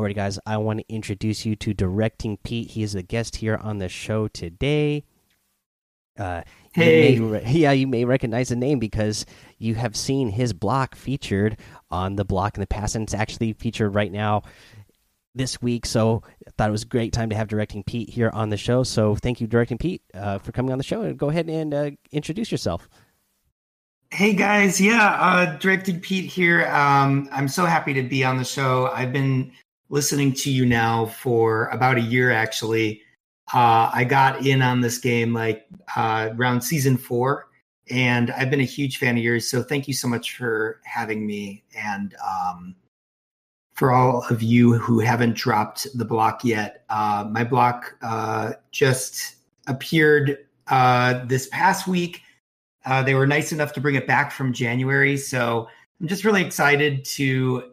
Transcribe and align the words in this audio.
Alrighty, 0.00 0.14
guys, 0.14 0.38
I 0.46 0.56
want 0.56 0.78
to 0.78 0.84
introduce 0.88 1.44
you 1.44 1.56
to 1.56 1.74
Directing 1.74 2.38
Pete. 2.38 2.70
He 2.70 2.82
is 2.82 2.94
a 2.94 3.02
guest 3.02 3.36
here 3.36 3.56
on 3.56 3.76
the 3.76 3.88
show 3.90 4.28
today. 4.28 5.04
Uh, 6.18 6.40
hey, 6.72 7.16
you 7.16 7.28
may, 7.28 7.44
yeah, 7.46 7.72
you 7.72 7.86
may 7.86 8.06
recognize 8.06 8.48
the 8.48 8.56
name 8.56 8.78
because 8.78 9.26
you 9.58 9.74
have 9.74 9.94
seen 9.94 10.30
his 10.30 10.54
block 10.54 10.94
featured 10.94 11.58
on 11.90 12.16
the 12.16 12.24
block 12.24 12.56
in 12.56 12.62
the 12.62 12.66
past, 12.66 12.94
and 12.94 13.02
it's 13.02 13.12
actually 13.12 13.52
featured 13.52 13.94
right 13.94 14.10
now 14.10 14.40
this 15.34 15.60
week. 15.60 15.84
So 15.84 16.22
I 16.46 16.50
thought 16.56 16.70
it 16.70 16.72
was 16.72 16.84
a 16.84 16.86
great 16.86 17.12
time 17.12 17.28
to 17.28 17.36
have 17.36 17.48
Directing 17.48 17.82
Pete 17.82 18.08
here 18.08 18.30
on 18.32 18.48
the 18.48 18.56
show. 18.56 18.82
So 18.82 19.16
thank 19.16 19.38
you, 19.38 19.46
Directing 19.46 19.76
Pete, 19.76 20.00
uh, 20.14 20.38
for 20.38 20.50
coming 20.50 20.72
on 20.72 20.78
the 20.78 20.84
show. 20.84 21.02
And 21.02 21.18
go 21.18 21.28
ahead 21.28 21.50
and 21.50 21.74
uh, 21.74 21.90
introduce 22.10 22.50
yourself. 22.50 22.88
Hey 24.12 24.32
guys, 24.32 24.80
yeah, 24.80 25.18
uh, 25.20 25.58
Directing 25.58 26.00
Pete 26.00 26.24
here. 26.24 26.66
Um, 26.68 27.28
I'm 27.30 27.48
so 27.48 27.66
happy 27.66 27.92
to 27.92 28.02
be 28.02 28.24
on 28.24 28.38
the 28.38 28.44
show. 28.44 28.86
I've 28.94 29.12
been 29.12 29.52
listening 29.90 30.32
to 30.32 30.50
you 30.50 30.64
now 30.64 31.06
for 31.06 31.66
about 31.66 31.98
a 31.98 32.00
year, 32.00 32.30
actually. 32.30 33.02
Uh, 33.52 33.90
I 33.92 34.04
got 34.04 34.46
in 34.46 34.62
on 34.62 34.80
this 34.80 34.98
game 34.98 35.34
like 35.34 35.66
uh, 35.96 36.30
around 36.36 36.62
season 36.62 36.96
four, 36.96 37.48
and 37.90 38.30
I've 38.30 38.48
been 38.48 38.60
a 38.60 38.64
huge 38.64 38.98
fan 38.98 39.18
of 39.18 39.22
yours. 39.22 39.50
So 39.50 39.62
thank 39.62 39.88
you 39.88 39.94
so 39.94 40.06
much 40.06 40.36
for 40.36 40.80
having 40.84 41.26
me. 41.26 41.64
And 41.76 42.14
um, 42.24 42.76
for 43.74 43.90
all 43.90 44.24
of 44.30 44.42
you 44.42 44.74
who 44.74 45.00
haven't 45.00 45.34
dropped 45.34 45.86
the 45.98 46.04
block 46.04 46.44
yet, 46.44 46.84
uh, 46.88 47.26
my 47.28 47.42
block 47.42 47.96
uh, 48.02 48.52
just 48.70 49.36
appeared 49.66 50.38
uh, 50.68 51.24
this 51.24 51.48
past 51.48 51.88
week. 51.88 52.22
Uh, 52.86 53.02
they 53.02 53.14
were 53.14 53.26
nice 53.26 53.50
enough 53.50 53.72
to 53.72 53.80
bring 53.80 53.96
it 53.96 54.06
back 54.06 54.30
from 54.30 54.52
January, 54.52 55.16
so 55.16 55.68
I'm 56.00 56.06
just 56.06 56.24
really 56.24 56.42
excited 56.42 57.04
to 57.06 57.69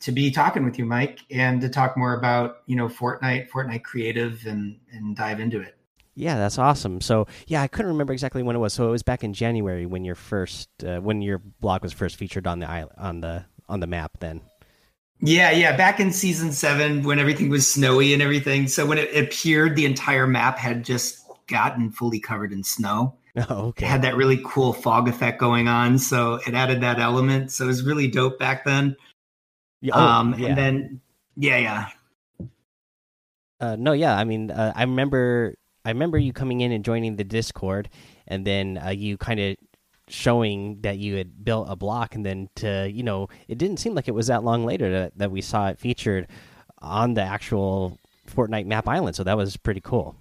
to 0.00 0.12
be 0.12 0.30
talking 0.30 0.64
with 0.64 0.78
you, 0.78 0.86
Mike, 0.86 1.20
and 1.30 1.60
to 1.60 1.68
talk 1.68 1.96
more 1.96 2.14
about 2.14 2.62
you 2.66 2.76
know 2.76 2.88
Fortnite, 2.88 3.50
Fortnite 3.50 3.82
Creative, 3.82 4.44
and 4.46 4.78
and 4.92 5.16
dive 5.16 5.40
into 5.40 5.60
it. 5.60 5.76
Yeah, 6.14 6.36
that's 6.36 6.58
awesome. 6.58 7.00
So 7.00 7.26
yeah, 7.46 7.62
I 7.62 7.68
couldn't 7.68 7.92
remember 7.92 8.12
exactly 8.12 8.42
when 8.42 8.56
it 8.56 8.58
was. 8.58 8.72
So 8.72 8.88
it 8.88 8.90
was 8.90 9.02
back 9.02 9.22
in 9.22 9.32
January 9.32 9.86
when 9.86 10.04
your 10.04 10.16
first 10.16 10.68
uh, 10.84 10.98
when 10.98 11.22
your 11.22 11.38
block 11.38 11.82
was 11.82 11.92
first 11.92 12.16
featured 12.16 12.46
on 12.46 12.58
the 12.58 12.68
island, 12.68 12.94
on 12.98 13.20
the 13.20 13.44
on 13.68 13.80
the 13.80 13.86
map. 13.86 14.18
Then 14.18 14.42
yeah, 15.20 15.50
yeah. 15.50 15.76
Back 15.76 16.00
in 16.00 16.12
season 16.12 16.52
seven, 16.52 17.02
when 17.02 17.18
everything 17.18 17.48
was 17.50 17.70
snowy 17.70 18.12
and 18.12 18.22
everything. 18.22 18.68
So 18.68 18.86
when 18.86 18.98
it 18.98 19.16
appeared, 19.16 19.76
the 19.76 19.84
entire 19.84 20.26
map 20.26 20.58
had 20.58 20.84
just 20.84 21.24
gotten 21.48 21.90
fully 21.90 22.20
covered 22.20 22.52
in 22.52 22.62
snow. 22.62 23.14
Oh, 23.50 23.66
okay. 23.66 23.86
It 23.86 23.88
had 23.88 24.02
that 24.02 24.16
really 24.16 24.40
cool 24.44 24.72
fog 24.72 25.06
effect 25.06 25.38
going 25.38 25.68
on. 25.68 25.98
So 25.98 26.40
it 26.44 26.54
added 26.54 26.80
that 26.80 26.98
element. 26.98 27.52
So 27.52 27.64
it 27.64 27.66
was 27.68 27.84
really 27.84 28.08
dope 28.08 28.36
back 28.36 28.64
then. 28.64 28.96
Yeah, 29.80 29.94
oh, 29.94 30.00
um, 30.00 30.34
yeah. 30.38 30.48
and 30.48 30.58
then 30.58 31.00
yeah, 31.36 31.58
yeah. 31.58 31.88
Uh, 33.60 33.76
no, 33.76 33.92
yeah. 33.92 34.16
I 34.16 34.24
mean, 34.24 34.50
uh, 34.50 34.72
I 34.74 34.82
remember 34.82 35.54
I 35.84 35.90
remember 35.90 36.18
you 36.18 36.32
coming 36.32 36.60
in 36.60 36.72
and 36.72 36.84
joining 36.84 37.16
the 37.16 37.24
Discord, 37.24 37.88
and 38.26 38.46
then 38.46 38.78
uh, 38.78 38.90
you 38.90 39.16
kind 39.16 39.40
of 39.40 39.56
showing 40.10 40.80
that 40.82 40.98
you 40.98 41.16
had 41.16 41.44
built 41.44 41.66
a 41.68 41.76
block 41.76 42.14
and 42.14 42.24
then 42.24 42.48
to 42.56 42.90
you 42.90 43.02
know 43.02 43.28
it 43.46 43.58
didn't 43.58 43.78
seem 43.78 43.94
like 43.94 44.08
it 44.08 44.14
was 44.14 44.28
that 44.28 44.42
long 44.44 44.64
later 44.64 44.90
that, 44.90 45.18
that 45.18 45.30
we 45.30 45.40
saw 45.40 45.68
it 45.68 45.78
featured 45.78 46.26
on 46.78 47.14
the 47.14 47.22
actual 47.22 47.98
fortnite 48.26 48.66
map 48.66 48.88
island 48.88 49.14
so 49.14 49.22
that 49.22 49.36
was 49.36 49.56
pretty 49.56 49.80
cool 49.80 50.16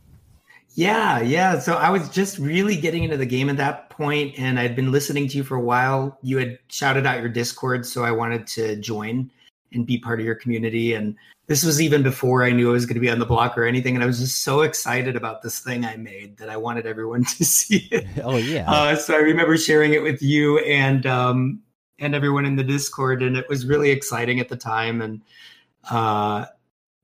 yeah 0.75 1.19
yeah 1.21 1.57
so 1.57 1.75
i 1.75 1.89
was 1.89 2.09
just 2.09 2.37
really 2.37 2.75
getting 2.75 3.03
into 3.03 3.17
the 3.17 3.25
game 3.25 3.49
at 3.49 3.57
that 3.57 3.89
point 3.89 4.37
and 4.37 4.59
i'd 4.59 4.75
been 4.75 4.91
listening 4.91 5.27
to 5.27 5.37
you 5.37 5.43
for 5.43 5.55
a 5.55 5.61
while 5.61 6.17
you 6.21 6.37
had 6.37 6.57
shouted 6.67 7.05
out 7.05 7.19
your 7.19 7.29
discord 7.29 7.85
so 7.85 8.03
i 8.03 8.11
wanted 8.11 8.45
to 8.45 8.75
join 8.77 9.29
and 9.73 9.85
be 9.85 9.97
part 9.97 10.19
of 10.19 10.25
your 10.25 10.35
community 10.35 10.93
and 10.93 11.15
this 11.47 11.63
was 11.63 11.81
even 11.81 12.03
before 12.03 12.43
I 12.43 12.51
knew 12.51 12.69
I 12.69 12.73
was 12.73 12.85
going 12.85 12.95
to 12.95 13.01
be 13.01 13.09
on 13.09 13.19
the 13.19 13.25
block 13.25 13.57
or 13.57 13.63
anything. 13.63 13.95
And 13.95 14.03
I 14.03 14.07
was 14.07 14.19
just 14.19 14.43
so 14.43 14.61
excited 14.61 15.15
about 15.15 15.41
this 15.41 15.59
thing 15.59 15.85
I 15.85 15.95
made 15.95 16.37
that 16.37 16.49
I 16.49 16.57
wanted 16.57 16.85
everyone 16.85 17.23
to 17.37 17.45
see 17.45 17.87
it. 17.89 18.05
Oh 18.23 18.35
yeah. 18.35 18.69
Uh, 18.69 18.95
so 18.95 19.15
I 19.15 19.19
remember 19.19 19.57
sharing 19.57 19.93
it 19.93 20.03
with 20.03 20.21
you 20.21 20.59
and 20.59 21.05
um, 21.05 21.61
and 21.99 22.13
everyone 22.13 22.45
in 22.45 22.57
the 22.57 22.63
Discord, 22.63 23.23
and 23.23 23.37
it 23.37 23.47
was 23.49 23.65
really 23.65 23.89
exciting 23.89 24.39
at 24.39 24.49
the 24.49 24.57
time. 24.57 25.01
And 25.01 25.21
uh, 25.89 26.45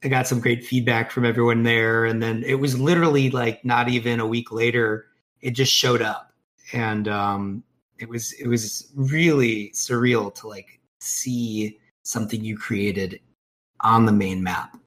I 0.04 0.08
got 0.10 0.28
some 0.28 0.42
great 0.42 0.64
feedback 0.64 1.10
from 1.10 1.26
everyone 1.26 1.64
there. 1.64 2.06
And 2.06 2.22
then 2.22 2.44
it 2.44 2.56
was 2.56 2.80
literally 2.80 3.32
like 3.32 3.64
not 3.64 3.90
even 3.90 4.20
a 4.20 4.28
week 4.28 4.52
later, 4.52 5.08
it 5.42 5.52
just 5.52 5.72
showed 5.72 6.02
up, 6.02 6.34
and 6.74 7.08
um, 7.08 7.64
it 7.98 8.10
was 8.10 8.34
it 8.34 8.48
was 8.48 8.92
really 8.94 9.72
surreal 9.74 10.36
to 10.36 10.50
like 10.50 10.82
see 11.00 11.80
something 12.04 12.44
you 12.44 12.58
created 12.58 13.20
on 13.82 14.06
the 14.06 14.12
main 14.12 14.44
map. 14.44 14.78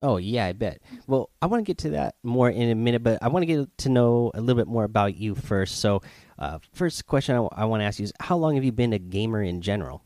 Oh 0.00 0.16
yeah, 0.16 0.46
I 0.46 0.52
bet. 0.52 0.80
Well, 1.08 1.30
I 1.42 1.46
want 1.46 1.64
to 1.64 1.68
get 1.68 1.78
to 1.78 1.90
that 1.90 2.14
more 2.22 2.48
in 2.48 2.70
a 2.70 2.74
minute, 2.74 3.02
but 3.02 3.20
I 3.20 3.28
want 3.28 3.42
to 3.42 3.46
get 3.46 3.78
to 3.78 3.88
know 3.88 4.30
a 4.32 4.40
little 4.40 4.60
bit 4.60 4.68
more 4.68 4.84
about 4.84 5.16
you 5.16 5.34
first. 5.34 5.80
So, 5.80 6.02
uh, 6.38 6.60
first 6.72 7.04
question 7.06 7.34
I, 7.34 7.62
I 7.62 7.64
want 7.64 7.80
to 7.80 7.84
ask 7.84 7.98
you 7.98 8.04
is, 8.04 8.12
how 8.20 8.36
long 8.36 8.54
have 8.54 8.62
you 8.62 8.70
been 8.70 8.92
a 8.92 8.98
gamer 8.98 9.42
in 9.42 9.60
general? 9.60 10.04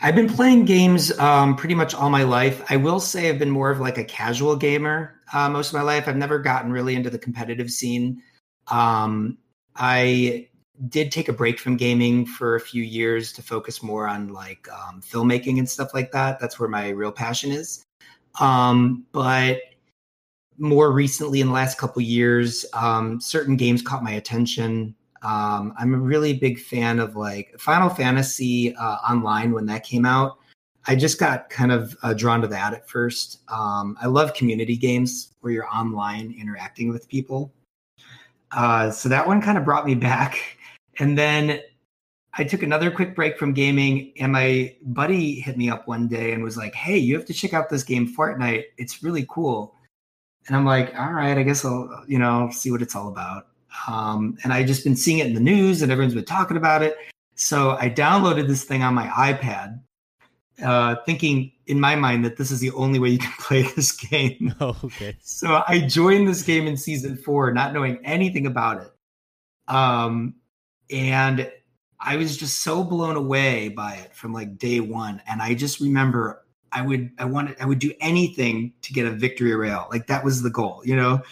I've 0.00 0.14
been 0.14 0.28
playing 0.28 0.66
games 0.66 1.10
um, 1.18 1.56
pretty 1.56 1.74
much 1.74 1.92
all 1.92 2.08
my 2.08 2.22
life. 2.22 2.62
I 2.70 2.76
will 2.76 3.00
say 3.00 3.28
I've 3.28 3.40
been 3.40 3.50
more 3.50 3.70
of 3.70 3.80
like 3.80 3.98
a 3.98 4.04
casual 4.04 4.54
gamer 4.54 5.20
uh, 5.32 5.48
most 5.48 5.68
of 5.68 5.74
my 5.74 5.82
life. 5.82 6.06
I've 6.06 6.16
never 6.16 6.38
gotten 6.38 6.70
really 6.70 6.94
into 6.94 7.10
the 7.10 7.18
competitive 7.18 7.70
scene. 7.70 8.22
Um, 8.68 9.38
I 9.74 10.48
did 10.88 11.10
take 11.10 11.28
a 11.28 11.32
break 11.32 11.58
from 11.58 11.76
gaming 11.76 12.24
for 12.24 12.54
a 12.54 12.60
few 12.60 12.82
years 12.82 13.32
to 13.32 13.42
focus 13.42 13.82
more 13.82 14.06
on 14.06 14.28
like 14.28 14.68
um, 14.70 15.00
filmmaking 15.02 15.58
and 15.58 15.68
stuff 15.68 15.92
like 15.94 16.12
that. 16.12 16.38
That's 16.38 16.58
where 16.58 16.68
my 16.68 16.90
real 16.90 17.12
passion 17.12 17.50
is. 17.50 17.84
Um, 18.40 19.04
but 19.12 19.60
more 20.58 20.92
recently, 20.92 21.40
in 21.40 21.48
the 21.48 21.52
last 21.52 21.78
couple 21.78 22.02
years, 22.02 22.64
um, 22.72 23.20
certain 23.20 23.56
games 23.56 23.82
caught 23.82 24.02
my 24.02 24.12
attention. 24.12 24.94
Um, 25.22 25.74
I'm 25.78 25.94
a 25.94 25.98
really 25.98 26.34
big 26.34 26.60
fan 26.60 27.00
of 27.00 27.16
like 27.16 27.54
Final 27.58 27.88
Fantasy 27.88 28.74
uh, 28.76 28.96
Online 29.08 29.52
when 29.52 29.66
that 29.66 29.84
came 29.84 30.04
out. 30.04 30.38
I 30.86 30.94
just 30.96 31.18
got 31.18 31.50
kind 31.50 31.70
of 31.70 31.96
uh, 32.02 32.14
drawn 32.14 32.40
to 32.40 32.48
that 32.48 32.72
at 32.72 32.88
first. 32.88 33.40
Um, 33.48 33.96
I 34.00 34.06
love 34.06 34.32
community 34.34 34.76
games 34.76 35.34
where 35.40 35.52
you're 35.52 35.68
online 35.68 36.34
interacting 36.40 36.88
with 36.88 37.08
people. 37.08 37.52
Uh, 38.52 38.90
so 38.90 39.08
that 39.08 39.26
one 39.26 39.42
kind 39.42 39.58
of 39.58 39.64
brought 39.64 39.84
me 39.84 39.94
back. 39.94 40.57
And 40.98 41.16
then 41.16 41.60
I 42.34 42.44
took 42.44 42.62
another 42.62 42.90
quick 42.90 43.14
break 43.14 43.38
from 43.38 43.52
gaming, 43.52 44.12
and 44.20 44.32
my 44.32 44.74
buddy 44.82 45.40
hit 45.40 45.56
me 45.56 45.70
up 45.70 45.88
one 45.88 46.08
day 46.08 46.32
and 46.32 46.42
was 46.42 46.56
like, 46.56 46.74
"Hey, 46.74 46.98
you 46.98 47.16
have 47.16 47.26
to 47.26 47.34
check 47.34 47.54
out 47.54 47.68
this 47.68 47.82
game, 47.82 48.14
Fortnite. 48.14 48.64
It's 48.76 49.02
really 49.02 49.26
cool." 49.28 49.74
And 50.46 50.56
I'm 50.56 50.64
like, 50.64 50.94
"All 50.98 51.12
right, 51.12 51.36
I 51.36 51.42
guess 51.42 51.64
I'll, 51.64 52.04
you 52.06 52.18
know, 52.18 52.50
see 52.52 52.70
what 52.70 52.82
it's 52.82 52.94
all 52.94 53.08
about." 53.08 53.48
Um, 53.86 54.36
and 54.44 54.52
I 54.52 54.64
just 54.64 54.84
been 54.84 54.96
seeing 54.96 55.18
it 55.18 55.26
in 55.26 55.34
the 55.34 55.40
news, 55.40 55.82
and 55.82 55.90
everyone's 55.90 56.14
been 56.14 56.24
talking 56.24 56.56
about 56.56 56.82
it. 56.82 56.96
So 57.34 57.72
I 57.72 57.88
downloaded 57.88 58.48
this 58.48 58.64
thing 58.64 58.82
on 58.82 58.94
my 58.94 59.06
iPad, 59.06 59.80
uh, 60.62 60.96
thinking 61.06 61.52
in 61.66 61.78
my 61.78 61.94
mind 61.94 62.24
that 62.24 62.36
this 62.36 62.50
is 62.50 62.60
the 62.60 62.72
only 62.72 62.98
way 62.98 63.10
you 63.10 63.18
can 63.18 63.32
play 63.38 63.62
this 63.62 63.92
game. 63.92 64.54
Oh, 64.60 64.76
okay. 64.84 65.16
So 65.20 65.62
I 65.66 65.80
joined 65.80 66.28
this 66.28 66.42
game 66.42 66.66
in 66.66 66.76
season 66.76 67.16
four, 67.16 67.52
not 67.52 67.72
knowing 67.72 67.98
anything 68.04 68.46
about 68.46 68.82
it. 68.82 68.92
Um, 69.72 70.34
and 70.90 71.50
I 72.00 72.16
was 72.16 72.36
just 72.36 72.62
so 72.62 72.84
blown 72.84 73.16
away 73.16 73.68
by 73.68 73.94
it 73.94 74.14
from 74.14 74.32
like 74.32 74.58
day 74.58 74.80
one. 74.80 75.20
And 75.26 75.42
I 75.42 75.54
just 75.54 75.80
remember 75.80 76.44
I 76.72 76.82
would 76.82 77.10
I 77.18 77.24
wanted 77.24 77.56
I 77.60 77.66
would 77.66 77.78
do 77.78 77.92
anything 78.00 78.72
to 78.82 78.92
get 78.92 79.06
a 79.06 79.10
victory 79.10 79.54
royale. 79.54 79.88
Like 79.90 80.06
that 80.06 80.24
was 80.24 80.42
the 80.42 80.50
goal, 80.50 80.82
you 80.84 80.96
know. 80.96 81.22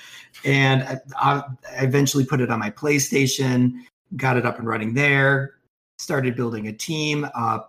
And 0.45 0.83
I, 0.83 0.99
I 1.21 1.45
eventually 1.85 2.25
put 2.25 2.41
it 2.41 2.51
on 2.51 2.59
my 2.59 2.71
PlayStation, 2.71 3.83
got 4.17 4.37
it 4.37 4.47
up 4.47 4.59
and 4.59 4.67
running 4.67 4.95
there. 4.95 5.55
Started 5.99 6.37
building 6.37 6.69
a 6.69 6.73
team. 6.73 7.29
Uh, 7.35 7.61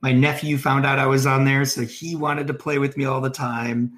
my 0.00 0.12
nephew 0.12 0.58
found 0.58 0.84
out 0.84 0.98
I 0.98 1.06
was 1.06 1.26
on 1.26 1.44
there, 1.44 1.64
so 1.64 1.82
he 1.82 2.14
wanted 2.14 2.46
to 2.48 2.54
play 2.54 2.78
with 2.78 2.96
me 2.96 3.04
all 3.04 3.20
the 3.20 3.30
time. 3.30 3.92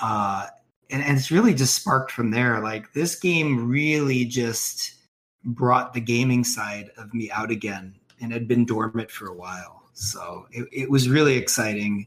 Uh, 0.00 0.46
and, 0.90 1.02
and 1.02 1.18
it's 1.18 1.30
really 1.30 1.54
just 1.54 1.74
sparked 1.74 2.10
from 2.10 2.30
there. 2.30 2.60
Like 2.60 2.92
this 2.94 3.16
game 3.16 3.68
really 3.68 4.24
just 4.24 4.94
brought 5.44 5.94
the 5.94 6.00
gaming 6.00 6.44
side 6.44 6.90
of 6.96 7.12
me 7.14 7.30
out 7.30 7.50
again 7.50 7.94
and 8.20 8.32
had 8.32 8.46
been 8.46 8.64
dormant 8.64 9.10
for 9.10 9.26
a 9.26 9.34
while. 9.34 9.82
So 9.94 10.46
it, 10.50 10.68
it 10.72 10.90
was 10.90 11.08
really 11.08 11.36
exciting 11.36 12.06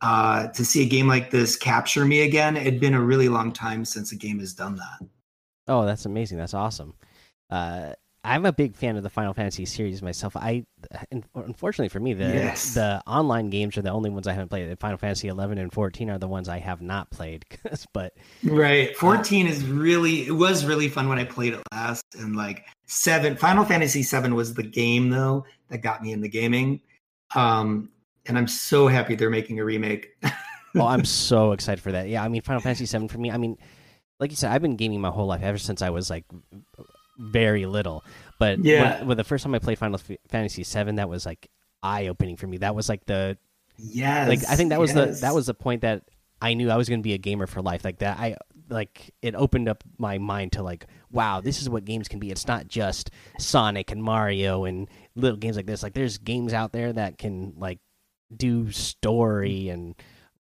uh, 0.00 0.48
to 0.48 0.64
see 0.64 0.82
a 0.82 0.88
game 0.88 1.06
like 1.06 1.30
this 1.30 1.56
capture 1.56 2.04
me 2.04 2.22
again. 2.22 2.56
It 2.56 2.64
had 2.64 2.80
been 2.80 2.94
a 2.94 3.00
really 3.00 3.28
long 3.28 3.52
time 3.52 3.84
since 3.84 4.12
a 4.12 4.16
game 4.16 4.40
has 4.40 4.52
done 4.52 4.76
that. 4.76 5.08
Oh, 5.68 5.86
that's 5.86 6.06
amazing. 6.06 6.38
That's 6.38 6.54
awesome. 6.54 6.94
Uh, 7.50 7.92
I'm 8.24 8.46
a 8.46 8.52
big 8.52 8.76
fan 8.76 8.96
of 8.96 9.02
the 9.02 9.10
Final 9.10 9.34
Fantasy 9.34 9.64
series 9.64 10.00
myself. 10.00 10.36
I, 10.36 10.64
unfortunately 11.34 11.88
for 11.88 11.98
me, 11.98 12.14
the 12.14 12.24
yes. 12.24 12.74
the 12.74 13.02
online 13.04 13.50
games 13.50 13.76
are 13.76 13.82
the 13.82 13.90
only 13.90 14.10
ones 14.10 14.28
I 14.28 14.32
haven't 14.32 14.48
played. 14.48 14.78
Final 14.78 14.96
Fantasy 14.96 15.26
11 15.26 15.58
and 15.58 15.72
14 15.72 16.08
are 16.08 16.18
the 16.18 16.28
ones 16.28 16.48
I 16.48 16.58
have 16.58 16.80
not 16.80 17.10
played. 17.10 17.44
but 17.92 18.14
right, 18.44 18.96
14 18.96 19.46
uh, 19.46 19.50
is 19.50 19.64
really 19.64 20.26
it 20.26 20.36
was 20.36 20.64
really 20.64 20.88
fun 20.88 21.08
when 21.08 21.18
I 21.18 21.24
played 21.24 21.54
it 21.54 21.62
last, 21.72 22.04
and 22.16 22.36
like 22.36 22.64
seven. 22.86 23.36
Final 23.36 23.64
Fantasy 23.64 24.04
7 24.04 24.36
was 24.36 24.54
the 24.54 24.62
game 24.62 25.10
though 25.10 25.44
that 25.68 25.78
got 25.78 26.00
me 26.00 26.12
into 26.12 26.28
gaming. 26.28 26.80
Um, 27.34 27.90
and 28.26 28.38
I'm 28.38 28.48
so 28.48 28.86
happy 28.86 29.16
they're 29.16 29.30
making 29.30 29.58
a 29.58 29.64
remake. 29.64 30.10
oh, 30.76 30.86
I'm 30.86 31.04
so 31.04 31.50
excited 31.52 31.82
for 31.82 31.90
that. 31.90 32.08
Yeah, 32.08 32.22
I 32.22 32.28
mean, 32.28 32.42
Final 32.42 32.60
Fantasy 32.60 32.86
7 32.86 33.08
for 33.08 33.18
me. 33.18 33.32
I 33.32 33.36
mean, 33.36 33.58
like 34.20 34.30
you 34.30 34.36
said, 34.36 34.52
I've 34.52 34.62
been 34.62 34.76
gaming 34.76 35.00
my 35.00 35.10
whole 35.10 35.26
life 35.26 35.42
ever 35.42 35.58
since 35.58 35.82
I 35.82 35.90
was 35.90 36.08
like 36.08 36.24
very 37.18 37.66
little. 37.66 38.04
But 38.38 38.58
Yeah. 38.64 38.98
when, 38.98 39.08
when 39.08 39.16
the 39.16 39.24
first 39.24 39.44
time 39.44 39.54
I 39.54 39.58
played 39.58 39.78
Final 39.78 40.00
Fantasy 40.28 40.62
VII, 40.64 40.92
that 40.96 41.08
was 41.08 41.26
like 41.26 41.48
eye 41.82 42.08
opening 42.08 42.36
for 42.36 42.46
me. 42.46 42.58
That 42.58 42.74
was 42.74 42.88
like 42.88 43.04
the 43.06 43.38
Yes. 43.78 44.28
like 44.28 44.40
I 44.50 44.56
think 44.56 44.70
that 44.70 44.80
was 44.80 44.92
the 44.94 45.06
that 45.22 45.34
was 45.34 45.46
the 45.46 45.54
point 45.54 45.82
that 45.82 46.04
I 46.40 46.54
knew 46.54 46.70
I 46.70 46.76
was 46.76 46.88
going 46.88 47.00
to 47.00 47.04
be 47.04 47.14
a 47.14 47.18
gamer 47.18 47.46
for 47.46 47.62
life. 47.62 47.84
Like 47.84 47.98
that, 48.00 48.18
I 48.18 48.36
like 48.68 49.14
it 49.22 49.34
opened 49.34 49.68
up 49.68 49.84
my 49.98 50.18
mind 50.18 50.52
to 50.52 50.62
like, 50.62 50.86
wow, 51.10 51.40
this 51.40 51.62
is 51.62 51.68
what 51.70 51.84
games 51.84 52.08
can 52.08 52.18
be. 52.18 52.30
It's 52.30 52.46
not 52.46 52.66
just 52.68 53.10
Sonic 53.38 53.90
and 53.92 54.02
Mario 54.02 54.64
and 54.64 54.88
little 55.14 55.36
games 55.36 55.56
like 55.56 55.66
this. 55.66 55.82
Like 55.82 55.94
there's 55.94 56.18
games 56.18 56.52
out 56.52 56.72
there 56.72 56.92
that 56.92 57.18
can 57.18 57.54
like 57.58 57.78
do 58.34 58.70
story 58.72 59.68
and 59.68 59.94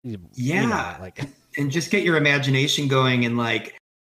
you 0.02 0.16
know, 0.18 0.24
Yeah. 0.34 0.96
like 1.00 1.20
and 1.56 1.70
just 1.70 1.90
get 1.90 2.02
your 2.04 2.16
imagination 2.16 2.88
going 2.88 3.24
and 3.24 3.36
like 3.36 3.74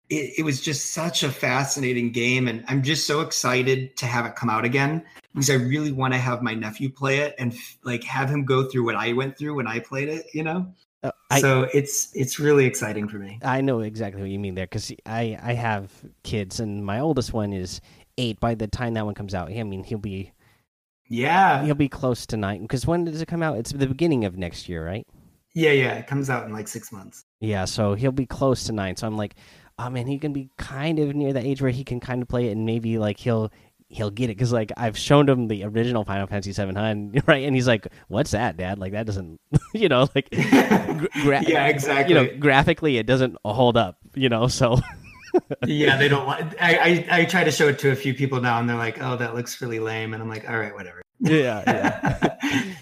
it, 0.09 0.39
it 0.39 0.43
was 0.43 0.61
just 0.61 0.93
such 0.93 1.23
a 1.23 1.29
fascinating 1.29 2.11
game 2.11 2.47
and 2.47 2.63
i'm 2.67 2.81
just 2.81 3.05
so 3.05 3.21
excited 3.21 3.95
to 3.97 4.05
have 4.05 4.25
it 4.25 4.35
come 4.35 4.49
out 4.49 4.65
again 4.65 5.03
because 5.33 5.49
i 5.49 5.53
really 5.53 5.91
want 5.91 6.13
to 6.13 6.19
have 6.19 6.41
my 6.41 6.53
nephew 6.53 6.89
play 6.89 7.19
it 7.19 7.35
and 7.37 7.55
like 7.83 8.03
have 8.03 8.29
him 8.29 8.45
go 8.45 8.63
through 8.63 8.83
what 8.83 8.95
i 8.95 9.13
went 9.13 9.37
through 9.37 9.55
when 9.55 9.67
i 9.67 9.79
played 9.79 10.09
it 10.09 10.25
you 10.33 10.43
know 10.43 10.71
uh, 11.01 11.11
I 11.29 11.39
so 11.39 11.69
it's 11.73 12.13
it's 12.13 12.39
really 12.39 12.65
exciting 12.65 13.07
for 13.07 13.19
me 13.19 13.39
I 13.41 13.61
know 13.61 13.79
exactly 13.79 14.21
what 14.21 14.31
you 14.31 14.37
mean 14.37 14.55
there 14.55 14.65
because 14.65 14.91
I 15.05 15.39
I 15.41 15.53
have 15.53 15.89
kids 16.23 16.59
and 16.59 16.85
my 16.85 16.99
oldest 16.99 17.31
one 17.31 17.53
is 17.53 17.79
eight. 18.17 18.37
By 18.41 18.53
the 18.53 18.67
time 18.67 18.95
that 18.95 19.05
one 19.05 19.15
comes 19.15 19.33
out, 19.33 19.49
I 19.49 19.63
mean 19.63 19.85
he'll 19.85 19.97
be 19.97 20.33
yeah 21.07 21.63
he'll 21.63 21.73
be 21.73 21.87
close 21.87 22.25
to 22.25 22.35
nine. 22.35 22.63
Because 22.63 22.85
when 22.85 23.05
does 23.05 23.21
it 23.21 23.29
come 23.29 23.41
out? 23.41 23.57
It's 23.57 23.71
the 23.71 23.87
beginning 23.87 24.25
of 24.25 24.37
next 24.37 24.67
year, 24.67 24.85
right? 24.85 25.07
yeah 25.53 25.71
yeah 25.71 25.93
it 25.93 26.07
comes 26.07 26.29
out 26.29 26.45
in 26.45 26.53
like 26.53 26.67
six 26.67 26.91
months 26.91 27.25
Yeah, 27.39 27.65
so 27.65 27.95
he'll 27.95 28.11
be 28.11 28.25
close 28.25 28.65
to 28.65 28.73
nine. 28.73 28.95
So 28.95 29.07
I'm 29.07 29.17
like, 29.17 29.35
oh 29.79 29.89
man, 29.89 30.07
he 30.07 30.19
can 30.19 30.33
be 30.33 30.49
kind 30.57 30.99
of 30.99 31.15
near 31.15 31.33
the 31.33 31.39
age 31.39 31.61
where 31.61 31.71
he 31.71 31.83
can 31.83 31.99
kind 31.99 32.21
of 32.21 32.27
play 32.27 32.49
it, 32.49 32.51
and 32.51 32.65
maybe 32.65 32.97
like 32.97 33.17
he'll 33.17 33.51
he'll 33.87 34.11
get 34.11 34.25
it 34.25 34.37
because 34.37 34.51
like 34.51 34.71
I've 34.77 34.97
shown 34.97 35.27
him 35.27 35.47
the 35.47 35.63
original 35.63 36.03
Final 36.03 36.27
Fantasy 36.27 36.53
Seven 36.53 36.75
Hundred, 36.75 37.23
right? 37.27 37.45
And 37.45 37.55
he's 37.55 37.67
like, 37.67 37.87
"What's 38.07 38.31
that, 38.31 38.57
Dad? 38.57 38.77
Like 38.77 38.91
that 38.91 39.05
doesn't, 39.05 39.39
you 39.73 39.89
know, 39.89 40.07
like 40.13 40.27
yeah 40.33 41.67
exactly 41.67 42.13
you 42.13 42.21
know, 42.21 42.37
graphically 42.37 42.97
it 42.97 43.05
doesn't 43.05 43.37
hold 43.45 43.77
up, 43.77 43.97
you 44.13 44.29
know." 44.29 44.47
So 44.47 44.79
yeah 45.67 45.95
they 45.95 46.07
don't 46.07 46.25
want 46.25 46.55
I, 46.59 47.05
I 47.11 47.19
i 47.19 47.25
try 47.25 47.43
to 47.43 47.51
show 47.51 47.67
it 47.67 47.77
to 47.79 47.91
a 47.91 47.95
few 47.95 48.15
people 48.15 48.41
now 48.41 48.59
and 48.59 48.67
they're 48.67 48.75
like 48.75 48.99
oh 48.99 49.15
that 49.17 49.35
looks 49.35 49.61
really 49.61 49.77
lame 49.77 50.15
and 50.15 50.23
i'm 50.23 50.27
like 50.27 50.49
all 50.49 50.57
right 50.57 50.73
whatever 50.73 51.03
yeah, 51.19 51.63
yeah. 51.67 52.75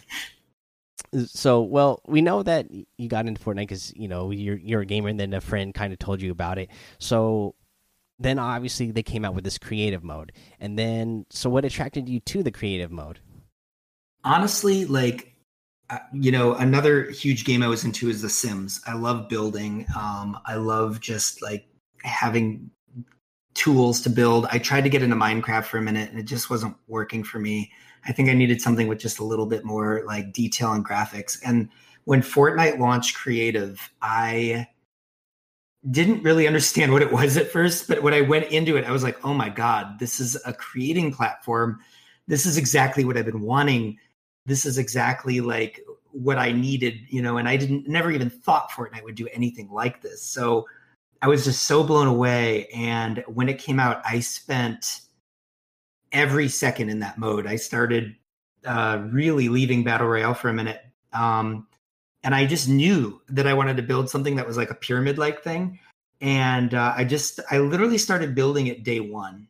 So 1.25 1.61
well 1.61 2.01
we 2.05 2.21
know 2.21 2.43
that 2.43 2.67
you 2.97 3.07
got 3.07 3.25
into 3.25 3.41
fortnite 3.41 3.61
because 3.61 3.93
you 3.95 4.07
know 4.07 4.31
you're 4.31 4.57
you're 4.57 4.81
a 4.81 4.85
gamer 4.85 5.09
and 5.09 5.19
then 5.19 5.33
a 5.33 5.41
friend 5.41 5.73
kind 5.73 5.93
of 5.93 5.99
told 5.99 6.21
you 6.21 6.31
about 6.31 6.57
it. 6.57 6.69
So 6.99 7.55
then 8.19 8.39
obviously 8.39 8.91
they 8.91 9.03
came 9.03 9.23
out 9.23 9.35
with 9.35 9.43
this 9.43 9.57
creative 9.57 10.03
mode. 10.03 10.31
And 10.59 10.77
then 10.77 11.25
so 11.29 11.49
what 11.49 11.65
attracted 11.65 12.09
you 12.09 12.19
to 12.21 12.43
the 12.43 12.51
creative 12.51 12.91
mode? 12.91 13.19
Honestly 14.23 14.85
like 14.85 15.33
uh, 15.89 15.99
you 16.11 16.31
know 16.31 16.53
another 16.55 17.09
huge 17.11 17.45
game 17.45 17.63
i 17.63 17.67
was 17.67 17.85
into 17.85 18.09
is 18.09 18.21
the 18.21 18.29
sims. 18.29 18.81
I 18.85 18.93
love 18.93 19.29
building. 19.29 19.85
Um 19.97 20.37
i 20.45 20.55
love 20.55 20.99
just 20.99 21.41
like 21.41 21.65
having 22.03 22.69
tools 23.53 24.01
to 24.01 24.09
build. 24.09 24.45
I 24.51 24.59
tried 24.59 24.83
to 24.83 24.89
get 24.89 25.01
into 25.01 25.15
minecraft 25.15 25.65
for 25.65 25.77
a 25.77 25.81
minute 25.81 26.11
and 26.11 26.19
it 26.19 26.25
just 26.25 26.49
wasn't 26.49 26.75
working 26.87 27.23
for 27.23 27.39
me 27.39 27.71
i 28.07 28.11
think 28.11 28.29
i 28.29 28.33
needed 28.33 28.61
something 28.61 28.87
with 28.87 28.99
just 28.99 29.19
a 29.19 29.23
little 29.23 29.45
bit 29.45 29.63
more 29.63 30.03
like 30.05 30.33
detail 30.33 30.73
and 30.73 30.85
graphics 30.85 31.39
and 31.45 31.69
when 32.05 32.21
fortnite 32.21 32.79
launched 32.79 33.15
creative 33.15 33.91
i 34.01 34.67
didn't 35.91 36.23
really 36.23 36.47
understand 36.47 36.91
what 36.93 37.01
it 37.01 37.11
was 37.11 37.37
at 37.37 37.51
first 37.51 37.87
but 37.87 38.01
when 38.03 38.13
i 38.13 38.21
went 38.21 38.45
into 38.51 38.77
it 38.77 38.85
i 38.85 38.91
was 38.91 39.03
like 39.03 39.17
oh 39.25 39.33
my 39.33 39.49
god 39.49 39.99
this 39.99 40.19
is 40.19 40.37
a 40.45 40.53
creating 40.53 41.13
platform 41.13 41.79
this 42.27 42.45
is 42.45 42.57
exactly 42.57 43.05
what 43.05 43.17
i've 43.17 43.25
been 43.25 43.41
wanting 43.41 43.97
this 44.45 44.65
is 44.65 44.77
exactly 44.77 45.41
like 45.41 45.81
what 46.11 46.39
I 46.39 46.51
needed, 46.51 47.01
you 47.09 47.21
know, 47.21 47.37
and 47.37 47.47
I 47.47 47.57
didn't 47.57 47.87
never 47.87 48.11
even 48.11 48.29
thought 48.29 48.71
Fortnite 48.71 49.03
would 49.03 49.15
do 49.15 49.27
anything 49.33 49.69
like 49.69 50.01
this. 50.01 50.21
So 50.23 50.65
I 51.21 51.27
was 51.27 51.43
just 51.43 51.63
so 51.63 51.83
blown 51.83 52.07
away. 52.07 52.67
And 52.67 53.23
when 53.27 53.49
it 53.49 53.59
came 53.59 53.79
out, 53.79 54.01
I 54.03 54.19
spent 54.19 55.01
every 56.17 56.49
second 56.49 56.89
in 56.89 56.99
that 56.99 57.17
mode. 57.17 57.45
I 57.45 57.55
started 57.55 58.15
uh, 58.65 59.03
really 59.11 59.49
leaving 59.49 59.83
Battle 59.83 60.07
Royale 60.07 60.33
for 60.33 60.49
a 60.49 60.53
minute. 60.53 60.81
Um, 61.13 61.67
and 62.23 62.33
I 62.33 62.45
just 62.45 62.67
knew 62.67 63.21
that 63.29 63.45
I 63.47 63.53
wanted 63.53 63.77
to 63.77 63.83
build 63.83 64.09
something 64.09 64.35
that 64.35 64.47
was 64.47 64.57
like 64.57 64.71
a 64.71 64.75
pyramid 64.75 65.17
like 65.19 65.43
thing. 65.43 65.79
And 66.19 66.73
uh, 66.73 66.93
I 66.97 67.03
just, 67.03 67.39
I 67.51 67.59
literally 67.59 67.99
started 67.99 68.33
building 68.33 68.67
it 68.67 68.83
day 68.83 68.99
one. 68.99 69.47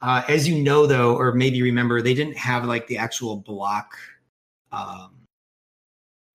Uh, 0.00 0.22
as 0.28 0.48
you 0.48 0.62
know, 0.62 0.86
though, 0.86 1.16
or 1.16 1.32
maybe 1.32 1.60
remember, 1.62 2.00
they 2.00 2.14
didn't 2.14 2.36
have 2.36 2.64
like 2.64 2.86
the 2.86 2.98
actual 2.98 3.36
block 3.36 3.96
um, 4.70 5.26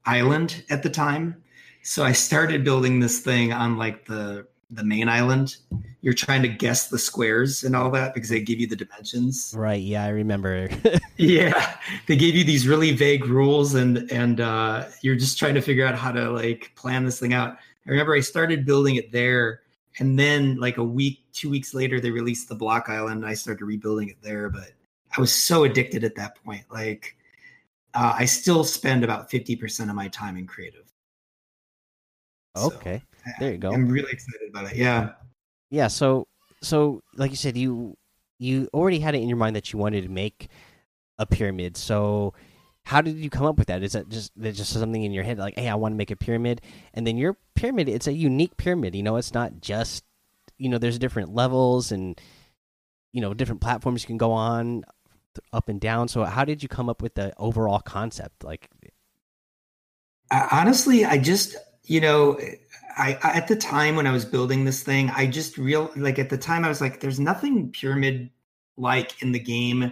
island 0.06 0.64
at 0.70 0.84
the 0.84 0.90
time. 0.90 1.42
So 1.84 2.04
I 2.04 2.12
started 2.12 2.66
building 2.66 3.00
this 3.00 3.20
thing 3.20 3.54
on 3.54 3.78
like 3.78 4.06
the 4.06 4.46
the 4.70 4.84
main 4.84 5.10
island. 5.10 5.58
You're 6.02 6.14
trying 6.14 6.42
to 6.44 6.48
guess 6.48 6.90
the 6.90 7.00
squares 7.00 7.64
and 7.64 7.76
all 7.76 7.90
that 7.92 8.14
because 8.14 8.30
they 8.30 8.42
give 8.42 8.60
you 8.60 8.68
the 8.68 8.76
dimensions. 8.76 9.54
right 9.58 9.82
yeah 9.82 10.06
i 10.06 10.10
remember 10.10 10.70
Yeah, 11.20 11.76
they 12.08 12.16
gave 12.16 12.34
you 12.34 12.46
these 12.46 12.66
really 12.66 12.94
vague 12.94 13.26
rules, 13.26 13.76
and 13.76 14.10
and 14.10 14.40
uh, 14.40 14.86
you're 15.02 15.18
just 15.18 15.38
trying 15.38 15.54
to 15.56 15.62
figure 15.62 15.86
out 15.86 15.96
how 15.96 16.14
to 16.14 16.32
like 16.32 16.72
plan 16.76 17.04
this 17.04 17.20
thing 17.20 17.34
out. 17.34 17.58
I 17.86 17.90
remember 17.90 18.16
I 18.16 18.22
started 18.22 18.66
building 18.66 18.96
it 18.96 19.12
there, 19.12 19.60
and 20.00 20.18
then 20.18 20.56
like 20.62 20.78
a 20.78 20.84
week, 20.84 21.26
two 21.34 21.50
weeks 21.50 21.74
later, 21.74 22.00
they 22.00 22.10
released 22.10 22.48
the 22.48 22.56
Block 22.56 22.88
Island. 22.88 23.24
And 23.24 23.26
I 23.26 23.34
started 23.34 23.66
rebuilding 23.66 24.08
it 24.08 24.16
there, 24.22 24.50
but 24.50 24.72
I 25.16 25.20
was 25.20 25.34
so 25.34 25.66
addicted 25.66 26.06
at 26.06 26.16
that 26.16 26.42
point. 26.42 26.64
Like, 26.72 27.18
uh, 27.94 28.16
I 28.18 28.24
still 28.24 28.64
spend 28.64 29.04
about 29.04 29.30
fifty 29.30 29.58
percent 29.58 29.90
of 29.90 29.98
my 29.98 30.08
time 30.08 30.38
in 30.38 30.48
creative. 30.48 30.90
So, 32.56 32.68
okay 32.68 33.02
there 33.40 33.52
you 33.52 33.58
go. 33.58 33.72
I'm 33.72 33.88
really 33.88 34.12
excited 34.12 34.50
about 34.50 34.72
it. 34.72 34.78
Yeah. 34.78 35.12
yeah 35.70 35.88
so 35.88 36.28
so 36.62 37.02
like 37.16 37.32
you 37.32 37.38
said 37.38 37.58
you 37.58 37.98
you 38.38 38.70
already 38.74 39.00
had 39.00 39.16
it 39.16 39.22
in 39.22 39.28
your 39.28 39.38
mind 39.38 39.56
that 39.56 39.74
you 39.74 39.80
wanted 39.80 40.04
to 40.04 40.10
make 40.10 40.50
a 41.18 41.26
pyramid. 41.26 41.78
So 41.78 42.34
how 42.86 43.02
did 43.02 43.18
you 43.18 43.30
come 43.30 43.46
up 43.46 43.58
with 43.58 43.68
that? 43.68 43.84
Is 43.84 43.94
that 43.94 44.10
just 44.10 44.32
that 44.38 44.54
just 44.54 44.72
something 44.72 45.04
in 45.04 45.12
your 45.12 45.24
head 45.24 45.38
like 45.38 45.56
hey 45.56 45.68
i 45.68 45.76
want 45.76 45.94
to 45.94 45.98
make 45.98 46.12
a 46.12 46.16
pyramid 46.16 46.62
and 46.94 47.06
then 47.06 47.18
your 47.18 47.38
pyramid 47.56 47.90
it's 47.90 48.08
a 48.08 48.14
unique 48.14 48.58
pyramid 48.58 48.96
you 48.96 49.04
know? 49.04 49.18
It's 49.18 49.34
not 49.34 49.62
just 49.62 50.04
you 50.58 50.70
know 50.70 50.78
there's 50.78 51.00
different 51.00 51.34
levels 51.34 51.92
and 51.92 52.20
you 53.14 53.22
know 53.22 53.34
different 53.34 53.62
platforms 53.62 54.04
you 54.04 54.08
can 54.08 54.18
go 54.18 54.32
on 54.32 54.84
up 55.54 55.70
and 55.70 55.80
down. 55.80 56.08
So 56.08 56.24
how 56.26 56.46
did 56.46 56.64
you 56.64 56.70
come 56.70 56.90
up 56.90 57.02
with 57.02 57.16
the 57.16 57.34
overall 57.38 57.80
concept? 57.80 58.44
Like 58.44 58.70
honestly, 60.32 61.06
I 61.06 61.18
just, 61.18 61.56
you 61.84 62.02
know, 62.02 62.40
I, 63.00 63.18
I 63.24 63.32
at 63.32 63.48
the 63.48 63.56
time 63.56 63.96
when 63.96 64.06
I 64.06 64.12
was 64.12 64.26
building 64.26 64.66
this 64.66 64.84
thing, 64.84 65.10
I 65.16 65.26
just 65.26 65.58
real 65.58 65.92
like 65.96 66.20
at 66.20 66.30
the 66.30 66.38
time 66.38 66.66
I 66.66 66.70
was 66.70 66.82
like, 66.82 67.00
there's 67.00 67.20
nothing 67.20 67.72
pyramid 67.72 68.30
like 68.78 69.22
in 69.22 69.32
the 69.32 69.40
game. 69.40 69.92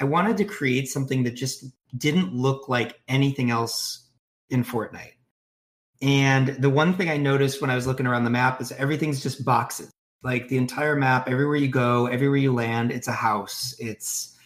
I 0.00 0.04
wanted 0.04 0.36
to 0.38 0.44
create 0.44 0.88
something 0.88 1.24
that 1.24 1.34
just 1.34 1.64
didn't 1.98 2.34
look 2.34 2.68
like 2.68 3.00
anything 3.08 3.50
else 3.50 4.08
in 4.50 4.64
Fortnite. 4.64 5.12
And 6.00 6.48
the 6.48 6.70
one 6.70 6.94
thing 6.94 7.08
I 7.10 7.16
noticed 7.16 7.60
when 7.60 7.70
I 7.70 7.74
was 7.74 7.86
looking 7.86 8.06
around 8.06 8.24
the 8.24 8.30
map 8.30 8.60
is 8.60 8.72
everything's 8.72 9.22
just 9.22 9.44
boxes. 9.44 9.90
Like 10.22 10.48
the 10.48 10.56
entire 10.56 10.96
map, 10.96 11.28
everywhere 11.28 11.56
you 11.56 11.68
go, 11.68 12.06
everywhere 12.06 12.38
you 12.38 12.52
land, 12.52 12.92
it's 12.92 13.08
a 13.08 13.12
house. 13.12 13.74
It's 13.78 14.36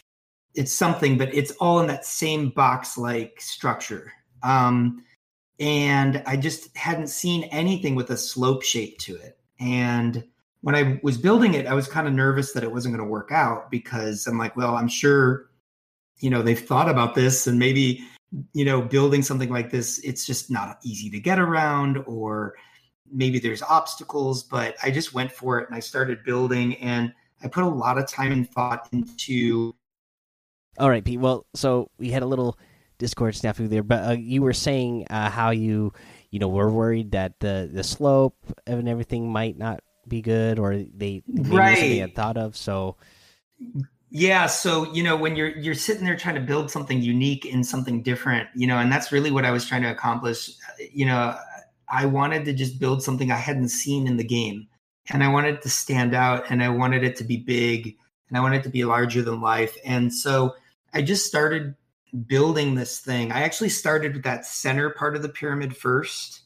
it's 0.55 0.73
something, 0.73 1.19
but 1.19 1.33
it's 1.35 1.53
all 1.61 1.79
in 1.81 1.87
that 1.87 2.05
same 2.05 2.51
box 2.51 2.99
like 2.99 3.41
structure. 3.41 4.13
Um, 4.43 5.05
and 5.61 6.23
I 6.27 6.37
just 6.37 6.77
hadn't 6.77 7.09
seen 7.09 7.45
anything 7.45 7.95
with 7.95 8.11
a 8.11 8.17
slope 8.17 8.63
shape 8.63 8.99
to 8.99 9.17
it. 9.17 9.39
And 9.59 10.25
when 10.61 10.75
I 10.75 11.01
was 11.03 11.19
building 11.19 11.55
it, 11.55 11.67
I 11.67 11.75
was 11.75 11.89
kind 11.89 12.07
of 12.07 12.15
nervous 12.15 12.53
that 12.53 12.63
it 12.63 12.73
wasn't 12.73 12.95
going 12.97 13.07
to 13.07 13.11
work 13.11 13.33
out 13.33 13.71
because 13.71 14.27
I'm 14.27 14.39
like, 14.39 14.57
well, 14.57 14.75
I'm 14.77 14.89
sure, 14.89 15.51
you 16.19 16.31
know, 16.31 16.43
they've 16.43 16.59
thought 16.59 16.89
about 16.89 17.15
this 17.15 17.47
and 17.47 17.59
maybe, 17.59 18.05
you 18.53 18.65
know, 18.65 18.81
building 18.83 19.23
something 19.23 19.51
like 19.51 19.71
this, 19.71 19.99
it's 20.01 20.27
just 20.27 20.51
not 20.51 20.79
easy 20.83 21.11
to 21.11 21.21
get 21.21 21.39
around 21.39 21.99
or 22.07 22.55
maybe 23.11 23.39
there's 23.39 23.63
obstacles, 23.63 24.43
but 24.43 24.77
I 24.83 24.91
just 24.91 25.15
went 25.15 25.33
for 25.33 25.59
it 25.61 25.69
and 25.69 25.77
I 25.77 25.81
started 25.81 26.25
building 26.25 26.77
and 26.77 27.13
I 27.43 27.49
put 27.49 27.65
a 27.65 27.69
lot 27.69 27.99
of 27.99 28.09
time 28.09 28.33
and 28.33 28.49
thought 28.49 28.89
into 28.93 29.75
all 30.79 30.91
right 30.91 31.05
pete 31.05 31.19
well 31.19 31.45
so 31.55 31.91
we 31.99 32.11
had 32.11 32.23
a 32.23 32.27
little 32.27 32.57
discord 32.99 33.35
snafu 33.35 33.69
there 33.69 33.83
but 33.83 34.05
uh, 34.09 34.13
you 34.13 34.43
were 34.43 34.53
saying 34.53 35.07
uh, 35.11 35.31
how 35.31 35.51
you 35.51 35.93
you 36.31 36.39
know 36.39 36.49
were 36.49 36.71
worried 36.71 37.13
that 37.13 37.39
the 37.41 37.71
the 37.73 37.85
slope 37.85 38.37
and 38.67 38.89
everything 38.89 39.31
might 39.31 39.57
not 39.57 39.81
be 40.07 40.21
good 40.23 40.59
or 40.59 40.77
they 40.77 41.23
Right. 41.27 41.77
they 41.79 41.99
had 41.99 42.15
thought 42.15 42.37
of 42.37 42.57
so 42.57 42.97
Yeah, 44.11 44.47
so 44.47 44.91
you 44.95 45.03
know 45.03 45.17
when 45.17 45.37
you're 45.37 45.55
you're 45.59 45.75
sitting 45.75 46.05
there 46.05 46.17
trying 46.17 46.37
to 46.37 46.41
build 46.41 46.71
something 46.71 47.03
unique 47.03 47.45
and 47.45 47.67
something 47.67 48.03
different, 48.03 48.49
you 48.55 48.67
know, 48.67 48.79
and 48.79 48.91
that's 48.91 49.13
really 49.13 49.31
what 49.31 49.45
I 49.45 49.51
was 49.51 49.67
trying 49.67 49.83
to 49.83 49.91
accomplish. 49.91 50.51
You 50.93 51.07
know, 51.07 51.37
I 51.89 52.07
wanted 52.07 52.45
to 52.47 52.53
just 52.55 52.79
build 52.79 53.03
something 53.03 53.31
I 53.31 53.37
hadn't 53.37 53.69
seen 53.69 54.07
in 54.07 54.17
the 54.17 54.25
game. 54.25 54.67
And 55.11 55.23
I 55.25 55.29
wanted 55.29 55.55
it 55.57 55.63
to 55.63 55.71
stand 55.71 56.15
out 56.15 56.45
and 56.51 56.63
I 56.63 56.69
wanted 56.69 57.03
it 57.05 57.17
to 57.17 57.25
be 57.25 57.39
big 57.39 57.97
and 58.29 58.37
I 58.37 58.41
wanted 58.41 58.61
it 58.61 58.63
to 58.65 58.69
be 58.71 58.85
larger 58.85 59.23
than 59.23 59.41
life. 59.41 59.77
And 59.85 60.13
so 60.13 60.55
I 60.93 61.03
just 61.03 61.27
started 61.27 61.75
building 62.27 62.75
this 62.75 63.01
thing. 63.01 63.33
I 63.33 63.43
actually 63.43 63.69
started 63.69 64.15
with 64.15 64.25
that 64.25 64.47
center 64.47 64.91
part 64.91 65.17
of 65.17 65.23
the 65.23 65.29
pyramid 65.29 65.77
first, 65.77 66.43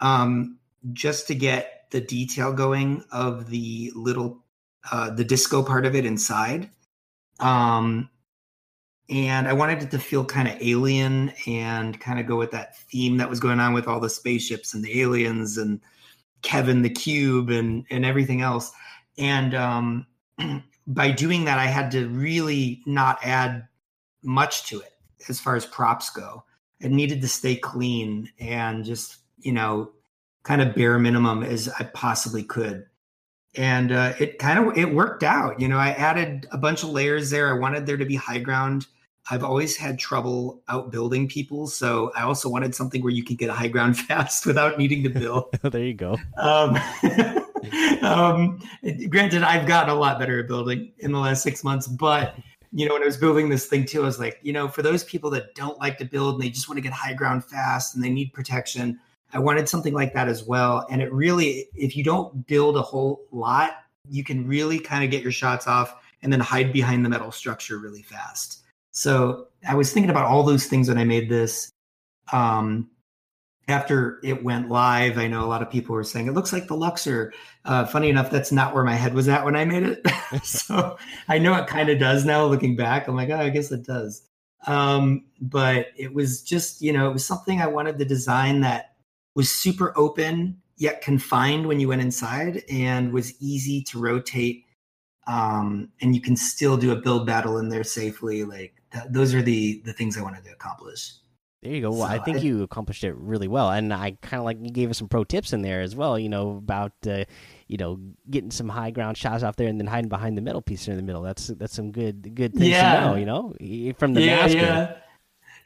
um, 0.00 0.58
just 0.92 1.26
to 1.28 1.34
get 1.34 1.86
the 1.90 2.00
detail 2.00 2.52
going 2.52 3.04
of 3.12 3.48
the 3.48 3.92
little 3.94 4.44
uh, 4.90 5.10
the 5.10 5.24
disco 5.24 5.62
part 5.62 5.84
of 5.84 5.94
it 5.94 6.06
inside. 6.06 6.70
Um, 7.40 8.08
and 9.10 9.48
I 9.48 9.52
wanted 9.52 9.82
it 9.82 9.90
to 9.92 9.98
feel 9.98 10.24
kind 10.24 10.48
of 10.48 10.56
alien 10.60 11.32
and 11.46 11.98
kind 11.98 12.20
of 12.20 12.26
go 12.26 12.36
with 12.36 12.50
that 12.50 12.76
theme 12.76 13.16
that 13.16 13.30
was 13.30 13.40
going 13.40 13.60
on 13.60 13.72
with 13.72 13.88
all 13.88 14.00
the 14.00 14.10
spaceships 14.10 14.74
and 14.74 14.84
the 14.84 15.00
aliens 15.00 15.56
and 15.56 15.80
Kevin 16.42 16.82
the 16.82 16.90
Cube 16.90 17.50
and 17.50 17.84
and 17.90 18.04
everything 18.04 18.42
else. 18.42 18.72
And 19.16 19.54
um, 19.54 20.06
by 20.86 21.10
doing 21.10 21.44
that, 21.44 21.58
I 21.58 21.66
had 21.66 21.90
to 21.92 22.08
really 22.08 22.82
not 22.86 23.18
add 23.22 23.67
much 24.22 24.66
to 24.68 24.80
it 24.80 24.92
as 25.28 25.40
far 25.40 25.56
as 25.56 25.66
props 25.66 26.10
go. 26.10 26.44
It 26.80 26.90
needed 26.90 27.20
to 27.22 27.28
stay 27.28 27.56
clean 27.56 28.30
and 28.38 28.84
just 28.84 29.16
you 29.38 29.52
know 29.52 29.92
kind 30.42 30.62
of 30.62 30.74
bare 30.74 30.98
minimum 30.98 31.42
as 31.42 31.68
I 31.68 31.84
possibly 31.84 32.42
could. 32.42 32.86
And 33.56 33.92
uh, 33.92 34.12
it 34.20 34.38
kind 34.38 34.58
of 34.58 34.78
it 34.78 34.94
worked 34.94 35.22
out. 35.22 35.60
You 35.60 35.68
know, 35.68 35.78
I 35.78 35.90
added 35.90 36.46
a 36.52 36.58
bunch 36.58 36.82
of 36.82 36.90
layers 36.90 37.30
there. 37.30 37.54
I 37.54 37.58
wanted 37.58 37.86
there 37.86 37.96
to 37.96 38.04
be 38.04 38.16
high 38.16 38.38
ground 38.38 38.86
I've 39.30 39.44
always 39.44 39.76
had 39.76 39.98
trouble 39.98 40.62
outbuilding 40.68 41.28
people, 41.28 41.66
so 41.66 42.10
I 42.16 42.22
also 42.22 42.48
wanted 42.48 42.74
something 42.74 43.02
where 43.02 43.12
you 43.12 43.22
can 43.22 43.36
get 43.36 43.50
a 43.50 43.52
high 43.52 43.68
ground 43.68 43.98
fast 44.08 44.46
without 44.46 44.78
needing 44.78 45.02
to 45.02 45.10
build. 45.10 45.54
there 45.62 45.84
you 45.84 45.94
go. 45.94 46.16
Um, 46.36 46.78
um, 48.02 48.62
granted, 49.08 49.42
I've 49.42 49.66
gotten 49.66 49.90
a 49.90 49.98
lot 49.98 50.18
better 50.18 50.40
at 50.40 50.48
building 50.48 50.92
in 50.98 51.12
the 51.12 51.18
last 51.18 51.42
six 51.42 51.62
months, 51.62 51.86
but 51.86 52.36
you 52.72 52.86
know, 52.86 52.94
when 52.94 53.02
I 53.02 53.06
was 53.06 53.16
building 53.16 53.48
this 53.48 53.66
thing 53.66 53.84
too, 53.84 54.02
I 54.02 54.06
was 54.06 54.18
like, 54.18 54.38
you 54.42 54.52
know, 54.52 54.68
for 54.68 54.82
those 54.82 55.04
people 55.04 55.30
that 55.30 55.54
don't 55.54 55.78
like 55.78 55.98
to 55.98 56.04
build 56.04 56.34
and 56.34 56.42
they 56.42 56.50
just 56.50 56.68
want 56.68 56.76
to 56.76 56.82
get 56.82 56.92
high 56.92 57.14
ground 57.14 57.44
fast 57.44 57.94
and 57.94 58.04
they 58.04 58.10
need 58.10 58.32
protection, 58.32 58.98
I 59.32 59.38
wanted 59.38 59.68
something 59.68 59.94
like 59.94 60.14
that 60.14 60.28
as 60.28 60.44
well. 60.44 60.86
And 60.90 61.02
it 61.02 61.12
really, 61.12 61.68
if 61.74 61.96
you 61.96 62.04
don't 62.04 62.46
build 62.46 62.76
a 62.76 62.82
whole 62.82 63.22
lot, 63.30 63.72
you 64.08 64.24
can 64.24 64.46
really 64.46 64.78
kind 64.78 65.04
of 65.04 65.10
get 65.10 65.22
your 65.22 65.32
shots 65.32 65.66
off 65.66 65.94
and 66.22 66.32
then 66.32 66.40
hide 66.40 66.72
behind 66.72 67.04
the 67.04 67.08
metal 67.08 67.30
structure 67.30 67.78
really 67.78 68.02
fast. 68.02 68.62
So 68.90 69.48
I 69.68 69.74
was 69.74 69.92
thinking 69.92 70.10
about 70.10 70.24
all 70.24 70.42
those 70.42 70.66
things 70.66 70.88
when 70.88 70.98
I 70.98 71.04
made 71.04 71.28
this. 71.28 71.70
Um, 72.32 72.90
after 73.68 74.18
it 74.24 74.42
went 74.42 74.70
live, 74.70 75.18
I 75.18 75.28
know 75.28 75.44
a 75.44 75.46
lot 75.46 75.62
of 75.62 75.70
people 75.70 75.94
were 75.94 76.02
saying 76.02 76.26
it 76.26 76.34
looks 76.34 76.52
like 76.52 76.66
the 76.66 76.76
Luxor. 76.76 77.32
Uh, 77.66 77.84
funny 77.84 78.08
enough, 78.08 78.30
that's 78.30 78.50
not 78.50 78.74
where 78.74 78.82
my 78.82 78.94
head 78.94 79.14
was 79.14 79.28
at 79.28 79.44
when 79.44 79.56
I 79.56 79.64
made 79.66 79.82
it. 79.82 80.00
so 80.42 80.96
I 81.28 81.38
know 81.38 81.54
it 81.54 81.66
kind 81.66 81.88
of 81.88 81.98
does 81.98 82.24
now. 82.24 82.44
Looking 82.46 82.76
back, 82.76 83.06
I'm 83.06 83.16
like, 83.16 83.30
oh, 83.30 83.36
I 83.36 83.50
guess 83.50 83.70
it 83.70 83.86
does. 83.86 84.22
Um, 84.66 85.26
but 85.40 85.88
it 85.96 86.12
was 86.12 86.42
just, 86.42 86.82
you 86.82 86.92
know, 86.92 87.08
it 87.08 87.12
was 87.12 87.24
something 87.24 87.60
I 87.60 87.66
wanted 87.66 87.98
to 87.98 88.04
design 88.04 88.60
that 88.62 88.96
was 89.34 89.50
super 89.50 89.92
open 89.96 90.60
yet 90.76 91.02
confined 91.02 91.66
when 91.66 91.80
you 91.80 91.88
went 91.88 92.02
inside 92.02 92.62
and 92.70 93.12
was 93.12 93.40
easy 93.40 93.82
to 93.82 93.98
rotate. 93.98 94.64
Um, 95.26 95.90
and 96.00 96.14
you 96.14 96.20
can 96.20 96.36
still 96.36 96.76
do 96.76 96.92
a 96.92 96.96
build 96.96 97.26
battle 97.26 97.58
in 97.58 97.68
there 97.68 97.84
safely. 97.84 98.44
Like 98.44 98.74
that, 98.92 99.12
those 99.12 99.34
are 99.34 99.42
the 99.42 99.82
the 99.84 99.92
things 99.92 100.16
I 100.16 100.22
wanted 100.22 100.44
to 100.44 100.52
accomplish. 100.52 101.12
There 101.62 101.72
you 101.72 101.80
go. 101.80 101.90
Well, 101.90 102.06
so 102.06 102.06
I 102.06 102.18
think 102.20 102.38
I, 102.38 102.40
you 102.40 102.62
accomplished 102.62 103.02
it 103.02 103.16
really 103.16 103.48
well, 103.48 103.70
and 103.70 103.92
I 103.92 104.12
kind 104.22 104.38
of 104.38 104.44
like 104.44 104.58
you 104.60 104.70
gave 104.70 104.90
us 104.90 104.98
some 104.98 105.08
pro 105.08 105.24
tips 105.24 105.52
in 105.52 105.62
there 105.62 105.80
as 105.80 105.96
well. 105.96 106.16
You 106.16 106.28
know 106.28 106.56
about 106.56 106.92
uh, 107.04 107.24
you 107.66 107.76
know 107.76 107.98
getting 108.30 108.52
some 108.52 108.68
high 108.68 108.92
ground 108.92 109.16
shots 109.16 109.42
off 109.42 109.56
there, 109.56 109.66
and 109.66 109.80
then 109.80 109.88
hiding 109.88 110.08
behind 110.08 110.36
the 110.36 110.42
metal 110.42 110.62
piece 110.62 110.86
in 110.86 110.96
the 110.96 111.02
middle. 111.02 111.22
That's 111.22 111.48
that's 111.48 111.74
some 111.74 111.90
good 111.90 112.34
good 112.36 112.54
things 112.54 112.68
yeah. 112.68 113.00
to 113.00 113.06
know. 113.06 113.16
You 113.16 113.26
know 113.26 113.92
from 113.98 114.14
the 114.14 114.22
yeah, 114.22 114.36
master. 114.36 114.58
Yeah. 114.58 114.96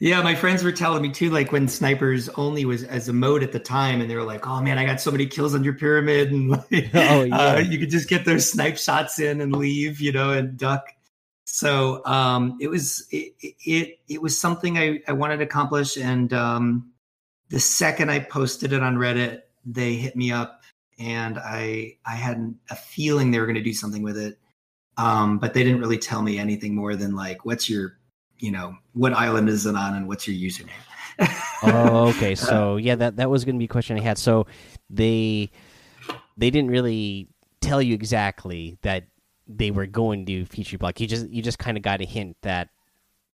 Yeah, 0.01 0.21
my 0.21 0.35
friends 0.35 0.65
were 0.65 0.73
telling 0.73 1.01
me 1.01 1.13
too, 1.13 1.31
like 1.31 1.53
when 1.53 1.69
snipers 1.69 2.29
only 2.31 2.65
was 2.65 2.83
as 2.83 3.09
a 3.09 3.13
mode 3.13 3.45
at 3.45 3.53
the 3.53 3.61
time, 3.61 4.01
and 4.01 4.11
they 4.11 4.17
were 4.17 4.25
like, 4.25 4.49
"Oh 4.49 4.61
man, 4.61 4.77
I 4.77 4.85
got 4.85 5.01
so 5.01 5.13
many 5.13 5.27
kills 5.27 5.55
on 5.55 5.63
your 5.63 5.75
pyramid, 5.75 6.33
and 6.33 6.51
like, 6.51 6.65
oh, 6.95 7.23
yeah. 7.23 7.37
uh, 7.37 7.59
you 7.59 7.79
could 7.79 7.91
just 7.91 8.09
get 8.09 8.25
those 8.25 8.51
snipe 8.51 8.79
shots 8.79 9.21
in 9.21 9.41
and 9.41 9.55
leave, 9.55 10.01
you 10.01 10.11
know, 10.11 10.31
and 10.31 10.57
duck." 10.57 10.89
So 11.45 12.05
um, 12.05 12.57
it 12.61 12.69
was 12.69 13.07
it, 13.11 13.35
it, 13.41 13.99
it 14.09 14.23
was 14.23 14.39
something 14.39 14.79
I, 14.79 15.01
I 15.09 15.13
wanted 15.13 15.39
to 15.39 15.45
accomplish, 15.45 15.97
and 15.97 16.33
um, 16.33 16.93
the 17.49 17.61
second 17.61 18.11
I 18.11 18.21
posted 18.21 18.73
it 18.73 18.83
on 18.83 18.97
Reddit, 18.97 19.43
they 19.65 19.95
hit 19.95 20.17
me 20.17 20.31
up, 20.31 20.63
and 20.99 21.39
I 21.39 21.97
I 22.07 22.15
had 22.15 22.55
a 22.71 22.77
feeling 22.77 23.31
they 23.31 23.41
were 23.41 23.47
going 23.47 23.57
to 23.57 23.63
do 23.63 23.75
something 23.75 24.03
with 24.03 24.17
it, 24.17 24.39
um, 24.97 25.39
but 25.39 25.53
they 25.53 25.65
didn't 25.65 25.81
really 25.81 25.99
tell 25.99 26.23
me 26.23 26.39
anything 26.39 26.75
more 26.75 26.95
than 26.95 27.17
like, 27.17 27.45
"What's 27.45 27.69
your, 27.69 27.99
you 28.39 28.53
know, 28.53 28.77
what 28.93 29.13
island 29.13 29.49
is 29.49 29.67
it 29.67 29.75
on, 29.75 29.97
and 29.97 30.07
what's 30.07 30.29
your 30.29 30.37
username?" 30.37 30.71
oh, 31.65 32.09
okay. 32.11 32.35
So 32.37 32.77
yeah, 32.77 32.95
that 32.95 33.17
that 33.17 33.31
was 33.31 33.45
going 33.45 33.57
to 33.57 33.59
be 33.59 33.65
a 33.65 33.69
question 33.69 33.99
I 33.99 34.01
had. 34.01 34.17
So 34.17 34.47
they 34.89 35.51
they 36.37 36.51
didn't 36.51 36.71
really 36.71 37.29
tell 37.61 37.83
you 37.83 37.95
exactly 37.95 38.79
that 38.83 39.05
they 39.47 39.71
were 39.71 39.87
going 39.87 40.27
to 40.27 40.45
feature 40.47 40.79
block. 40.79 41.01
You 41.01 41.07
just 41.07 41.29
you 41.29 41.43
just 41.43 41.59
kind 41.59 41.77
of 41.77 41.83
got 41.83 42.01
a 42.01 42.05
hint 42.05 42.37
that 42.43 42.69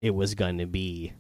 it 0.01 0.11
was 0.11 0.35
going 0.35 0.57
to 0.59 0.65
be. 0.65 1.13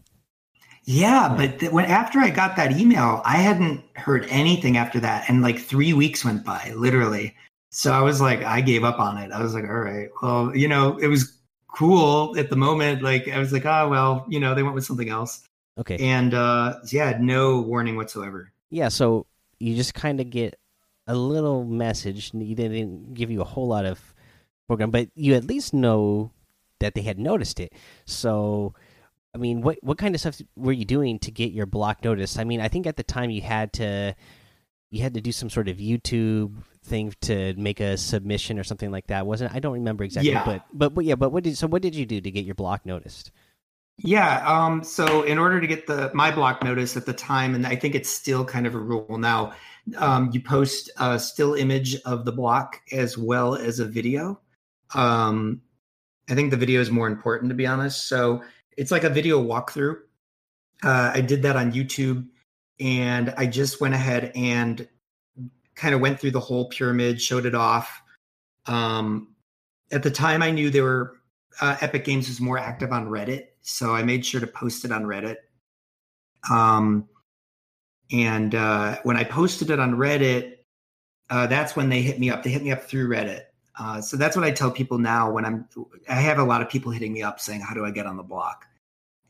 Yeah, 0.83 1.33
but 1.35 1.59
th- 1.59 1.71
when 1.71 1.85
after 1.85 2.19
I 2.19 2.29
got 2.29 2.55
that 2.55 2.79
email, 2.79 3.21
I 3.25 3.37
hadn't 3.37 3.83
heard 3.95 4.25
anything 4.29 4.77
after 4.77 4.99
that, 5.01 5.25
and 5.29 5.41
like 5.41 5.59
three 5.59 5.93
weeks 5.93 6.23
went 6.23 6.45
by, 6.45 6.73
literally. 6.75 7.35
So 7.69 7.91
I 7.91 8.01
was 8.01 8.21
like, 8.21 8.41
I 8.43 8.61
gave 8.61 8.85
up 8.85 8.99
on 8.99 9.17
it. 9.17 9.31
I 9.31 9.41
was 9.41 9.53
like, 9.53 9.65
all 9.65 9.79
right, 9.79 10.09
well, 10.21 10.55
you 10.55 10.67
know, 10.67 10.97
it 10.97 11.07
was 11.07 11.37
cool 11.77 12.37
at 12.37 12.49
the 12.49 12.55
moment. 12.55 13.01
Like 13.01 13.27
I 13.27 13.37
was 13.37 13.53
like, 13.53 13.65
oh 13.65 13.89
well, 13.89 14.25
you 14.29 14.39
know, 14.39 14.55
they 14.55 14.63
went 14.63 14.75
with 14.75 14.85
something 14.85 15.09
else. 15.09 15.43
Okay. 15.77 15.97
And 15.99 16.33
uh 16.33 16.79
yeah, 16.91 17.17
no 17.19 17.61
warning 17.61 17.95
whatsoever. 17.95 18.51
Yeah, 18.69 18.89
so 18.89 19.27
you 19.59 19.75
just 19.75 19.93
kind 19.93 20.19
of 20.19 20.29
get 20.29 20.57
a 21.05 21.15
little 21.15 21.63
message. 21.65 22.31
They 22.31 22.53
didn't 22.53 23.13
give 23.13 23.29
you 23.29 23.41
a 23.41 23.45
whole 23.45 23.67
lot 23.67 23.85
of 23.85 24.13
program, 24.67 24.91
but 24.91 25.09
you 25.15 25.33
at 25.35 25.45
least 25.45 25.73
know 25.73 26.31
that 26.79 26.93
they 26.93 27.01
had 27.01 27.19
noticed 27.19 27.59
it. 27.59 27.73
So, 28.05 28.73
I 29.33 29.37
mean, 29.37 29.61
what 29.61 29.77
what 29.81 29.97
kind 29.97 30.15
of 30.15 30.21
stuff 30.21 30.41
were 30.55 30.71
you 30.71 30.85
doing 30.85 31.19
to 31.19 31.31
get 31.31 31.51
your 31.51 31.65
block 31.65 32.03
noticed? 32.03 32.39
I 32.39 32.43
mean, 32.43 32.61
I 32.61 32.67
think 32.67 32.87
at 32.87 32.97
the 32.97 33.03
time 33.03 33.29
you 33.29 33.41
had 33.41 33.73
to 33.73 34.15
you 34.89 35.01
had 35.01 35.13
to 35.15 35.21
do 35.21 35.31
some 35.31 35.49
sort 35.49 35.67
of 35.67 35.77
YouTube 35.77 36.53
thing 36.83 37.13
to 37.21 37.53
make 37.57 37.79
a 37.79 37.97
submission 37.97 38.57
or 38.57 38.63
something 38.63 38.91
like 38.91 39.07
that, 39.07 39.25
wasn't 39.25 39.51
it? 39.51 39.55
I 39.55 39.59
don't 39.59 39.73
remember 39.73 40.03
exactly, 40.03 40.31
yeah. 40.31 40.45
but 40.45 40.65
but 40.73 40.93
but 40.93 41.05
yeah, 41.05 41.15
but 41.15 41.31
what 41.31 41.43
did 41.43 41.57
so 41.57 41.67
what 41.67 41.81
did 41.81 41.95
you 41.95 42.05
do 42.05 42.21
to 42.21 42.31
get 42.31 42.45
your 42.45 42.55
block 42.55 42.85
noticed? 42.85 43.31
Yeah, 43.99 44.47
um, 44.47 44.83
so 44.83 45.23
in 45.23 45.39
order 45.39 45.59
to 45.59 45.65
get 45.65 45.87
the 45.87 46.11
my 46.13 46.29
block 46.29 46.63
notice 46.63 46.95
at 46.95 47.05
the 47.05 47.13
time, 47.13 47.55
and 47.55 47.65
I 47.65 47.75
think 47.75 47.95
it's 47.95 48.09
still 48.09 48.45
kind 48.45 48.67
of 48.67 48.75
a 48.75 48.79
rule 48.79 49.17
now, 49.17 49.53
um, 49.97 50.29
you 50.31 50.39
post 50.39 50.91
a 50.97 51.19
still 51.19 51.55
image 51.55 51.95
of 52.05 52.23
the 52.23 52.31
block 52.31 52.79
as 52.91 53.17
well 53.17 53.55
as 53.55 53.79
a 53.79 53.85
video. 53.85 54.39
Um, 54.95 55.61
I 56.29 56.35
think 56.35 56.51
the 56.51 56.57
video 56.57 56.81
is 56.81 56.91
more 56.91 57.07
important 57.07 57.49
to 57.49 57.55
be 57.55 57.67
honest. 57.67 58.07
So 58.07 58.43
it's 58.77 58.91
like 58.91 59.03
a 59.03 59.09
video 59.09 59.41
walkthrough. 59.41 59.97
Uh, 60.83 61.11
I 61.13 61.21
did 61.21 61.41
that 61.41 61.55
on 61.55 61.71
YouTube, 61.71 62.27
and 62.79 63.33
I 63.37 63.47
just 63.47 63.81
went 63.81 63.95
ahead 63.95 64.31
and 64.35 64.87
kind 65.75 65.95
of 65.95 66.01
went 66.01 66.19
through 66.19 66.31
the 66.31 66.39
whole 66.39 66.69
pyramid, 66.69 67.21
showed 67.21 67.45
it 67.45 67.55
off. 67.55 68.01
Um, 68.67 69.35
at 69.91 70.03
the 70.03 70.11
time, 70.11 70.43
I 70.43 70.51
knew 70.51 70.69
they 70.69 70.81
were 70.81 71.17
uh, 71.61 71.77
Epic 71.81 72.05
Games 72.05 72.27
was 72.27 72.39
more 72.39 72.57
active 72.57 72.91
on 72.91 73.07
Reddit, 73.07 73.47
so 73.61 73.95
I 73.95 74.03
made 74.03 74.25
sure 74.25 74.41
to 74.41 74.47
post 74.47 74.85
it 74.85 74.91
on 74.91 75.03
Reddit. 75.03 75.37
Um, 76.51 77.07
and 78.11 78.53
uh, 78.53 78.97
when 79.03 79.17
I 79.17 79.23
posted 79.23 79.69
it 79.69 79.79
on 79.79 79.95
Reddit, 79.95 80.57
uh, 81.29 81.47
that's 81.47 81.75
when 81.75 81.89
they 81.89 82.01
hit 82.01 82.19
me 82.19 82.29
up. 82.29 82.43
They 82.43 82.51
hit 82.51 82.63
me 82.63 82.71
up 82.71 82.83
through 82.83 83.09
Reddit, 83.09 83.43
uh, 83.79 84.01
so 84.01 84.17
that's 84.17 84.35
what 84.35 84.43
I 84.45 84.51
tell 84.51 84.71
people 84.71 84.97
now 84.97 85.31
when 85.31 85.45
I'm. 85.45 85.67
I 86.09 86.15
have 86.15 86.39
a 86.39 86.43
lot 86.43 86.61
of 86.61 86.69
people 86.69 86.91
hitting 86.91 87.13
me 87.13 87.21
up 87.21 87.39
saying, 87.39 87.61
"How 87.61 87.73
do 87.73 87.85
I 87.85 87.91
get 87.91 88.05
on 88.05 88.17
the 88.17 88.23
block?" 88.23 88.65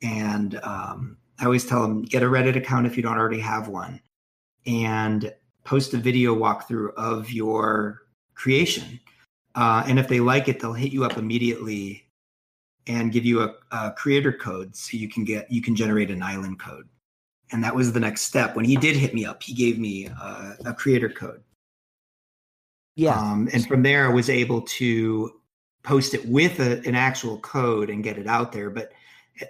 And 0.02 0.60
um, 0.64 1.18
I 1.40 1.46
always 1.46 1.66
tell 1.66 1.82
them, 1.82 2.04
get 2.04 2.24
a 2.24 2.28
Reddit 2.28 2.56
account 2.56 2.86
if 2.86 2.96
you 2.96 3.04
don't 3.04 3.18
already 3.18 3.40
have 3.40 3.68
one, 3.68 4.00
and 4.66 5.34
post 5.64 5.94
a 5.94 5.98
video 5.98 6.36
walkthrough 6.36 6.94
of 6.96 7.32
your 7.32 8.04
creation. 8.36 9.00
Uh, 9.56 9.84
and 9.88 10.00
if 10.00 10.08
they 10.08 10.20
like 10.20 10.48
it, 10.48 10.60
they'll 10.60 10.74
hit 10.74 10.94
you 10.94 11.04
up 11.04 11.18
immediately 11.18 12.06
and 12.86 13.12
give 13.12 13.26
you 13.26 13.42
a, 13.42 13.54
a 13.72 13.92
creator 13.92 14.32
code 14.32 14.76
so 14.76 14.96
you 14.96 15.10
can 15.10 15.26
get 15.26 15.52
you 15.52 15.62
can 15.62 15.76
generate 15.76 16.10
an 16.10 16.24
island 16.24 16.60
code. 16.60 16.88
And 17.52 17.64
that 17.64 17.76
was 17.76 17.92
the 17.92 18.00
next 18.00 18.22
step. 18.22 18.56
When 18.56 18.66
he 18.66 18.76
did 18.76 18.96
hit 18.96 19.14
me 19.14 19.26
up, 19.26 19.44
he 19.44 19.54
gave 19.54 19.80
me 19.80 20.06
a, 20.06 20.58
a 20.66 20.74
creator 20.74 21.10
code 21.10 21.42
yeah. 22.98 23.18
Um, 23.18 23.48
and 23.54 23.66
from 23.66 23.84
there, 23.84 24.08
I 24.08 24.14
was 24.14 24.28
able 24.28 24.62
to 24.62 25.32
post 25.84 26.16
it 26.16 26.28
with 26.28 26.60
a, 26.60 26.82
an 26.88 26.96
actual 26.96 27.40
code 27.40 27.92
and 27.92 28.04
get 28.04 28.18
it 28.18 28.26
out 28.26 28.52
there. 28.52 28.72
But 28.72 28.92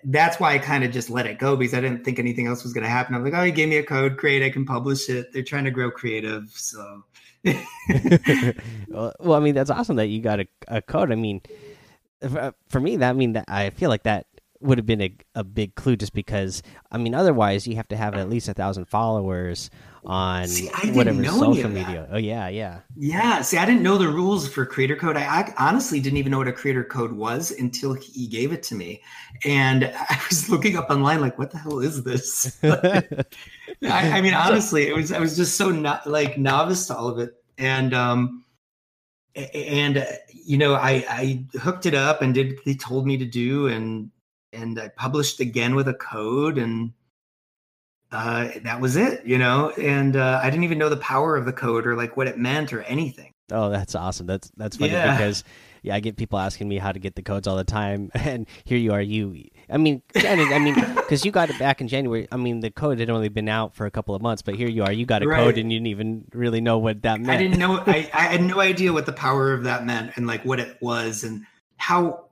that's 0.04 0.38
why 0.38 0.54
I 0.54 0.58
kind 0.58 0.84
of 0.84 0.92
just 0.92 1.10
let 1.10 1.25
it 1.25 1.39
go 1.39 1.56
because 1.56 1.74
I 1.74 1.80
didn't 1.80 2.04
think 2.04 2.20
anything 2.20 2.46
else 2.46 2.63
was 2.63 2.74
going 2.74 2.84
to 2.84 2.89
happen. 2.89 3.16
I 3.16 3.20
was 3.20 3.32
like, 3.32 3.39
oh, 3.39 3.46
he 3.46 3.54
gave 3.54 3.70
me 3.70 3.77
a 3.77 3.84
code, 3.84 4.18
great, 4.18 4.44
I 4.44 4.50
can 4.50 4.66
publish 4.66 5.10
it. 5.10 5.32
They're 5.32 5.44
trying 5.44 5.63
to 5.63 5.72
grow 5.72 5.89
creative, 5.89 6.50
so. 6.50 7.06
well, 8.89 9.34
I 9.34 9.39
mean, 9.39 9.56
that's 9.56 9.70
awesome 9.70 9.96
that 9.96 10.08
you 10.08 10.22
got 10.22 10.42
a, 10.42 10.48
a 10.68 10.82
code. 10.82 11.13
I 11.13 11.16
mean, 11.16 11.42
for, 12.22 12.54
for 12.68 12.82
me, 12.82 12.98
that 12.98 13.12
I 13.12 13.13
mean 13.13 13.32
that 13.34 13.46
I 13.48 13.70
feel 13.70 13.89
like 13.89 14.04
that 14.04 14.26
would 14.62 14.78
have 14.78 14.86
been 14.86 15.02
a, 15.02 15.16
a 15.36 15.44
big 15.44 15.76
clue 15.76 15.96
just 15.96 16.14
because 16.14 16.64
I 16.92 16.98
mean 16.98 17.14
otherwise 17.14 17.68
you 17.68 17.76
have 17.76 17.88
to 17.90 17.98
have 17.98 18.16
at 18.16 18.30
least 18.30 18.48
a 18.48 18.54
thousand 18.54 18.86
followers 18.86 19.70
on 20.08 20.48
see, 20.48 20.70
whatever 20.92 21.24
social 21.26 21.70
media. 21.70 22.08
Oh 22.12 22.18
yeah, 22.18 22.48
yeah. 22.48 22.80
Yeah. 22.96 23.42
See, 23.42 23.58
I 23.58 23.66
didn't 23.66 23.84
know 23.84 23.98
the 23.98 24.08
rules 24.08 24.48
for 24.48 24.66
creator 24.66 24.96
code. 24.96 25.18
I, 25.18 25.24
I, 25.24 25.54
honestly 25.58 26.00
didn't 26.00 26.18
even 26.18 26.32
know 26.32 26.38
what 26.38 26.48
a 26.48 26.54
creator 26.54 26.84
code 26.84 27.12
was 27.12 27.52
until 27.52 27.94
he 27.94 28.26
gave 28.26 28.54
it 28.54 28.64
to 28.64 28.76
me. 28.76 29.02
And 29.44 29.84
I 30.10 30.20
was 30.30 30.50
looking 30.50 30.78
up 30.78 30.90
online 30.90 31.20
like, 31.20 31.38
what 31.38 31.52
the 31.52 31.58
hell 31.58 31.80
is 31.80 32.04
this? 32.04 32.58
I, 32.64 33.04
I, 33.84 34.22
mean, 34.22 34.34
honestly, 34.34 34.88
it 34.88 34.96
was 34.96 35.12
I 35.12 35.20
was 35.20 35.36
just 35.36 35.58
so 35.58 35.72
not 35.72 36.08
like 36.08 36.38
novice 36.38 36.88
to 36.88 36.96
all 36.96 37.10
of 37.10 37.20
it. 37.20 37.34
And 37.58 37.94
um 37.94 38.46
and 39.36 39.98
uh, 39.98 40.06
you 40.32 40.58
know, 40.58 40.76
I 40.76 41.06
I 41.10 41.46
hooked 41.60 41.86
it 41.86 41.94
up 41.94 42.22
and 42.22 42.34
did 42.34 42.60
they 42.66 42.76
told 42.76 43.06
me 43.06 43.18
to 43.18 43.26
do 43.26 43.68
and 43.68 44.10
and 44.58 44.80
I 44.80 44.90
published 44.90 45.40
again 45.40 45.76
with 45.76 45.88
a 45.88 45.94
code 45.94 46.58
and 46.58 46.94
uh, 48.12 48.50
that 48.64 48.80
was 48.80 48.96
it, 48.96 49.26
you 49.26 49.38
know. 49.38 49.72
And 49.72 50.16
uh, 50.16 50.40
I 50.42 50.50
didn't 50.50 50.64
even 50.64 50.78
know 50.78 50.90
the 50.90 50.98
power 50.98 51.36
of 51.36 51.46
the 51.46 51.54
code 51.54 51.86
or 51.86 51.96
like 51.96 52.16
what 52.18 52.28
it 52.28 52.38
meant 52.38 52.74
or 52.74 52.82
anything. 52.84 53.34
Oh, 53.52 53.70
that's 53.70 53.96
awesome. 53.96 54.28
That's 54.28 54.52
that's 54.58 54.78
funny 54.78 54.92
yeah. 54.92 55.16
because 55.16 55.44
yeah, 55.82 55.96
I 55.96 56.02
get 56.02 56.18
people 56.18 56.38
asking 56.38 56.68
me 56.68 56.78
how 56.78 56.92
to 56.92 57.00
get 57.00 57.16
the 57.16 57.22
codes 57.22 57.48
all 57.48 57.56
the 57.56 57.64
time, 57.64 58.12
and 58.14 58.46
here 58.66 58.78
you 58.78 58.92
are. 58.92 59.02
You, 59.02 59.46
I 59.70 59.78
mean, 59.78 60.02
I 60.16 60.60
mean, 60.60 60.76
because 60.96 61.24
you 61.26 61.32
got 61.32 61.50
it 61.50 61.58
back 61.58 61.80
in 61.80 61.88
January. 61.88 62.28
I 62.32 62.38
mean, 62.38 62.60
the 62.60 62.72
code 62.72 63.00
had 63.00 63.10
only 63.10 63.30
been 63.30 63.48
out 63.48 63.74
for 63.74 63.86
a 63.86 63.92
couple 63.92 64.16
of 64.16 64.22
months, 64.22 64.42
but 64.42 64.56
here 64.56 64.68
you 64.68 64.84
are. 64.84 64.92
You 64.92 65.06
got 65.06 65.24
a 65.24 65.28
right. 65.28 65.38
code, 65.38 65.58
and 65.58 65.72
you 65.72 65.80
didn't 65.80 65.88
even 65.88 66.26
really 66.34 66.60
know 66.60 66.78
what 66.78 67.04
that 67.04 67.22
meant. 67.22 67.40
I 67.40 67.42
didn't 67.42 67.60
know. 67.60 67.80
I, 67.86 68.10
I 68.14 68.24
had 68.24 68.44
no 68.44 68.60
idea 68.60 68.92
what 68.92 69.06
the 69.06 69.14
power 69.14 69.54
of 69.54 69.64
that 69.64 69.86
meant, 69.86 70.12
and 70.16 70.28
like 70.28 70.44
what 70.44 70.60
it 70.60 70.78
was, 70.82 71.24
and 71.24 71.46
how 71.78 72.26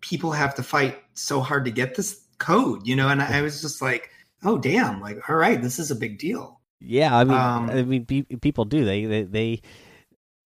people 0.00 0.32
have 0.32 0.54
to 0.54 0.62
fight 0.62 0.98
so 1.14 1.40
hard 1.40 1.64
to 1.64 1.70
get 1.70 1.94
this 1.94 2.24
code, 2.38 2.86
you 2.86 2.96
know. 2.96 3.08
And 3.08 3.22
I 3.22 3.42
was 3.42 3.60
just 3.60 3.80
like 3.82 4.10
oh 4.44 4.58
damn 4.58 5.00
like 5.00 5.28
all 5.28 5.36
right 5.36 5.62
this 5.62 5.78
is 5.78 5.90
a 5.90 5.94
big 5.94 6.18
deal 6.18 6.60
yeah 6.80 7.16
i 7.16 7.24
mean 7.24 7.36
um, 7.36 7.70
i 7.70 7.82
mean 7.82 8.04
people 8.04 8.64
do 8.64 8.84
they 8.84 9.04
they, 9.04 9.22
they 9.22 9.60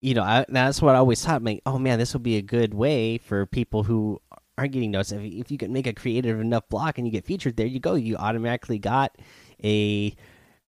you 0.00 0.14
know 0.14 0.22
I, 0.22 0.44
that's 0.48 0.80
what 0.80 0.94
i 0.94 0.98
always 0.98 1.24
thought 1.24 1.42
like 1.42 1.60
oh 1.66 1.78
man 1.78 1.98
this 1.98 2.12
will 2.12 2.20
be 2.20 2.36
a 2.36 2.42
good 2.42 2.74
way 2.74 3.18
for 3.18 3.46
people 3.46 3.82
who 3.84 4.20
aren't 4.56 4.72
getting 4.72 4.90
noticed 4.90 5.12
if, 5.12 5.20
if 5.20 5.50
you 5.50 5.58
can 5.58 5.72
make 5.72 5.86
a 5.86 5.92
creative 5.92 6.40
enough 6.40 6.68
block 6.68 6.98
and 6.98 7.06
you 7.06 7.12
get 7.12 7.24
featured 7.24 7.56
there 7.56 7.66
you 7.66 7.80
go 7.80 7.94
you 7.94 8.16
automatically 8.16 8.78
got 8.78 9.16
a 9.62 10.14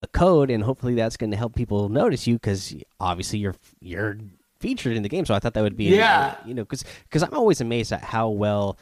a 0.02 0.06
code 0.08 0.50
and 0.50 0.62
hopefully 0.62 0.94
that's 0.94 1.16
going 1.16 1.30
to 1.30 1.36
help 1.36 1.54
people 1.54 1.88
notice 1.88 2.26
you 2.26 2.34
because 2.34 2.74
obviously 3.00 3.38
you're 3.38 3.54
you're 3.80 4.18
featured 4.64 4.97
in 4.97 5.02
the 5.02 5.09
game 5.09 5.26
so 5.26 5.35
i 5.35 5.38
thought 5.38 5.52
that 5.52 5.62
would 5.62 5.76
be 5.76 5.85
yeah 5.85 6.37
uh, 6.38 6.47
you 6.47 6.54
know 6.54 6.62
because 6.62 6.85
because 7.02 7.23
i'm 7.23 7.35
always 7.35 7.61
amazed 7.61 7.92
at 7.92 8.02
how 8.02 8.30
well 8.30 8.78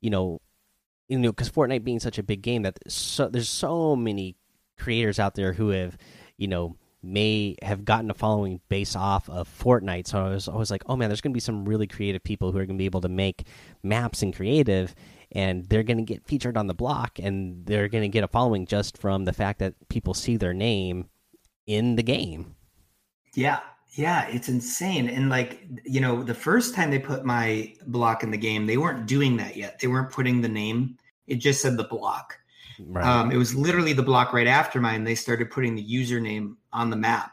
you 0.00 0.10
know 0.10 0.40
you 1.08 1.18
know, 1.18 1.30
because 1.30 1.50
Fortnite 1.50 1.84
being 1.84 2.00
such 2.00 2.18
a 2.18 2.22
big 2.22 2.42
game, 2.42 2.62
that 2.62 2.78
so, 2.88 3.28
there's 3.28 3.48
so 3.48 3.94
many 3.94 4.36
creators 4.78 5.18
out 5.18 5.34
there 5.34 5.52
who 5.52 5.68
have, 5.68 5.96
you 6.36 6.48
know, 6.48 6.76
may 7.02 7.54
have 7.62 7.84
gotten 7.84 8.10
a 8.10 8.14
following 8.14 8.60
based 8.70 8.96
off 8.96 9.28
of 9.28 9.46
Fortnite. 9.48 10.06
So 10.06 10.24
I 10.24 10.30
was 10.30 10.48
always 10.48 10.70
like, 10.70 10.82
oh 10.86 10.96
man, 10.96 11.10
there's 11.10 11.20
going 11.20 11.32
to 11.32 11.36
be 11.36 11.40
some 11.40 11.66
really 11.66 11.86
creative 11.86 12.24
people 12.24 12.50
who 12.50 12.58
are 12.58 12.64
going 12.64 12.78
to 12.78 12.82
be 12.82 12.86
able 12.86 13.02
to 13.02 13.08
make 13.08 13.46
maps 13.82 14.22
and 14.22 14.34
creative, 14.34 14.94
and 15.32 15.66
they're 15.66 15.82
going 15.82 15.98
to 15.98 16.04
get 16.04 16.24
featured 16.24 16.56
on 16.56 16.66
the 16.66 16.74
block, 16.74 17.18
and 17.18 17.66
they're 17.66 17.88
going 17.88 18.02
to 18.02 18.08
get 18.08 18.24
a 18.24 18.28
following 18.28 18.66
just 18.66 18.96
from 18.96 19.26
the 19.26 19.32
fact 19.34 19.58
that 19.58 19.74
people 19.88 20.14
see 20.14 20.36
their 20.36 20.54
name 20.54 21.10
in 21.66 21.96
the 21.96 22.02
game. 22.02 22.54
Yeah, 23.34 23.60
yeah, 23.94 24.26
it's 24.28 24.48
insane. 24.48 25.08
And 25.08 25.28
like, 25.28 25.66
you 25.84 26.00
know, 26.00 26.22
the 26.22 26.34
first 26.34 26.74
time 26.74 26.90
they 26.90 26.98
put 26.98 27.24
my 27.24 27.74
block 27.86 28.22
in 28.22 28.30
the 28.30 28.38
game, 28.38 28.66
they 28.66 28.76
weren't 28.76 29.06
doing 29.06 29.36
that 29.36 29.56
yet. 29.56 29.78
They 29.78 29.86
weren't 29.86 30.10
putting 30.10 30.40
the 30.40 30.48
name. 30.48 30.98
It 31.26 31.36
just 31.36 31.62
said 31.62 31.76
the 31.76 31.84
block. 31.84 32.36
Right. 32.80 33.06
Um, 33.06 33.30
it 33.30 33.36
was 33.36 33.54
literally 33.54 33.92
the 33.92 34.02
block 34.02 34.32
right 34.32 34.48
after 34.48 34.80
mine. 34.80 35.04
They 35.04 35.14
started 35.14 35.50
putting 35.50 35.76
the 35.76 35.86
username 35.86 36.56
on 36.72 36.90
the 36.90 36.96
map. 36.96 37.32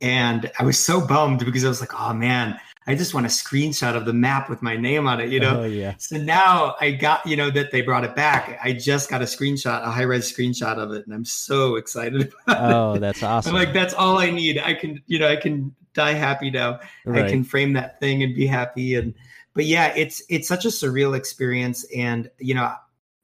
And 0.00 0.50
I 0.58 0.64
was 0.64 0.78
so 0.78 1.06
bummed 1.06 1.44
because 1.44 1.64
I 1.64 1.68
was 1.68 1.80
like, 1.80 1.98
oh 1.98 2.12
man, 2.12 2.58
I 2.86 2.94
just 2.94 3.14
want 3.14 3.26
a 3.26 3.28
screenshot 3.28 3.96
of 3.96 4.04
the 4.04 4.12
map 4.12 4.48
with 4.48 4.62
my 4.62 4.76
name 4.76 5.08
on 5.08 5.20
it, 5.20 5.30
you 5.30 5.40
know? 5.40 5.62
Oh, 5.62 5.64
yeah. 5.64 5.94
So 5.98 6.16
now 6.18 6.76
I 6.80 6.92
got, 6.92 7.26
you 7.26 7.36
know, 7.36 7.50
that 7.50 7.72
they 7.72 7.80
brought 7.80 8.04
it 8.04 8.14
back. 8.14 8.60
I 8.62 8.72
just 8.72 9.10
got 9.10 9.22
a 9.22 9.24
screenshot, 9.24 9.82
a 9.82 9.90
high 9.90 10.02
res 10.02 10.32
screenshot 10.32 10.78
of 10.78 10.92
it, 10.92 11.04
and 11.04 11.14
I'm 11.14 11.24
so 11.24 11.74
excited 11.76 12.32
Oh, 12.48 12.98
that's 12.98 13.22
awesome. 13.22 13.54
I'm 13.54 13.60
like, 13.60 13.74
that's 13.74 13.92
all 13.92 14.18
I 14.18 14.30
need. 14.30 14.58
I 14.58 14.74
can, 14.74 15.02
you 15.06 15.18
know, 15.18 15.28
I 15.28 15.36
can 15.36 15.74
die 15.94 16.12
happy 16.12 16.50
now. 16.50 16.78
Right. 17.04 17.24
I 17.24 17.30
can 17.30 17.42
frame 17.42 17.72
that 17.72 17.98
thing 17.98 18.22
and 18.22 18.34
be 18.34 18.46
happy. 18.46 18.94
And 18.94 19.14
but 19.54 19.64
yeah, 19.64 19.92
it's 19.96 20.22
it's 20.28 20.46
such 20.46 20.64
a 20.64 20.68
surreal 20.68 21.16
experience. 21.16 21.84
And 21.96 22.30
you 22.38 22.54
know, 22.54 22.72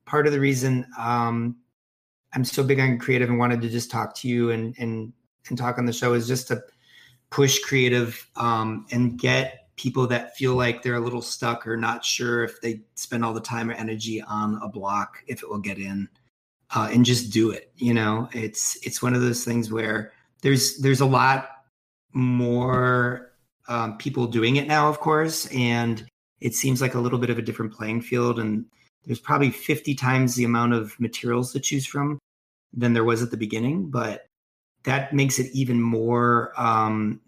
part 0.07 0.27
of 0.27 0.33
the 0.33 0.41
reason 0.41 0.87
um 0.99 1.57
I'm 2.33 2.45
so 2.45 2.65
big 2.65 2.81
on 2.81 2.99
creative 2.99 3.29
and 3.29 3.39
wanted 3.39 3.61
to 3.61 3.69
just 3.69 3.91
talk 3.91 4.15
to 4.17 4.29
you 4.29 4.51
and 4.51 4.75
and 4.79 5.13
and 5.49 5.59
talk 5.59 5.79
on 5.79 5.87
the 5.87 5.93
show 5.93 6.15
is 6.15 6.27
just 6.27 6.49
to 6.49 6.65
push 7.33 7.61
creative 7.61 8.29
um, 8.37 8.87
and 8.93 9.19
get 9.19 9.71
people 9.77 10.07
that 10.07 10.37
feel 10.37 10.55
like 10.55 10.83
they're 10.83 10.97
a 10.97 11.01
little 11.01 11.23
stuck 11.23 11.67
or 11.67 11.77
not 11.79 12.05
sure 12.05 12.45
if 12.45 12.61
they 12.61 12.83
spend 12.95 13.25
all 13.25 13.33
the 13.33 13.41
time 13.41 13.71
or 13.71 13.73
energy 13.73 14.21
on 14.23 14.61
a 14.63 14.69
block 14.69 15.25
if 15.27 15.43
it 15.43 15.49
will 15.49 15.59
get 15.59 15.79
in 15.79 16.09
uh, 16.75 16.89
and 16.93 17.05
just 17.05 17.33
do 17.33 17.51
it 17.51 17.73
you 17.77 17.95
know? 17.95 18.29
It's 18.33 18.77
it's 18.87 19.03
one 19.03 19.15
of 19.15 19.23
those 19.23 19.45
things 19.45 19.73
where 19.73 20.13
there's 20.43 20.77
there's 20.79 21.01
a 21.01 21.07
lot 21.07 21.49
more 22.13 23.33
um, 23.67 23.97
people 23.97 24.27
doing 24.27 24.57
it 24.57 24.69
now 24.69 24.89
of 24.89 25.01
course 25.01 25.47
and 25.47 26.07
it 26.41 26.55
seems 26.55 26.83
like 26.83 26.95
a 26.95 27.01
little 27.01 27.19
bit 27.19 27.31
of 27.31 27.39
a 27.39 27.43
different 27.43 27.73
playing 27.73 28.03
field 28.03 28.39
and 28.39 28.67
there's 29.07 29.21
probably 29.21 29.51
50 29.51 29.95
times 29.95 30.35
the 30.35 30.45
amount 30.45 30.75
of 30.75 30.99
materials 31.01 31.53
to 31.53 31.61
choose 31.61 31.87
from 31.87 32.19
than 32.75 32.93
there 32.93 33.05
was 33.05 33.23
at 33.23 33.31
the 33.31 33.37
beginning 33.39 33.91
but 33.91 34.27
that 34.85 35.13
makes 35.13 35.39
it 35.39 35.51
even 35.53 35.81
more 35.81 36.53
um, 36.57 37.21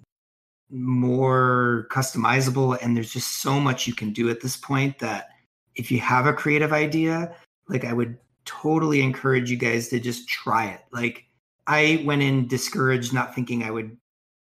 more 0.70 1.86
customizable 1.90 2.76
and 2.82 2.96
there's 2.96 3.12
just 3.12 3.42
so 3.42 3.60
much 3.60 3.86
you 3.86 3.94
can 3.94 4.12
do 4.12 4.28
at 4.30 4.40
this 4.40 4.56
point 4.56 4.98
that 4.98 5.28
if 5.76 5.90
you 5.90 6.00
have 6.00 6.26
a 6.26 6.32
creative 6.32 6.72
idea 6.72 7.34
like 7.68 7.84
i 7.84 7.92
would 7.92 8.18
totally 8.44 9.02
encourage 9.02 9.50
you 9.50 9.56
guys 9.56 9.88
to 9.88 9.98
just 9.98 10.28
try 10.28 10.66
it. 10.66 10.80
Like 10.92 11.24
i 11.66 12.02
went 12.04 12.22
in 12.22 12.46
discouraged 12.46 13.14
not 13.14 13.34
thinking 13.34 13.62
i 13.62 13.70
would 13.70 13.96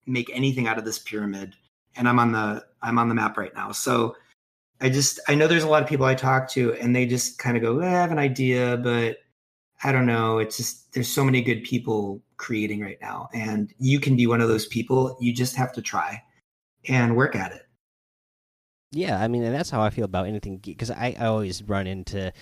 make 0.06 0.30
anything 0.34 0.68
out 0.68 0.78
of 0.78 0.86
this 0.86 1.00
pyramid 1.00 1.54
and 1.98 2.08
i'm 2.08 2.18
on 2.18 2.32
the 2.32 2.66
i'm 2.82 2.98
on 2.98 3.10
the 3.10 3.16
map 3.16 3.38
right 3.38 3.54
now. 3.54 3.72
So 3.72 4.16
i 4.82 4.90
just 4.90 5.20
i 5.28 5.36
know 5.36 5.48
there's 5.48 5.64
a 5.64 5.70
lot 5.70 5.84
of 5.84 5.90
people 5.90 6.06
i 6.06 6.16
talk 6.16 6.50
to 6.50 6.74
and 6.76 6.96
they 6.96 7.06
just 7.06 7.38
kind 7.40 7.58
of 7.58 7.64
go 7.64 7.80
eh, 7.80 7.88
i 7.88 7.90
have 7.90 8.12
an 8.12 8.20
idea 8.20 8.78
but 8.78 9.18
i 9.84 9.92
don't 9.92 10.06
know 10.06 10.40
it's 10.40 10.58
just 10.58 10.92
there's 10.94 11.08
so 11.08 11.24
many 11.24 11.42
good 11.42 11.64
people 11.64 12.22
creating 12.40 12.82
right 12.82 12.98
now. 13.00 13.30
And 13.34 13.72
you 13.78 14.00
can 14.00 14.16
be 14.16 14.26
one 14.26 14.42
of 14.42 14.48
those 14.48 14.66
people. 14.66 15.16
You 15.22 15.32
just 15.32 15.56
have 15.58 15.72
to 15.74 15.82
try 15.82 16.24
and 16.88 17.16
work 17.16 17.36
at 17.36 17.52
it. 17.52 17.68
Yeah, 18.92 19.22
I 19.22 19.28
mean, 19.28 19.44
and 19.44 19.54
that's 19.54 19.70
how 19.70 19.82
I 19.82 19.92
feel 19.92 20.06
about 20.06 20.26
anything 20.26 20.58
because 20.58 20.90
I, 20.90 21.16
I 21.20 21.28
always 21.28 21.62
run 21.62 21.86
into 21.86 22.34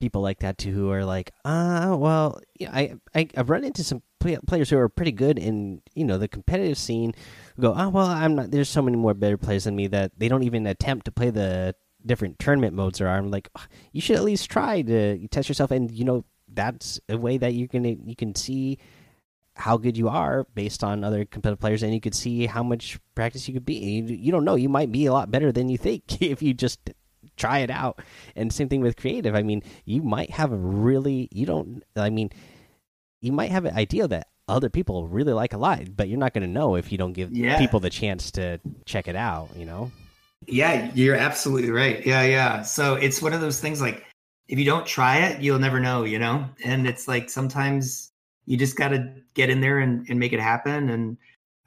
people 0.00 0.20
like 0.20 0.40
that 0.40 0.58
too 0.58 0.70
who 0.70 0.90
are 0.90 1.04
like, 1.04 1.32
uh, 1.46 1.96
well, 1.98 2.42
yeah, 2.60 2.70
I, 2.74 2.96
I 3.14 3.28
I've 3.34 3.48
run 3.48 3.64
into 3.64 3.82
some 3.82 4.02
players 4.20 4.68
who 4.68 4.76
are 4.76 4.88
pretty 4.90 5.12
good 5.12 5.38
in 5.38 5.80
you 5.94 6.04
know 6.04 6.18
the 6.18 6.28
competitive 6.28 6.76
scene. 6.76 7.14
Who 7.56 7.62
go, 7.62 7.74
oh 7.74 7.88
well, 7.88 8.06
I'm 8.06 8.34
not. 8.34 8.50
There's 8.50 8.68
so 8.68 8.82
many 8.82 8.98
more 8.98 9.14
better 9.14 9.38
players 9.38 9.64
than 9.64 9.76
me 9.76 9.86
that 9.86 10.12
they 10.18 10.28
don't 10.28 10.42
even 10.42 10.66
attempt 10.66 11.06
to 11.06 11.12
play 11.12 11.30
the 11.30 11.74
different 12.04 12.38
tournament 12.38 12.74
modes 12.74 12.98
there 12.98 13.08
are. 13.08 13.16
I'm 13.16 13.30
like, 13.30 13.48
you 13.92 14.02
should 14.02 14.16
at 14.16 14.24
least 14.24 14.50
try 14.50 14.82
to 14.82 15.26
test 15.28 15.48
yourself, 15.48 15.70
and 15.70 15.90
you 15.90 16.04
know 16.04 16.26
that's 16.52 17.00
a 17.08 17.16
way 17.16 17.38
that 17.38 17.54
you're 17.54 17.68
gonna 17.68 17.96
you 18.04 18.16
can 18.16 18.34
see 18.34 18.78
how 19.54 19.76
good 19.76 19.96
you 19.96 20.08
are 20.08 20.46
based 20.54 20.84
on 20.84 21.02
other 21.02 21.24
competitive 21.24 21.60
players, 21.60 21.82
and 21.82 21.92
you 21.92 22.00
could 22.00 22.14
see 22.14 22.46
how 22.46 22.62
much 22.62 22.98
practice 23.14 23.48
you 23.48 23.54
could 23.54 23.66
be. 23.66 23.74
You, 23.74 24.04
you 24.04 24.32
don't 24.32 24.44
know; 24.44 24.54
you 24.54 24.68
might 24.68 24.92
be 24.92 25.06
a 25.06 25.12
lot 25.12 25.30
better 25.30 25.52
than 25.52 25.68
you 25.68 25.78
think 25.78 26.02
if 26.22 26.42
you 26.42 26.54
just 26.54 26.90
try 27.36 27.58
it 27.58 27.70
out. 27.70 28.00
And 28.36 28.52
same 28.52 28.68
thing 28.68 28.80
with 28.80 28.96
creative. 28.96 29.34
I 29.34 29.42
mean, 29.42 29.62
you 29.84 30.02
might 30.02 30.30
have 30.30 30.52
a 30.52 30.56
really 30.56 31.28
you 31.32 31.46
don't. 31.46 31.84
I 31.96 32.10
mean, 32.10 32.30
you 33.20 33.32
might 33.32 33.50
have 33.50 33.64
an 33.64 33.76
idea 33.76 34.08
that 34.08 34.28
other 34.48 34.70
people 34.70 35.06
really 35.08 35.32
like 35.32 35.52
a 35.52 35.58
lot, 35.58 35.96
but 35.96 36.08
you're 36.08 36.18
not 36.18 36.32
going 36.32 36.42
to 36.42 36.48
know 36.48 36.74
if 36.74 36.90
you 36.90 36.98
don't 36.98 37.12
give 37.12 37.32
yeah. 37.36 37.58
people 37.58 37.80
the 37.80 37.90
chance 37.90 38.30
to 38.32 38.60
check 38.86 39.08
it 39.08 39.16
out. 39.16 39.50
You 39.56 39.66
know? 39.66 39.92
Yeah, 40.46 40.90
you're 40.94 41.16
absolutely 41.16 41.70
right. 41.70 42.04
Yeah, 42.06 42.22
yeah. 42.22 42.62
So 42.62 42.94
it's 42.94 43.20
one 43.20 43.34
of 43.34 43.40
those 43.40 43.60
things 43.60 43.80
like 43.80 44.04
if 44.48 44.58
you 44.58 44.64
don't 44.64 44.86
try 44.86 45.18
it, 45.18 45.40
you'll 45.40 45.58
never 45.58 45.78
know. 45.80 46.04
You 46.04 46.18
know, 46.18 46.48
and 46.64 46.86
it's 46.86 47.06
like 47.06 47.30
sometimes 47.30 48.12
you 48.46 48.56
just 48.56 48.76
got 48.76 48.88
to 48.88 49.12
get 49.34 49.50
in 49.50 49.60
there 49.60 49.78
and, 49.78 50.06
and 50.08 50.18
make 50.18 50.32
it 50.32 50.40
happen. 50.40 50.88
And 50.88 51.18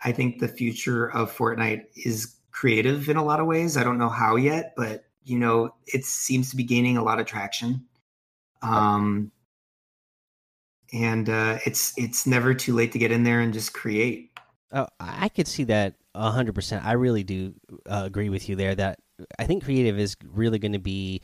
I 0.04 0.12
think 0.12 0.40
the 0.40 0.48
future 0.48 1.12
of 1.12 1.36
Fortnite 1.36 1.84
is 1.96 2.36
creative 2.52 3.08
in 3.08 3.18
a 3.18 3.24
lot 3.24 3.40
of 3.40 3.46
ways. 3.46 3.78
I 3.78 3.84
don't 3.84 4.00
know 4.00 4.10
how 4.10 4.36
yet, 4.36 4.74
but 4.76 5.06
you 5.24 5.38
know, 5.38 5.74
it 5.86 6.04
seems 6.04 6.50
to 6.50 6.56
be 6.56 6.64
gaining 6.64 6.98
a 6.98 7.04
lot 7.04 7.20
of 7.20 7.28
traction. 7.28 7.86
Um, 8.64 9.32
and 10.94 11.30
uh, 11.30 11.60
it's 11.66 11.94
it's 11.98 12.28
never 12.28 12.54
too 12.54 12.74
late 12.74 12.92
to 12.94 13.00
get 13.00 13.12
in 13.12 13.24
there 13.24 13.40
and 13.40 13.54
just 13.54 13.74
create. 13.74 14.32
Oh, 14.72 14.88
I 15.00 15.30
could 15.30 15.48
see 15.48 15.64
that 15.66 15.96
hundred 16.16 16.54
percent. 16.54 16.86
I 16.86 16.94
really 16.94 17.24
do 17.24 17.54
uh, 17.90 18.04
agree 18.06 18.30
with 18.30 18.50
you 18.50 18.56
there. 18.56 18.76
That 18.76 19.00
I 19.40 19.46
think 19.46 19.64
creative 19.64 20.00
is 20.00 20.16
really 20.26 20.60
going 20.60 20.74
to 20.74 20.80
be 20.80 21.22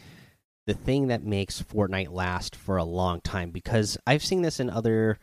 the 0.67 0.73
thing 0.73 1.08
that 1.08 1.23
makes 1.23 1.62
Fortnite 1.62 2.12
last 2.12 2.56
for 2.56 2.77
a 2.77 2.84
long 2.84 3.21
time 3.21 3.51
because 3.51 3.97
I've 4.06 4.23
seen 4.23 4.41
this 4.41 4.60
in 4.60 4.69
other 4.69 5.17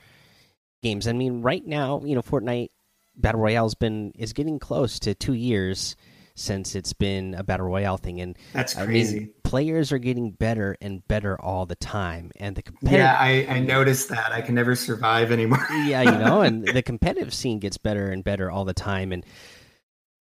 games. 0.83 1.07
I 1.07 1.13
mean, 1.13 1.43
right 1.43 1.65
now, 1.65 2.03
you 2.03 2.15
know, 2.15 2.23
Fortnite 2.23 2.71
Battle 3.15 3.43
Royale's 3.43 3.75
been 3.75 4.13
is 4.17 4.33
getting 4.33 4.59
close 4.59 4.99
to 5.01 5.15
two 5.15 5.35
years 5.35 5.97
since 6.35 6.75
it's 6.75 6.95
been 6.95 7.35
a 7.35 7.45
battle 7.45 7.67
royale 7.67 7.97
thing, 7.97 8.21
and 8.21 8.37
that's 8.53 8.75
crazy. 8.75 9.17
I 9.17 9.21
mean, 9.21 9.31
players 9.45 9.93
are 9.93 9.99
getting 9.99 10.33
better 10.33 10.77
and 10.81 11.07
better 11.07 11.41
all 11.41 11.67
the 11.67 11.77
time, 11.77 12.33
and 12.37 12.57
the 12.57 12.63
competitive 12.63 12.99
yeah, 12.99 13.17
I, 13.21 13.47
I 13.49 13.61
noticed 13.61 14.09
that 14.09 14.33
I 14.33 14.41
can 14.41 14.55
never 14.55 14.75
survive 14.75 15.31
anymore. 15.31 15.65
yeah, 15.85 16.03
you 16.03 16.19
know, 16.19 16.41
and 16.41 16.67
the 16.75 16.83
competitive 16.83 17.33
scene 17.33 17.61
gets 17.61 17.79
better 17.79 18.11
and 18.11 18.25
better 18.25 18.51
all 18.51 18.65
the 18.65 18.75
time, 18.75 19.13
and 19.13 19.25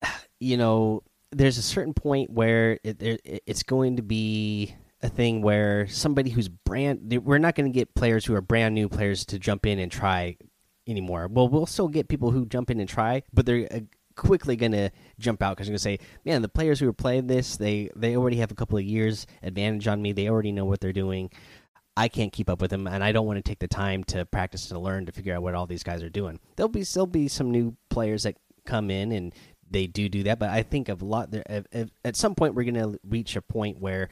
you 0.41 0.57
know, 0.57 1.03
there's 1.31 1.59
a 1.59 1.63
certain 1.63 1.95
point 1.95 2.31
where 2.31 2.81
it, 2.83 3.01
it, 3.03 3.43
it's 3.47 3.63
going 3.63 3.97
to 3.97 4.03
be 4.03 4.75
a 5.03 5.09
thing 5.09 5.43
where 5.43 5.87
somebody 5.89 6.31
who's 6.31 6.49
brand 6.49 7.21
we're 7.25 7.39
not 7.39 7.55
going 7.55 7.71
to 7.71 7.77
get 7.77 7.95
players 7.95 8.25
who 8.25 8.35
are 8.35 8.43
brand 8.43 8.75
new 8.75 8.89
players 8.89 9.25
to 9.27 9.39
jump 9.39 9.67
in 9.67 9.79
and 9.79 9.91
try 9.91 10.37
anymore. 10.87 11.29
Well, 11.31 11.49
we'll 11.49 11.67
still 11.67 11.89
get 11.89 12.09
people 12.09 12.31
who 12.31 12.47
jump 12.47 12.71
in 12.71 12.81
and 12.81 12.89
try, 12.89 13.23
but 13.33 13.47
they're 13.47 13.69
uh, 13.71 13.81
quickly 14.17 14.57
going 14.57 14.73
to 14.73 14.91
jump 15.19 15.43
out 15.43 15.57
because 15.57 15.69
they're 15.69 15.73
going 15.73 15.99
to 15.99 16.05
say, 16.05 16.07
"Man, 16.25 16.43
the 16.43 16.49
players 16.49 16.81
who 16.81 16.89
are 16.89 16.93
playing 16.93 17.27
this, 17.27 17.57
they 17.57 17.91
they 17.97 18.17
already 18.17 18.37
have 18.39 18.51
a 18.51 18.55
couple 18.55 18.77
of 18.77 18.85
years 18.85 19.27
advantage 19.43 19.89
on 19.89 20.03
me. 20.03 20.13
They 20.13 20.29
already 20.29 20.53
know 20.53 20.65
what 20.65 20.81
they're 20.81 20.93
doing. 20.93 21.31
I 21.97 22.09
can't 22.09 22.33
keep 22.33 22.49
up 22.49 22.61
with 22.61 22.71
them, 22.71 22.87
and 22.87 23.03
I 23.03 23.13
don't 23.13 23.27
want 23.27 23.39
to 23.39 23.49
take 23.49 23.59
the 23.59 23.69
time 23.69 24.05
to 24.05 24.25
practice 24.25 24.71
and 24.71 24.81
learn 24.83 25.07
to 25.07 25.13
figure 25.13 25.35
out 25.35 25.43
what 25.43 25.55
all 25.55 25.67
these 25.67 25.83
guys 25.83 26.03
are 26.03 26.11
doing. 26.11 26.41
There'll 26.57 26.69
be 26.69 26.85
still 26.85 27.07
be 27.07 27.29
some 27.29 27.51
new 27.51 27.77
players 27.89 28.25
that 28.25 28.37
come 28.67 28.91
in 28.91 29.13
and 29.13 29.35
they 29.71 29.87
do 29.87 30.09
do 30.09 30.23
that. 30.25 30.39
But 30.39 30.51
I 30.51 30.63
think 30.63 30.89
of 30.89 31.03
a 31.03 31.05
lot 31.05 31.31
there. 31.31 31.65
At 32.05 32.17
some 32.17 32.35
point, 32.35 32.55
we're 32.55 32.71
going 32.71 32.93
to 32.93 32.99
reach 33.05 33.37
a 33.37 33.43
point 33.43 33.81
where 33.81 34.09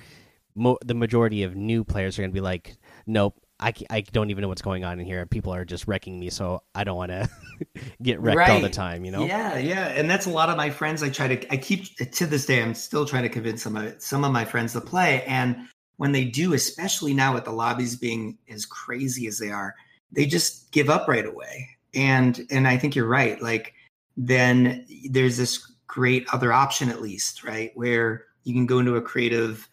mo 0.58 0.78
the 0.84 0.94
majority 0.94 1.42
of 1.42 1.56
new 1.56 1.84
players 1.84 2.18
are 2.18 2.22
going 2.22 2.30
to 2.30 2.34
be 2.34 2.40
like, 2.40 2.76
"Nope, 3.06 3.40
I, 3.60 3.72
I 3.90 4.00
don't 4.02 4.30
even 4.30 4.42
know 4.42 4.48
what's 4.48 4.62
going 4.62 4.84
on 4.84 5.00
in 5.00 5.06
here. 5.06 5.26
People 5.26 5.52
are 5.52 5.64
just 5.64 5.88
wrecking 5.88 6.18
me, 6.18 6.30
so 6.30 6.62
I 6.74 6.84
don't 6.84 6.96
want 6.96 7.10
to 7.10 7.28
get 8.02 8.20
wrecked 8.20 8.38
right. 8.38 8.50
all 8.50 8.60
the 8.60 8.70
time. 8.70 9.04
You 9.04 9.10
know? 9.10 9.24
Yeah, 9.24 9.58
yeah. 9.58 9.88
And 9.88 10.08
that's 10.08 10.26
a 10.26 10.30
lot 10.30 10.48
of 10.48 10.56
my 10.56 10.70
friends. 10.70 11.02
I 11.02 11.10
try 11.10 11.34
to. 11.34 11.52
I 11.52 11.56
keep 11.56 11.96
to 11.96 12.26
this 12.26 12.46
day. 12.46 12.62
I'm 12.62 12.74
still 12.74 13.04
trying 13.04 13.24
to 13.24 13.28
convince 13.28 13.62
some 13.62 13.76
of 13.76 14.00
some 14.00 14.24
of 14.24 14.32
my 14.32 14.44
friends 14.44 14.74
to 14.74 14.80
play. 14.80 15.24
And 15.24 15.56
when 15.96 16.12
they 16.12 16.24
do, 16.24 16.54
especially 16.54 17.14
now 17.14 17.34
with 17.34 17.44
the 17.44 17.52
lobbies 17.52 17.96
being 17.96 18.38
as 18.48 18.64
crazy 18.64 19.26
as 19.26 19.38
they 19.38 19.50
are, 19.50 19.74
they 20.12 20.24
just 20.24 20.70
give 20.70 20.88
up 20.88 21.08
right 21.08 21.26
away. 21.26 21.68
And 21.94 22.46
and 22.50 22.68
I 22.68 22.76
think 22.76 22.94
you're 22.94 23.08
right. 23.08 23.42
Like 23.42 23.74
then 24.16 24.86
there's 25.10 25.36
this 25.36 25.72
great 25.88 26.26
other 26.32 26.52
option 26.52 26.90
at 26.90 27.02
least, 27.02 27.42
right? 27.42 27.72
Where 27.74 28.26
you 28.44 28.54
can 28.54 28.66
go 28.66 28.78
into 28.78 28.94
a 28.96 29.02
creative, 29.02 29.68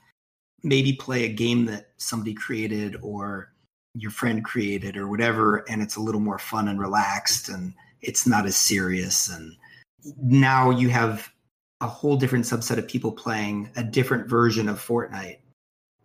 maybe 0.65 0.93
play 0.93 1.23
a 1.23 1.29
game 1.29 1.65
that 1.65 1.91
somebody 1.97 2.33
created 2.33 2.97
or 3.01 3.53
your 3.93 4.11
friend 4.11 4.43
created 4.43 4.97
or 4.97 5.07
whatever, 5.07 5.63
and 5.69 5.81
it's 5.81 5.95
a 5.95 6.01
little 6.01 6.19
more 6.19 6.39
fun 6.39 6.67
and 6.67 6.79
relaxed 6.79 7.47
and 7.47 7.73
it's 8.01 8.27
not 8.27 8.45
as 8.45 8.57
serious. 8.57 9.29
And 9.29 9.55
now 10.21 10.71
you 10.71 10.89
have 10.89 11.31
a 11.81 11.87
whole 11.87 12.17
different 12.17 12.45
subset 12.45 12.77
of 12.77 12.87
people 12.87 13.11
playing 13.11 13.69
a 13.75 13.83
different 13.83 14.27
version 14.27 14.67
of 14.67 14.85
Fortnite 14.85 15.37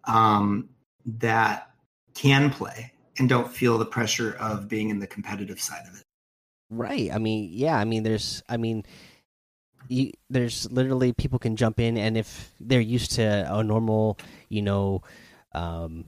um, 0.05 0.69
that 1.07 1.71
can 2.15 2.51
play 2.51 2.93
and 3.19 3.29
don't 3.29 3.51
feel 3.51 3.79
the 3.79 3.87
pressure 3.87 4.37
of 4.41 4.69
being 4.69 4.91
in 4.91 4.99
the 4.99 5.07
competitive 5.07 5.61
side 5.61 5.87
of 5.89 5.99
it. 5.99 6.03
Right. 6.71 7.11
I 7.13 7.19
mean, 7.19 7.51
yeah. 7.53 7.77
I 7.77 7.85
mean, 7.85 8.03
there's. 8.03 8.43
I 8.49 8.57
mean, 8.57 8.85
you, 9.89 10.13
there's 10.29 10.71
literally 10.71 11.13
people 11.13 11.39
can 11.39 11.57
jump 11.57 11.81
in, 11.81 11.97
and 11.99 12.17
if 12.17 12.53
they're 12.61 12.81
used 12.81 13.13
to 13.13 13.47
a 13.53 13.65
normal, 13.65 14.19
you 14.51 14.61
know, 14.61 15.03
um, 15.53 16.07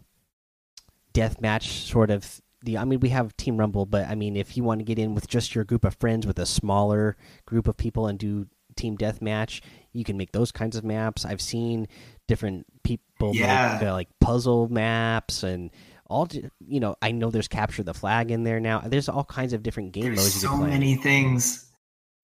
death 1.14 1.40
match 1.40 1.84
sort 1.84 2.10
of 2.10 2.42
the. 2.62 2.76
I 2.76 2.84
mean, 2.84 3.00
we 3.00 3.08
have 3.08 3.34
Team 3.38 3.56
Rumble, 3.56 3.86
but 3.86 4.06
I 4.06 4.14
mean, 4.14 4.36
if 4.36 4.56
you 4.56 4.64
want 4.64 4.80
to 4.80 4.84
get 4.84 4.98
in 4.98 5.14
with 5.14 5.26
just 5.26 5.54
your 5.54 5.64
group 5.64 5.84
of 5.86 5.94
friends 5.94 6.26
with 6.26 6.38
a 6.38 6.46
smaller 6.46 7.16
group 7.46 7.66
of 7.66 7.78
people 7.78 8.06
and 8.06 8.18
do 8.18 8.46
team 8.76 8.96
death 8.96 9.22
match, 9.22 9.62
you 9.92 10.04
can 10.04 10.16
make 10.16 10.32
those 10.32 10.52
kinds 10.52 10.76
of 10.76 10.84
maps. 10.84 11.24
I've 11.24 11.40
seen 11.40 11.88
different 12.28 12.66
people 12.82 13.34
yeah. 13.34 13.78
make 13.80 13.88
uh, 13.88 13.92
like 13.92 14.08
puzzle 14.20 14.68
maps 14.68 15.42
and 15.42 15.70
all 16.06 16.28
you 16.66 16.78
know 16.78 16.94
i 17.00 17.10
know 17.10 17.30
there's 17.30 17.48
capture 17.48 17.82
the 17.82 17.94
flag 17.94 18.30
in 18.30 18.44
there 18.44 18.60
now 18.60 18.80
there's 18.80 19.08
all 19.08 19.24
kinds 19.24 19.52
of 19.52 19.62
different 19.62 19.92
game 19.92 20.04
there's 20.04 20.18
modes 20.18 20.40
so 20.40 20.56
many 20.58 20.94
things 20.94 21.70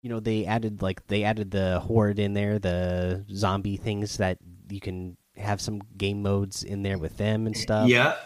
you 0.02 0.10
know 0.10 0.20
they 0.20 0.44
added 0.44 0.82
like 0.82 1.06
they 1.06 1.24
added 1.24 1.50
the 1.50 1.80
horde 1.80 2.18
in 2.18 2.34
there 2.34 2.58
the 2.58 3.24
zombie 3.34 3.76
things 3.76 4.18
that 4.18 4.38
you 4.68 4.80
can 4.80 5.16
have 5.38 5.60
some 5.60 5.80
game 5.96 6.22
modes 6.22 6.62
in 6.62 6.82
there 6.82 6.98
with 6.98 7.16
them 7.16 7.46
and 7.46 7.56
stuff 7.56 7.88
yeah 7.88 8.16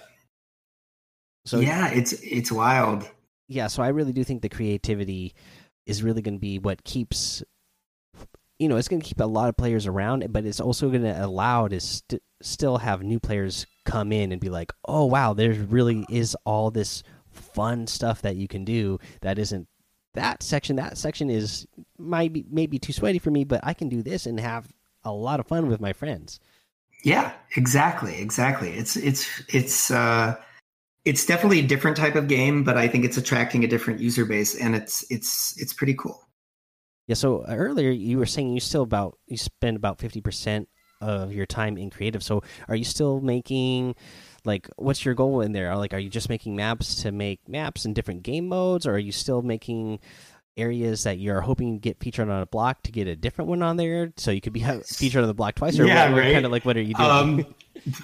so 1.45 1.61
yeah 1.61 1.89
it's 1.89 2.13
it's 2.23 2.53
wild 2.53 3.09
yeah 3.49 3.67
so 3.67 3.83
i 3.83 3.89
really 3.89 4.13
do 4.13 4.25
think 4.25 4.43
the 4.43 4.49
creativity 4.49 5.35
is 5.87 6.03
really 6.03 6.23
going 6.23 6.35
to 6.35 6.41
be 6.41 6.59
what 6.59 6.85
keeps 6.85 7.43
you 8.59 8.69
know 8.69 8.77
it's 8.77 8.89
going 8.89 9.03
to 9.03 9.09
keep 9.09 9.21
a 9.21 9.25
lot 9.25 9.49
of 9.49 9.57
players 9.57 9.87
around 9.87 10.25
but 10.33 10.45
it's 10.45 10.61
also 10.61 10.89
going 10.89 11.03
to 11.03 11.25
allow 11.25 11.67
to 11.67 11.81
st 11.81 12.21
still 12.43 12.79
have 12.79 13.03
new 13.03 13.21
players 13.21 13.67
come 13.85 14.13
in 14.13 14.33
and 14.33 14.41
be 14.41 14.51
like, 14.51 14.73
"Oh 14.85 15.07
wow, 15.07 15.33
there 15.33 15.53
really 15.53 16.05
is 16.11 16.37
all 16.45 16.71
this 16.71 17.03
fun 17.31 17.87
stuff 17.87 18.23
that 18.23 18.37
you 18.37 18.49
can 18.49 18.65
do 18.65 18.99
that 19.23 19.39
isn't 19.39 19.69
that 20.15 20.43
section. 20.43 20.77
That 20.77 20.99
section 20.99 21.31
is 21.31 21.67
might 21.99 22.33
be 22.33 22.45
maybe 22.51 22.79
too 22.79 22.93
sweaty 22.93 23.19
for 23.19 23.31
me, 23.31 23.45
but 23.45 23.61
I 23.63 23.75
can 23.75 23.89
do 23.89 24.03
this 24.03 24.27
and 24.27 24.39
have 24.39 24.69
a 25.05 25.13
lot 25.13 25.41
of 25.41 25.47
fun 25.47 25.69
with 25.69 25.81
my 25.81 25.93
friends." 25.93 26.41
Yeah, 27.03 27.33
exactly, 27.57 28.21
exactly. 28.21 28.71
It's 28.71 28.97
it's 28.97 29.29
it's 29.49 29.91
uh 29.91 30.37
it's 31.05 31.27
definitely 31.27 31.59
a 31.59 31.67
different 31.67 31.97
type 31.97 32.15
of 32.15 32.29
game, 32.29 32.63
but 32.63 32.77
I 32.77 32.87
think 32.87 33.05
it's 33.05 33.17
attracting 33.17 33.65
a 33.65 33.67
different 33.67 34.01
user 34.01 34.25
base 34.25 34.55
and 34.55 34.77
it's 34.77 35.05
it's 35.11 35.61
it's 35.61 35.73
pretty 35.73 35.95
cool. 35.95 36.29
Yeah, 37.09 37.15
so 37.15 37.41
uh, 37.41 37.55
earlier 37.55 37.91
you 37.91 38.19
were 38.19 38.27
saying 38.27 38.53
you 38.53 38.61
still 38.61 38.83
about 38.83 39.19
you 39.27 39.37
spend 39.37 39.77
about 39.77 39.99
50% 39.99 40.67
of 41.03 41.35
your 41.35 41.47
time 41.47 41.77
in 41.77 41.91
creative. 41.91 42.23
So, 42.23 42.43
are 42.69 42.77
you 42.77 42.85
still 42.85 43.21
making 43.21 43.97
like 44.45 44.69
what's 44.77 45.05
your 45.05 45.15
goal 45.15 45.41
in 45.41 45.53
there? 45.53 45.77
Like, 45.77 45.93
are 45.93 45.99
you 45.99 46.09
just 46.09 46.29
making 46.29 46.57
maps 46.57 47.03
to 47.03 47.13
make 47.13 47.41
maps 47.49 47.85
in 47.85 47.93
different 47.93 48.23
game 48.23 48.49
modes, 48.49 48.87
or 48.87 48.95
are 48.95 48.99
you 48.99 49.13
still 49.13 49.43
making 49.43 49.99
areas 50.57 51.05
that 51.05 51.19
you're 51.19 51.41
hoping 51.41 51.75
to 51.75 51.81
get 51.81 51.99
featured 52.01 52.29
on 52.29 52.43
a 52.43 52.47
block 52.47 52.83
to 52.83 52.93
get 52.93 53.07
a 53.07 53.17
different 53.17 53.49
one 53.49 53.63
on 53.63 53.77
there, 53.77 54.13
so 54.17 54.31
you 54.31 54.41
could 54.41 54.53
be 54.53 54.65
featured 54.85 55.23
on 55.23 55.29
the 55.29 55.35
block 55.35 55.55
twice? 55.55 55.79
Or 55.79 55.87
yeah, 55.87 56.11
what, 56.11 56.19
right. 56.19 56.33
kind 56.33 56.47
of 56.47 56.53
like 56.53 56.65
what 56.65 56.77
are 56.77 56.83
you 56.83 56.95
doing? 56.95 57.11
Um, 57.11 57.55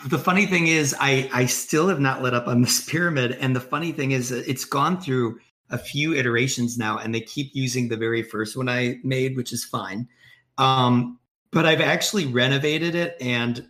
the 0.06 0.18
funny 0.18 0.46
thing 0.46 0.66
is, 0.66 0.94
I 0.98 1.28
I 1.32 1.46
still 1.46 1.88
have 1.88 2.00
not 2.00 2.22
let 2.22 2.34
up 2.34 2.46
on 2.46 2.62
this 2.62 2.84
pyramid, 2.90 3.32
and 3.32 3.54
the 3.54 3.60
funny 3.60 3.92
thing 3.92 4.12
is, 4.12 4.30
it's 4.30 4.64
gone 4.64 5.00
through 5.00 5.38
a 5.70 5.78
few 5.78 6.14
iterations 6.14 6.78
now, 6.78 6.98
and 6.98 7.14
they 7.14 7.20
keep 7.20 7.50
using 7.54 7.88
the 7.88 7.96
very 7.96 8.22
first 8.22 8.56
one 8.56 8.68
I 8.68 8.98
made, 9.04 9.36
which 9.36 9.52
is 9.52 9.64
fine. 9.64 10.08
Um, 10.56 11.18
but 11.50 11.66
I've 11.66 11.80
actually 11.80 12.26
renovated 12.26 12.94
it 12.94 13.16
and 13.20 13.66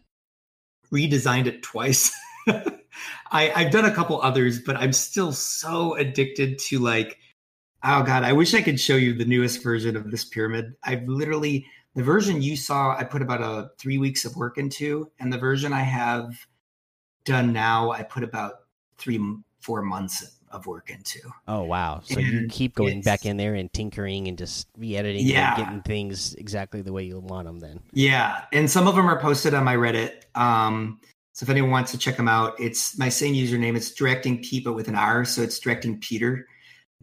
redesigned 0.92 1.46
it 1.46 1.62
twice. 1.62 2.12
I, 3.30 3.52
I've 3.54 3.70
done 3.70 3.84
a 3.84 3.94
couple 3.94 4.20
others, 4.22 4.60
but 4.60 4.76
I'm 4.76 4.92
still 4.92 5.32
so 5.32 5.94
addicted 5.94 6.58
to 6.60 6.78
like, 6.78 7.18
oh 7.84 8.02
god, 8.02 8.24
I 8.24 8.32
wish 8.32 8.54
I 8.54 8.62
could 8.62 8.80
show 8.80 8.96
you 8.96 9.14
the 9.14 9.24
newest 9.24 9.62
version 9.62 9.96
of 9.96 10.10
this 10.10 10.24
pyramid. 10.24 10.74
I've 10.84 11.06
literally 11.08 11.66
the 11.94 12.02
version 12.02 12.40
you 12.42 12.56
saw, 12.56 12.96
I 12.96 13.04
put 13.04 13.22
about 13.22 13.40
a 13.40 13.70
three 13.78 13.98
weeks 13.98 14.24
of 14.24 14.36
work 14.36 14.58
into, 14.58 15.10
and 15.18 15.32
the 15.32 15.38
version 15.38 15.72
I 15.72 15.80
have 15.80 16.46
done 17.24 17.52
now, 17.52 17.90
I 17.90 18.02
put 18.02 18.22
about 18.22 18.60
three 18.98 19.20
four 19.60 19.82
months 19.82 20.38
of 20.50 20.66
work 20.66 20.90
into. 20.90 21.18
Oh 21.46 21.64
wow! 21.64 22.00
So 22.04 22.18
and 22.18 22.26
you 22.26 22.48
keep 22.48 22.74
going 22.74 23.02
back 23.02 23.26
in 23.26 23.36
there 23.36 23.54
and 23.54 23.72
tinkering 23.72 24.28
and 24.28 24.38
just 24.38 24.68
re-editing 24.76 25.26
yeah. 25.26 25.54
and 25.54 25.64
getting 25.64 25.82
things 25.82 26.34
exactly 26.34 26.82
the 26.82 26.92
way 26.92 27.02
you 27.02 27.18
want 27.20 27.46
them. 27.46 27.58
Then 27.58 27.80
yeah, 27.92 28.44
and 28.52 28.70
some 28.70 28.86
of 28.86 28.94
them 28.94 29.08
are 29.08 29.20
posted 29.20 29.54
on 29.54 29.64
my 29.64 29.76
Reddit. 29.76 30.22
Um, 30.34 31.00
so 31.32 31.44
if 31.44 31.50
anyone 31.50 31.70
wants 31.70 31.92
to 31.92 31.98
check 31.98 32.16
them 32.16 32.28
out, 32.28 32.58
it's 32.58 32.98
my 32.98 33.08
same 33.08 33.34
username. 33.34 33.76
It's 33.76 33.92
directing 33.92 34.42
Pete, 34.42 34.64
but 34.64 34.72
with 34.72 34.88
an 34.88 34.94
R, 34.94 35.24
so 35.24 35.42
it's 35.42 35.58
directing 35.58 35.98
Peter. 36.00 36.46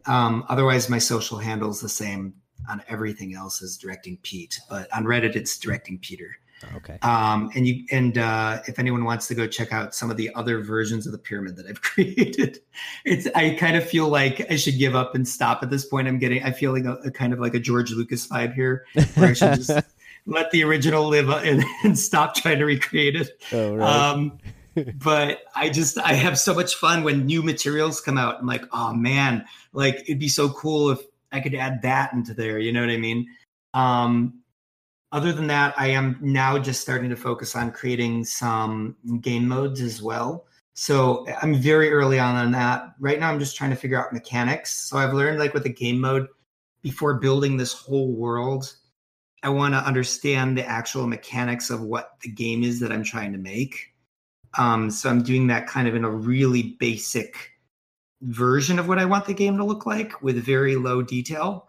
Um, 0.08 0.46
otherwise, 0.50 0.90
my 0.90 1.00
social 1.00 1.38
handle 1.38 1.70
is 1.70 1.82
the 1.82 1.90
same 1.90 2.34
on 2.70 2.82
everything 2.88 3.36
else 3.36 3.62
as 3.62 3.78
directing 3.78 4.18
Pete, 4.24 4.60
but 4.70 4.92
on 4.96 5.06
Reddit 5.06 5.36
it's 5.36 5.58
directing 5.58 6.00
Peter. 6.00 6.38
Okay. 6.78 6.98
Um, 7.02 7.52
and 7.54 7.68
you 7.68 7.84
and 7.92 8.18
uh, 8.18 8.62
if 8.66 8.80
anyone 8.80 9.04
wants 9.04 9.28
to 9.28 9.36
go 9.36 9.46
check 9.46 9.74
out 9.74 9.94
some 9.94 10.10
of 10.10 10.18
the 10.18 10.34
other 10.36 10.62
versions 10.62 11.06
of 11.06 11.12
the 11.12 11.18
pyramid 11.18 11.58
that 11.58 11.68
I've 11.68 11.82
created, 11.82 12.60
it's 13.04 13.28
I 13.36 13.56
kind 13.56 13.76
of 13.76 13.88
feel 13.88 14.08
like 14.08 14.50
I 14.50 14.56
should 14.56 14.78
give 14.78 14.96
up 14.96 15.16
and 15.16 15.28
stop 15.28 15.62
at 15.64 15.70
this 15.70 15.86
point. 15.86 16.08
I'm 16.08 16.18
getting 16.18 16.44
I 16.44 16.52
feel 16.52 16.72
like 16.72 16.86
a, 16.86 16.96
a 17.08 17.12
kind 17.12 17.34
of 17.34 17.40
like 17.40 17.54
a 17.54 17.60
George 17.60 17.92
Lucas 17.92 18.28
vibe 18.28 18.54
here, 18.54 18.86
where 19.16 19.30
I 19.30 19.34
should 19.34 19.56
just 19.56 19.72
let 20.26 20.50
the 20.52 20.64
original 20.64 21.08
live 21.08 21.30
and, 21.30 21.64
and, 21.84 21.98
stop 21.98 22.36
trying 22.36 22.60
to 22.60 22.66
recreate 22.66 23.16
it. 23.16 23.30
Oh, 23.52 23.76
right. 23.76 24.12
Um, 24.12 24.40
but 24.96 25.40
I 25.56 25.70
just 25.70 25.98
I 25.98 26.14
have 26.14 26.38
so 26.38 26.54
much 26.54 26.76
fun 26.76 27.04
when 27.04 27.26
new 27.26 27.42
materials 27.42 28.02
come 28.02 28.18
out. 28.18 28.40
I'm 28.40 28.48
like, 28.48 28.64
oh 28.72 28.94
man, 28.94 29.46
like 29.74 29.96
it'd 30.02 30.20
be 30.20 30.28
so 30.28 30.50
cool 30.50 30.90
if 30.90 31.00
I 31.32 31.40
could 31.40 31.56
add 31.56 31.82
that 31.82 32.14
into 32.14 32.34
there. 32.34 32.60
You 32.60 32.72
know 32.72 32.82
what 32.82 32.90
I 32.90 32.98
mean? 32.98 33.28
Um, 33.74 34.42
other 35.12 35.32
than 35.32 35.48
that, 35.48 35.74
I 35.78 35.88
am 35.88 36.18
now 36.22 36.58
just 36.58 36.82
starting 36.82 37.10
to 37.10 37.16
focus 37.16 37.56
on 37.56 37.72
creating 37.72 38.26
some 38.26 38.96
game 39.22 39.48
modes 39.48 39.82
as 39.82 40.02
well. 40.02 40.46
So 40.74 41.26
I'm 41.42 41.56
very 41.56 41.92
early 41.92 42.20
on 42.20 42.36
on 42.36 42.52
that. 42.52 42.94
Right 43.00 43.20
now, 43.20 43.30
I'm 43.32 43.40
just 43.40 43.56
trying 43.56 43.70
to 43.70 43.78
figure 43.78 43.98
out 43.98 44.12
mechanics. 44.12 44.76
So 44.90 44.98
I've 44.98 45.14
learned 45.14 45.40
like 45.40 45.54
with 45.54 45.66
a 45.66 45.70
game 45.70 46.02
mode, 46.02 46.28
before 46.82 47.16
building 47.16 47.58
this 47.58 47.74
whole 47.74 48.12
world, 48.12 48.76
I 49.42 49.50
want 49.50 49.74
to 49.74 49.80
understand 49.80 50.58
the 50.58 50.66
actual 50.66 51.08
mechanics 51.08 51.70
of 51.70 51.82
what 51.82 52.18
the 52.22 52.30
game 52.30 52.64
is 52.64 52.80
that 52.80 52.92
I'm 52.92 53.04
trying 53.04 53.32
to 53.32 53.38
make. 53.38 53.95
Um, 54.58 54.90
so 54.90 55.10
I'm 55.10 55.24
doing 55.24 55.48
that 55.48 55.68
kind 55.68 55.88
of 55.88 55.96
in 55.96 56.04
a 56.04 56.10
really 56.10 56.78
basic 56.80 57.52
version 58.22 58.80
of 58.80 58.88
what 58.88 59.00
I 59.00 59.06
want 59.06 59.26
the 59.26 59.34
game 59.34 59.58
to 59.58 59.64
look 59.64 59.86
like 59.86 60.22
with 60.22 60.38
very 60.44 60.76
low 60.76 61.02
detail. 61.02 61.68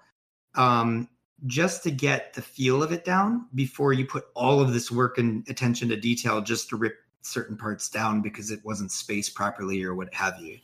Um, 0.54 1.08
just 1.44 1.82
to 1.82 1.90
get 1.90 2.32
the 2.32 2.40
feel 2.40 2.82
of 2.82 2.92
it 2.92 3.04
down 3.04 3.46
before 3.54 3.92
you 3.92 4.06
put 4.06 4.24
all 4.34 4.60
of 4.60 4.72
this 4.72 4.90
work 4.90 5.18
and 5.18 5.46
attention 5.48 5.88
to 5.90 5.96
detail 5.96 6.40
just 6.40 6.68
to 6.70 6.76
rip 6.76 6.96
certain 7.20 7.56
parts 7.56 7.88
down 7.90 8.22
because 8.22 8.50
it 8.50 8.64
wasn't 8.64 8.90
spaced 8.90 9.34
properly 9.34 9.82
or 9.82 9.94
what 9.94 10.12
have 10.14 10.40
you. 10.40 10.58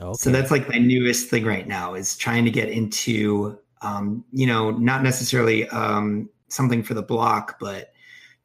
Okay. 0.00 0.12
So 0.14 0.30
that's 0.30 0.50
like 0.50 0.68
my 0.68 0.78
newest 0.78 1.28
thing 1.28 1.44
right 1.44 1.66
now 1.66 1.94
is 1.94 2.16
trying 2.16 2.44
to 2.44 2.50
get 2.50 2.68
into, 2.68 3.58
um, 3.82 4.24
you 4.32 4.46
know, 4.46 4.70
not 4.70 5.02
necessarily 5.02 5.68
um, 5.68 6.30
something 6.48 6.82
for 6.82 6.94
the 6.94 7.02
block, 7.02 7.58
but 7.58 7.91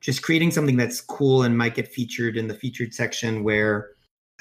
just 0.02 0.22
creating 0.22 0.52
something 0.52 0.78
that's 0.78 1.02
cool 1.02 1.44
and 1.44 1.58
might 1.58 1.76
get 1.76 1.88
featured 1.88 2.38
in 2.38 2.48
the 2.48 2.54
featured 2.54 2.94
section 2.94 3.44
where 3.44 3.90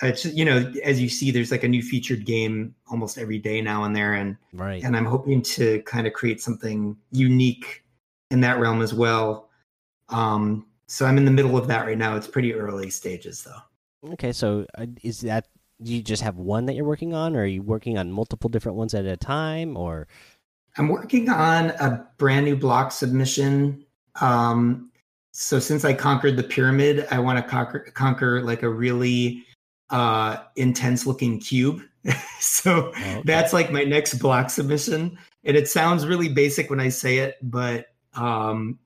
it's 0.03 0.27
you 0.27 0.45
know 0.45 0.73
as 0.85 1.01
you 1.01 1.09
see 1.09 1.31
there's 1.31 1.51
like 1.51 1.65
a 1.65 1.69
new 1.69 1.83
featured 1.83 2.27
game 2.27 2.75
almost 2.89 3.17
every 3.17 3.39
day 3.39 3.61
now 3.61 3.85
and 3.85 3.97
there. 3.97 4.15
And 4.15 4.37
right. 4.53 4.83
and 4.83 4.97
i'm 4.97 5.07
hoping 5.07 5.43
to 5.43 5.83
kind 5.83 6.07
of 6.07 6.13
create 6.13 6.41
something 6.41 6.97
unique 7.13 7.85
in 8.31 8.41
that 8.43 8.59
realm 8.59 8.83
as 8.83 8.93
well. 8.93 9.49
Um 10.09 10.67
so 10.87 11.07
i'm 11.07 11.19
in 11.19 11.25
the 11.25 11.31
middle 11.31 11.57
of 11.57 11.67
that 11.69 11.87
right 11.87 11.99
now. 11.99 12.17
It's 12.17 12.29
pretty 12.29 12.55
early 12.55 12.91
stages 12.91 13.45
though. 13.45 14.13
Okay. 14.13 14.33
So 14.33 14.67
uh, 14.77 14.87
is 15.03 15.23
that 15.23 15.49
do 15.83 15.93
you 15.93 16.03
just 16.03 16.23
have 16.23 16.37
one 16.37 16.67
that 16.67 16.75
you're 16.75 16.85
working 16.85 17.15
on 17.15 17.37
or 17.37 17.41
are 17.41 17.47
you 17.47 17.63
working 17.63 17.99
on 17.99 18.11
multiple 18.11 18.49
different 18.49 18.77
ones 18.77 18.95
at 18.95 19.05
a 19.05 19.17
time 19.17 19.77
or? 19.77 20.09
I'm 20.79 20.89
working 20.89 21.31
on 21.31 21.71
a 21.71 22.07
brand 22.19 22.45
new 22.45 22.57
block 22.57 22.93
submission 22.93 23.85
um 24.21 24.91
so 25.37 25.59
since 25.59 25.85
i 25.85 25.93
conquered 25.93 26.37
the 26.37 26.43
pyramid 26.43 27.07
i 27.11 27.19
want 27.19 27.39
to 27.39 27.43
conquer 27.43 27.81
conquer 27.95 28.43
like 28.43 28.63
a 28.63 28.69
really 28.69 29.45
uh, 29.91 30.39
intense 30.57 31.07
looking 31.07 31.39
cube. 31.39 31.83
so 32.41 32.87
oh, 32.87 32.89
okay. 32.89 33.23
that's 33.25 33.53
like 33.53 33.71
my 33.71 33.85
next 33.85 34.15
block 34.15 34.51
submission. 34.51 35.19
And 35.45 35.57
it 35.57 35.69
sounds 35.69 36.07
really 36.07 36.29
basic 36.29 36.71
when 36.71 36.81
I 36.81 36.89
say 36.89 37.19
it, 37.19 37.37
but 37.43 37.87
um, 38.15 38.79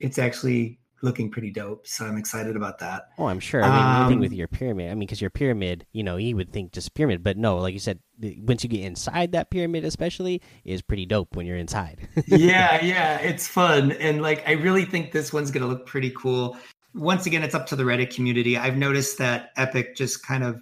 it's 0.00 0.18
actually 0.18 0.78
looking 1.02 1.30
pretty 1.30 1.50
dope. 1.50 1.86
So 1.86 2.04
I'm 2.04 2.16
excited 2.16 2.56
about 2.56 2.78
that. 2.80 3.10
Oh, 3.18 3.26
I'm 3.26 3.40
sure. 3.40 3.62
I 3.62 4.08
mean, 4.08 4.14
um, 4.14 4.20
with 4.20 4.32
your 4.32 4.48
pyramid. 4.48 4.90
I 4.90 4.94
mean, 4.94 5.00
because 5.00 5.20
your 5.20 5.30
pyramid, 5.30 5.86
you 5.92 6.02
know, 6.02 6.16
you 6.16 6.36
would 6.36 6.52
think 6.52 6.72
just 6.72 6.94
pyramid, 6.94 7.22
but 7.22 7.36
no, 7.36 7.58
like 7.58 7.74
you 7.74 7.80
said, 7.80 8.00
once 8.20 8.62
you 8.62 8.70
get 8.70 8.80
inside 8.80 9.32
that 9.32 9.50
pyramid, 9.50 9.84
especially, 9.84 10.40
is 10.64 10.82
pretty 10.82 11.06
dope 11.06 11.36
when 11.36 11.46
you're 11.46 11.58
inside. 11.58 12.08
yeah, 12.26 12.82
yeah, 12.84 13.18
it's 13.18 13.46
fun, 13.46 13.92
and 13.92 14.22
like 14.22 14.42
I 14.48 14.52
really 14.52 14.84
think 14.84 15.12
this 15.12 15.32
one's 15.32 15.50
gonna 15.50 15.66
look 15.66 15.86
pretty 15.86 16.10
cool 16.10 16.56
once 16.96 17.26
again, 17.26 17.42
it's 17.42 17.54
up 17.54 17.66
to 17.66 17.76
the 17.76 17.84
Reddit 17.84 18.14
community. 18.14 18.56
I've 18.56 18.76
noticed 18.76 19.18
that 19.18 19.50
Epic 19.56 19.96
just 19.96 20.26
kind 20.26 20.42
of 20.42 20.60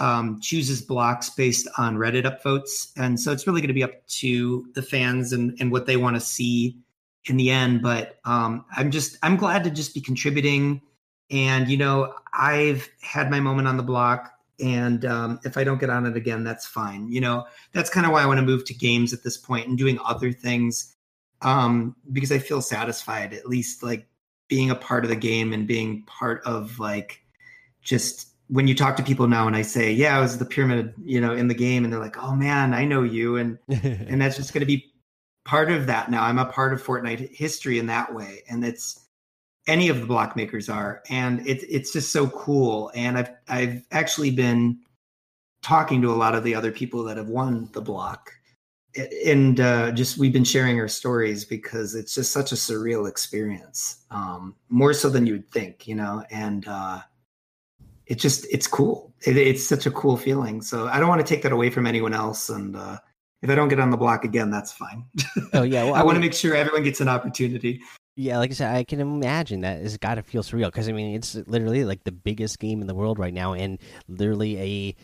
um, 0.00 0.40
chooses 0.40 0.82
blocks 0.82 1.30
based 1.30 1.68
on 1.78 1.96
Reddit 1.96 2.24
upvotes, 2.24 2.90
and 2.96 3.18
so 3.18 3.32
it's 3.32 3.46
really 3.46 3.60
going 3.60 3.68
to 3.68 3.74
be 3.74 3.84
up 3.84 4.06
to 4.06 4.66
the 4.74 4.82
fans 4.82 5.32
and, 5.32 5.56
and 5.60 5.72
what 5.72 5.86
they 5.86 5.96
want 5.96 6.16
to 6.16 6.20
see 6.20 6.76
in 7.26 7.36
the 7.36 7.50
end. 7.50 7.82
But 7.82 8.18
um, 8.24 8.64
I'm 8.76 8.90
just 8.90 9.16
I'm 9.22 9.36
glad 9.36 9.64
to 9.64 9.70
just 9.70 9.94
be 9.94 10.00
contributing, 10.00 10.82
and 11.30 11.68
you 11.68 11.76
know 11.76 12.14
I've 12.32 12.88
had 13.02 13.30
my 13.30 13.40
moment 13.40 13.68
on 13.68 13.76
the 13.76 13.82
block, 13.82 14.32
and 14.60 15.04
um, 15.04 15.40
if 15.44 15.56
I 15.56 15.64
don't 15.64 15.80
get 15.80 15.90
on 15.90 16.06
it 16.06 16.16
again, 16.16 16.44
that's 16.44 16.66
fine. 16.66 17.10
You 17.10 17.20
know 17.20 17.46
that's 17.72 17.90
kind 17.90 18.06
of 18.06 18.12
why 18.12 18.22
I 18.22 18.26
want 18.26 18.38
to 18.38 18.46
move 18.46 18.64
to 18.66 18.74
games 18.74 19.12
at 19.12 19.22
this 19.22 19.36
point 19.36 19.68
and 19.68 19.76
doing 19.78 19.98
other 20.04 20.32
things 20.32 20.94
um, 21.42 21.94
because 22.12 22.32
I 22.32 22.38
feel 22.38 22.60
satisfied 22.60 23.32
at 23.32 23.46
least 23.46 23.82
like 23.82 24.06
being 24.48 24.70
a 24.70 24.74
part 24.74 25.04
of 25.04 25.10
the 25.10 25.16
game 25.16 25.52
and 25.52 25.66
being 25.66 26.02
part 26.04 26.42
of 26.44 26.78
like 26.78 27.20
just 27.82 28.28
when 28.48 28.66
you 28.66 28.74
talk 28.74 28.96
to 28.96 29.02
people 29.02 29.28
now 29.28 29.46
and 29.46 29.54
I 29.54 29.62
say, 29.62 29.92
yeah, 29.92 30.16
I 30.16 30.20
was 30.20 30.38
the 30.38 30.44
pyramid, 30.44 30.94
you 31.04 31.20
know, 31.20 31.34
in 31.34 31.48
the 31.48 31.54
game, 31.54 31.84
and 31.84 31.92
they're 31.92 32.00
like, 32.00 32.16
oh 32.22 32.34
man, 32.34 32.72
I 32.72 32.84
know 32.84 33.02
you, 33.02 33.36
and 33.36 33.58
and 33.68 34.20
that's 34.20 34.36
just 34.36 34.52
going 34.52 34.60
to 34.60 34.66
be 34.66 34.90
part 35.48 35.72
of 35.72 35.86
that 35.86 36.10
now. 36.10 36.22
I'm 36.22 36.38
a 36.38 36.44
part 36.44 36.72
of 36.72 36.82
Fortnite 36.82 37.34
history 37.34 37.78
in 37.78 37.86
that 37.86 38.14
way, 38.14 38.42
and 38.50 38.64
it's 38.64 39.08
any 39.66 39.88
of 39.88 40.00
the 40.00 40.06
block 40.06 40.36
makers 40.36 40.68
are, 40.68 41.02
and 41.08 41.44
it's 41.46 41.64
it's 41.64 41.92
just 41.92 42.12
so 42.12 42.28
cool. 42.28 42.92
And 42.94 43.18
I've 43.18 43.30
I've 43.48 43.82
actually 43.90 44.30
been 44.30 44.78
talking 45.62 46.02
to 46.02 46.12
a 46.12 46.14
lot 46.14 46.34
of 46.34 46.44
the 46.44 46.54
other 46.54 46.70
people 46.70 47.02
that 47.04 47.16
have 47.16 47.28
won 47.28 47.68
the 47.72 47.80
block 47.80 48.32
and 49.26 49.60
uh, 49.60 49.90
just 49.92 50.18
we've 50.18 50.32
been 50.32 50.44
sharing 50.44 50.78
our 50.80 50.88
stories 50.88 51.44
because 51.44 51.94
it's 51.94 52.14
just 52.14 52.32
such 52.32 52.52
a 52.52 52.54
surreal 52.54 53.08
experience, 53.08 54.04
um, 54.10 54.54
more 54.68 54.92
so 54.92 55.08
than 55.10 55.26
you 55.26 55.34
would 55.34 55.50
think, 55.50 55.86
you 55.86 55.94
know. 55.94 56.24
And 56.30 56.66
uh, 56.66 57.00
it 58.06 58.18
just 58.18 58.46
it's 58.50 58.66
cool. 58.66 59.14
It, 59.26 59.36
it's 59.36 59.66
such 59.66 59.86
a 59.86 59.90
cool 59.90 60.16
feeling. 60.16 60.62
So 60.62 60.88
I 60.88 60.98
don't 60.98 61.08
want 61.08 61.24
to 61.24 61.26
take 61.26 61.42
that 61.42 61.52
away 61.52 61.70
from 61.70 61.86
anyone 61.86 62.14
else. 62.14 62.48
And 62.48 62.76
uh, 62.76 62.98
if 63.42 63.50
I 63.50 63.54
don't 63.54 63.68
get 63.68 63.80
on 63.80 63.90
the 63.90 63.96
block 63.96 64.24
again, 64.24 64.50
that's 64.50 64.72
fine. 64.72 65.04
Oh 65.52 65.62
yeah, 65.62 65.84
well, 65.84 65.94
I, 65.96 66.00
I 66.00 66.04
want 66.04 66.16
to 66.16 66.20
make 66.20 66.34
sure 66.34 66.54
everyone 66.54 66.82
gets 66.82 67.00
an 67.00 67.08
opportunity. 67.08 67.80
Yeah, 68.16 68.38
like 68.38 68.50
I 68.50 68.54
said, 68.54 68.74
I 68.74 68.84
can 68.84 69.00
imagine 69.00 69.60
that 69.60 69.80
it's 69.80 69.96
got 69.96 70.16
to 70.16 70.22
feel 70.22 70.42
surreal 70.42 70.66
because 70.66 70.88
I 70.88 70.92
mean 70.92 71.14
it's 71.14 71.34
literally 71.34 71.84
like 71.84 72.04
the 72.04 72.12
biggest 72.12 72.58
game 72.58 72.80
in 72.80 72.86
the 72.86 72.94
world 72.94 73.18
right 73.18 73.34
now, 73.34 73.52
and 73.54 73.78
literally 74.08 74.58
a 74.58 74.96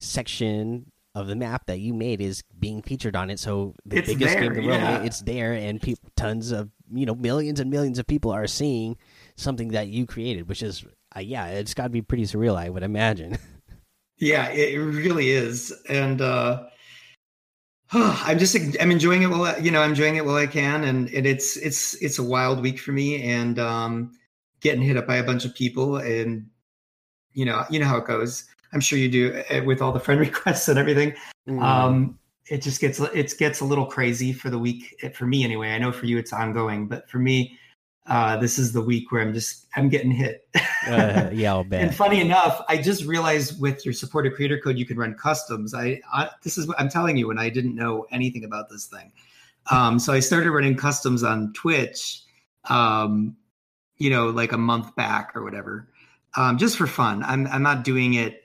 section 0.00 0.90
of 1.14 1.26
the 1.26 1.36
map 1.36 1.66
that 1.66 1.78
you 1.78 1.92
made 1.92 2.22
is 2.22 2.42
being 2.58 2.80
featured 2.80 3.14
on 3.14 3.28
it. 3.28 3.38
So 3.38 3.74
the 3.84 3.98
it's 3.98 4.08
biggest 4.08 4.32
there, 4.32 4.42
game 4.42 4.52
in 4.52 4.62
the 4.62 4.66
world, 4.66 4.80
yeah. 4.80 5.02
it's 5.02 5.20
there, 5.20 5.52
and 5.52 5.80
people, 5.80 6.08
tons 6.16 6.50
of 6.50 6.70
you 6.94 7.06
know, 7.06 7.14
millions 7.14 7.60
and 7.60 7.70
millions 7.70 7.98
of 7.98 8.06
people 8.06 8.30
are 8.30 8.46
seeing 8.46 8.96
something 9.36 9.68
that 9.68 9.88
you 9.88 10.06
created, 10.06 10.48
which 10.48 10.62
is 10.62 10.84
uh, 11.16 11.20
yeah, 11.20 11.46
it's 11.48 11.74
got 11.74 11.84
to 11.84 11.90
be 11.90 12.02
pretty 12.02 12.24
surreal, 12.24 12.56
I 12.56 12.68
would 12.68 12.82
imagine. 12.82 13.38
Yeah, 14.18 14.50
it 14.50 14.76
really 14.76 15.30
is, 15.30 15.72
and 15.88 16.20
uh, 16.20 16.68
I'm 18.24 18.38
just 18.38 18.56
I'm 18.80 18.90
enjoying 18.90 19.22
it 19.22 19.28
while 19.28 19.60
you 19.60 19.70
know 19.70 19.82
I'm 19.82 19.90
enjoying 19.90 20.16
it 20.16 20.24
while 20.24 20.36
I 20.36 20.46
can, 20.46 20.84
and, 20.84 21.08
and 21.10 21.26
it's 21.26 21.56
it's 21.56 21.94
it's 22.02 22.18
a 22.18 22.22
wild 22.22 22.60
week 22.60 22.78
for 22.78 22.92
me, 22.92 23.22
and 23.22 23.58
um, 23.58 24.12
getting 24.60 24.82
hit 24.82 24.96
up 24.96 25.06
by 25.06 25.16
a 25.16 25.24
bunch 25.24 25.44
of 25.44 25.54
people, 25.54 25.96
and 25.96 26.46
you 27.32 27.44
know 27.44 27.64
you 27.70 27.78
know 27.78 27.86
how 27.86 27.98
it 27.98 28.06
goes 28.06 28.48
I'm 28.72 28.80
sure 28.80 28.98
you 28.98 29.08
do 29.08 29.42
eh, 29.48 29.60
with 29.60 29.82
all 29.82 29.92
the 29.92 30.00
friend 30.00 30.20
requests 30.28 30.68
and 30.68 30.78
everything. 30.78 31.14
Mm. 31.48 31.62
Um, 31.62 32.18
it 32.48 32.62
just 32.62 32.80
gets 32.80 32.98
it 32.98 33.34
gets 33.38 33.60
a 33.60 33.64
little 33.64 33.86
crazy 33.86 34.32
for 34.32 34.50
the 34.50 34.58
week 34.58 34.96
eh, 35.02 35.10
for 35.10 35.26
me 35.26 35.44
anyway. 35.44 35.70
I 35.70 35.78
know 35.78 35.92
for 35.92 36.06
you 36.06 36.18
it's 36.18 36.32
ongoing, 36.32 36.88
but 36.88 37.08
for 37.08 37.18
me, 37.18 37.58
uh, 38.06 38.36
this 38.36 38.58
is 38.58 38.72
the 38.72 38.82
week 38.82 39.12
where 39.12 39.22
I'm 39.22 39.32
just 39.32 39.66
I'm 39.76 39.88
getting 39.88 40.10
hit. 40.10 40.48
uh, 40.88 41.30
yeah, 41.32 41.52
I'll 41.52 41.64
bet. 41.64 41.82
And 41.82 41.94
funny 41.94 42.20
enough, 42.20 42.62
I 42.68 42.78
just 42.78 43.04
realized 43.04 43.60
with 43.60 43.84
your 43.84 43.92
supported 43.92 44.34
creator 44.34 44.58
code 44.58 44.76
you 44.78 44.86
can 44.86 44.96
run 44.96 45.14
customs. 45.14 45.74
I, 45.74 46.00
I 46.12 46.30
this 46.42 46.58
is 46.58 46.66
what 46.66 46.80
I'm 46.80 46.88
telling 46.88 47.16
you 47.16 47.28
when 47.28 47.38
I 47.38 47.48
didn't 47.48 47.76
know 47.76 48.06
anything 48.10 48.44
about 48.44 48.68
this 48.70 48.86
thing. 48.86 49.12
Um, 49.70 49.98
so 49.98 50.12
I 50.12 50.20
started 50.20 50.50
running 50.50 50.76
customs 50.76 51.22
on 51.22 51.52
Twitch, 51.52 52.22
um, 52.68 53.36
you 53.98 54.10
know, 54.10 54.30
like 54.30 54.50
a 54.50 54.58
month 54.58 54.96
back 54.96 55.36
or 55.36 55.44
whatever, 55.44 55.88
um, 56.36 56.58
just 56.58 56.76
for 56.76 56.88
fun. 56.88 57.22
I'm 57.22 57.46
I'm 57.46 57.62
not 57.62 57.84
doing 57.84 58.14
it 58.14 58.40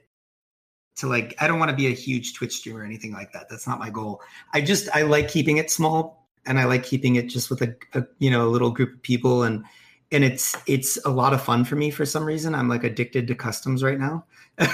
to 0.98 1.08
like 1.08 1.36
i 1.39 1.48
don't 1.48 1.60
want 1.60 1.70
to 1.70 1.78
be 1.78 1.88
a 1.88 1.91
huge 1.91 2.34
twitch 2.34 2.56
streamer 2.56 2.80
or 2.80 2.84
anything 2.84 3.13
like 3.13 3.32
that 3.32 3.48
that's 3.50 3.67
not 3.67 3.78
my 3.78 3.89
goal 3.89 4.20
i 4.54 4.60
just 4.60 4.89
i 4.96 5.04
like 5.04 5.28
keeping 5.28 5.58
it 5.58 5.70
small 5.72 6.27
and 6.48 6.60
i 6.60 6.66
like 6.66 6.84
keeping 6.84 7.16
it 7.16 7.28
just 7.28 7.50
with 7.50 7.62
a, 7.62 7.76
a 7.94 8.04
you 8.20 8.32
know 8.32 8.48
a 8.48 8.50
little 8.50 8.72
group 8.72 8.94
of 8.94 9.02
people 9.04 9.44
and 9.44 9.64
and 10.12 10.24
it's 10.24 10.56
it's 10.68 10.98
a 11.06 11.10
lot 11.10 11.34
of 11.34 11.42
fun 11.42 11.66
for 11.66 11.76
me 11.76 11.92
for 11.92 12.06
some 12.06 12.24
reason. 12.24 12.56
I'm 12.56 12.70
like 12.70 12.86
addicted 12.86 13.28
to 13.28 13.36
customs 13.36 13.84
right 13.84 14.00
now. 14.00 14.26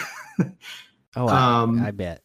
Oh 1.15 1.27
um, 1.27 1.79
I, 1.83 1.89
I 1.89 1.91
bet. 1.91 2.23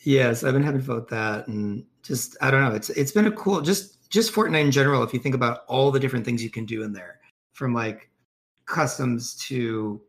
yes 0.00 0.42
i've 0.42 0.52
been 0.52 0.62
having 0.64 0.80
fun 0.80 0.96
with 0.96 1.08
that 1.08 1.46
and 1.46 1.84
just 2.02 2.36
i 2.40 2.50
don't 2.50 2.62
know 2.62 2.74
it's 2.74 2.90
it's 2.90 3.12
been 3.12 3.26
a 3.26 3.30
cool 3.30 3.60
just 3.60 4.10
just 4.10 4.32
fortnite 4.32 4.62
in 4.62 4.72
general 4.72 5.04
if 5.04 5.14
you 5.14 5.20
think 5.20 5.36
about 5.36 5.60
all 5.68 5.92
the 5.92 6.00
different 6.00 6.24
things 6.24 6.42
you 6.42 6.50
can 6.50 6.64
do 6.64 6.82
in 6.82 6.92
there 6.92 7.20
from 7.52 7.72
like 7.72 8.10
customs 8.66 9.36
to 9.36 10.00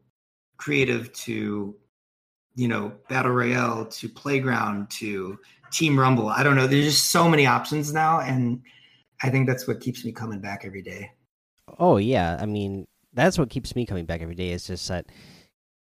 creative 0.58 1.14
to 1.14 1.76
you 2.56 2.68
know 2.68 2.92
battle 3.10 3.32
royale 3.32 3.86
to 3.86 4.10
playground 4.10 4.90
to 4.90 5.38
team 5.72 6.00
rumble 6.00 6.28
i 6.28 6.44
don't 6.44 6.56
know 6.56 6.68
there's 6.68 6.86
just 6.86 7.12
so 7.12 7.28
many 7.28 7.46
options 7.46 7.94
now 7.94 8.20
and 8.20 8.62
i 9.24 9.30
think 9.30 9.48
that's 9.48 9.68
what 9.68 9.80
keeps 9.80 10.04
me 10.04 10.12
coming 10.12 10.40
back 10.40 10.64
every 10.66 10.82
day 10.82 11.10
oh 11.80 11.98
yeah 11.98 12.38
i 12.40 12.46
mean 12.46 12.88
that's 13.14 13.38
what 13.38 13.50
keeps 13.50 13.76
me 13.76 13.86
coming 13.86 14.06
back 14.06 14.22
every 14.22 14.36
day 14.36 14.52
is 14.52 14.66
just 14.66 14.88
that 14.88 15.06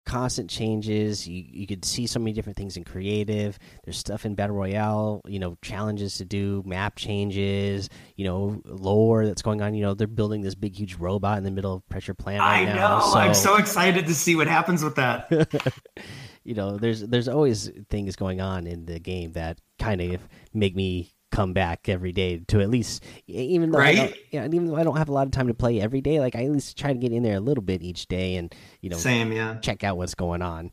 constant 0.10 0.50
changes. 0.50 1.28
You 1.28 1.46
you 1.48 1.68
could 1.68 1.86
see 1.86 2.08
so 2.08 2.20
many 2.20 2.34
different 2.34 2.58
things 2.58 2.76
in 2.76 2.84
creative. 2.84 3.60
There's 3.84 3.98
stuff 3.98 4.26
in 4.26 4.36
battle 4.36 4.56
royale, 4.56 5.22
you 5.28 5.40
know, 5.40 5.58
challenges 5.62 6.18
to 6.18 6.26
do, 6.26 6.64
map 6.66 6.96
changes, 6.96 7.90
you 8.16 8.26
know, 8.26 8.62
lore 8.66 9.26
that's 9.28 9.44
going 9.44 9.62
on. 9.62 9.76
You 9.76 9.84
know, 9.84 9.94
they're 9.94 10.08
building 10.08 10.42
this 10.42 10.56
big 10.56 10.76
huge 10.76 10.96
robot 10.96 11.38
in 11.38 11.44
the 11.44 11.52
middle 11.52 11.76
of 11.76 11.88
Pressure 11.90 12.16
Plant. 12.16 12.40
Right 12.40 12.68
I 12.68 12.74
now, 12.74 13.00
know. 13.00 13.06
so, 13.06 13.20
I'm 13.20 13.34
so 13.36 13.58
excited 13.58 14.08
to 14.08 14.16
see 14.16 14.36
what 14.36 14.48
happens 14.48 14.84
with 14.84 14.96
that. 14.96 15.30
you 16.50 16.56
know, 16.56 16.78
there's 16.78 17.02
there's 17.02 17.28
always 17.28 17.72
things 17.92 18.16
going 18.16 18.42
on 18.42 18.66
in 18.66 18.88
the 18.88 19.00
game 19.00 19.34
that 19.34 19.60
kind 19.78 20.02
of 20.02 20.28
make 20.52 20.76
me 20.76 21.14
come 21.32 21.54
back 21.54 21.88
every 21.88 22.12
day 22.12 22.40
to 22.48 22.60
at 22.60 22.72
least 22.72 23.04
even 23.28 23.70
though 23.70 23.78
right? 23.78 24.00
I 24.00 24.06
don't, 24.08 24.16
yeah, 24.32 24.46
even 24.46 24.66
though 24.66 24.76
I 24.76 24.84
don't 24.84 24.98
have 24.98 25.10
a 25.10 25.14
lot 25.14 25.28
of 25.28 25.32
time 25.32 25.46
to 25.46 25.54
play 25.54 25.80
every 25.80 26.02
day, 26.02 26.20
like 26.20 26.36
I 26.36 26.46
at 26.46 26.52
least 26.52 26.76
try 26.76 26.92
to 26.92 26.98
get 26.98 27.12
in 27.12 27.22
there 27.22 27.36
a 27.36 27.40
little 27.40 27.62
bit 27.62 27.84
each 27.84 28.08
day 28.08 28.38
and 28.38 28.54
you 28.82 28.90
know 28.90 28.98
Same, 28.98 29.32
yeah. 29.32 29.60
check 29.60 29.84
out 29.84 29.96
what's 29.96 30.16
going 30.16 30.42
on. 30.42 30.72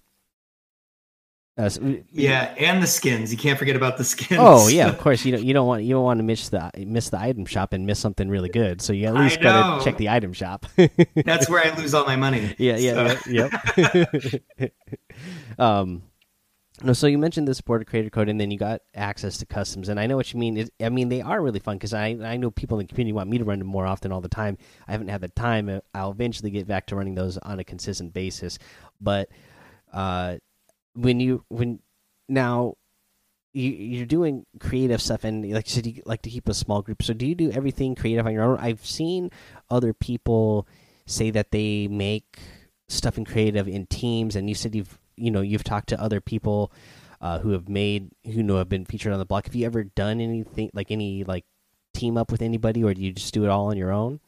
Uh, 1.59 1.71
so, 1.71 1.97
Yeah, 2.13 2.55
and 2.59 2.83
the 2.83 2.87
skins. 2.87 3.33
You 3.33 3.39
can't 3.39 3.59
forget 3.59 3.77
about 3.77 3.97
the 3.97 4.05
skins. 4.05 4.41
Oh 4.43 4.69
yeah, 4.79 4.89
of 4.89 4.99
course. 4.99 5.25
You 5.25 5.33
don't 5.33 5.45
you 5.45 5.55
don't 5.55 5.67
want 5.67 5.85
you 5.85 5.95
don't 5.95 6.05
want 6.05 6.19
to 6.19 6.25
miss 6.25 6.51
the 6.51 6.71
miss 6.87 7.09
the 7.11 7.19
item 7.19 7.47
shop 7.47 7.73
and 7.73 7.87
miss 7.87 7.99
something 7.99 8.29
really 8.29 8.51
good. 8.51 8.83
So 8.83 8.93
you 8.93 9.07
at 9.07 9.15
least 9.15 9.41
gotta 9.41 9.85
check 9.85 9.97
the 9.97 10.09
item 10.11 10.33
shop. 10.33 10.67
That's 11.25 11.49
where 11.49 11.65
I 11.65 11.75
lose 11.77 11.95
all 11.95 12.05
my 12.05 12.17
money. 12.17 12.55
yeah, 12.59 12.77
yeah, 12.77 13.17
So- 13.19 13.31
yeah, 13.31 13.49
yep. 14.59 14.73
um, 15.59 16.03
no, 16.83 16.93
so 16.93 17.07
you 17.07 17.17
mentioned 17.17 17.49
the 17.49 17.55
supported 17.55 17.87
creator 17.87 18.11
code, 18.11 18.29
and 18.29 18.39
then 18.39 18.51
you 18.51 18.59
got 18.59 18.83
access 18.95 19.39
to 19.39 19.47
customs, 19.47 19.89
and 19.89 19.99
I 19.99 20.07
know 20.07 20.17
what 20.17 20.33
you 20.33 20.39
mean. 20.39 20.59
It, 20.59 20.71
I 20.81 20.91
mean, 20.91 21.09
they 21.09 21.23
are 21.23 21.41
really 21.41 21.59
fun 21.59 21.77
because 21.77 21.95
I 21.95 22.09
I 22.23 22.37
know 22.37 22.51
people 22.51 22.79
in 22.79 22.87
the 22.87 22.93
community 22.93 23.13
want 23.13 23.31
me 23.31 23.39
to 23.39 23.45
run 23.45 23.59
them 23.59 23.69
more 23.69 23.87
often 23.87 24.13
all 24.13 24.21
the 24.21 24.29
time. 24.29 24.59
I 24.87 24.93
haven't 24.93 25.09
had 25.09 25.23
the 25.23 25.29
time. 25.29 25.81
I'll 25.95 26.11
eventually 26.11 26.51
get 26.51 26.67
back 26.67 26.87
to 26.89 26.97
running 26.97 27.15
those 27.15 27.39
on 27.39 27.59
a 27.59 27.65
consistent 27.65 28.13
basis, 28.13 28.59
but 29.01 29.31
uh, 29.93 30.37
when 30.95 31.21
you 31.21 31.45
when 31.49 31.81
now 32.29 32.75
you, 33.53 33.71
you're 33.71 34.07
doing 34.07 34.45
creative 34.61 35.01
stuff 35.01 35.25
and 35.25 35.51
like 35.53 35.67
you 35.67 35.73
said 35.73 35.87
you 35.87 36.03
like 36.05 36.23
to 36.23 36.31
keep 36.31 36.49
a 36.49 36.55
small 36.55 36.83
group 36.83 37.03
so 37.03 37.15
do 37.15 37.27
you 37.27 37.35
do 37.35 37.51
everything 37.53 37.95
creative 37.95 38.27
on 38.27 38.33
your 38.33 38.43
own 38.43 38.59
i've 38.59 38.85
seen 38.85 39.31
other 39.71 39.95
people 39.95 40.67
say 41.07 41.31
that 41.31 41.53
they 41.53 41.89
make 41.89 42.39
stuff 42.89 43.17
in 43.17 43.25
creative 43.25 43.67
in 43.67 43.87
teams 43.87 44.37
and 44.37 44.49
you 44.49 44.55
said 44.55 44.75
you've 44.75 44.99
you 45.17 45.31
know 45.31 45.41
you've 45.41 45.65
talked 45.65 45.89
to 45.89 46.01
other 46.01 46.21
people 46.21 46.73
uh, 47.21 47.39
who 47.39 47.51
have 47.51 47.69
made 47.69 48.11
who 48.25 48.43
know 48.43 48.57
have 48.57 48.69
been 48.69 48.85
featured 48.85 49.13
on 49.13 49.19
the 49.19 49.25
block 49.25 49.47
have 49.47 49.55
you 49.55 49.67
ever 49.67 49.85
done 49.85 50.21
anything 50.21 50.71
like 50.75 50.91
any 50.91 51.25
like 51.25 51.45
team 51.95 52.17
up 52.17 52.31
with 52.31 52.43
anybody 52.43 52.85
or 52.85 52.93
do 52.93 53.01
you 53.01 53.13
just 53.13 53.33
do 53.33 53.45
it 53.45 53.49
all 53.49 53.67
on 53.67 53.77
your 53.77 53.91
own 53.91 54.21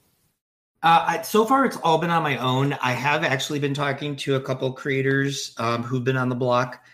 Uh, 0.82 1.04
I, 1.06 1.22
so 1.22 1.44
far, 1.44 1.64
it's 1.64 1.76
all 1.78 1.98
been 1.98 2.10
on 2.10 2.22
my 2.22 2.36
own. 2.38 2.72
I 2.80 2.92
have 2.92 3.24
actually 3.24 3.58
been 3.58 3.74
talking 3.74 4.14
to 4.16 4.36
a 4.36 4.40
couple 4.40 4.72
creators 4.72 5.52
um, 5.58 5.82
who've 5.82 6.04
been 6.04 6.16
on 6.16 6.28
the 6.28 6.36
block 6.36 6.84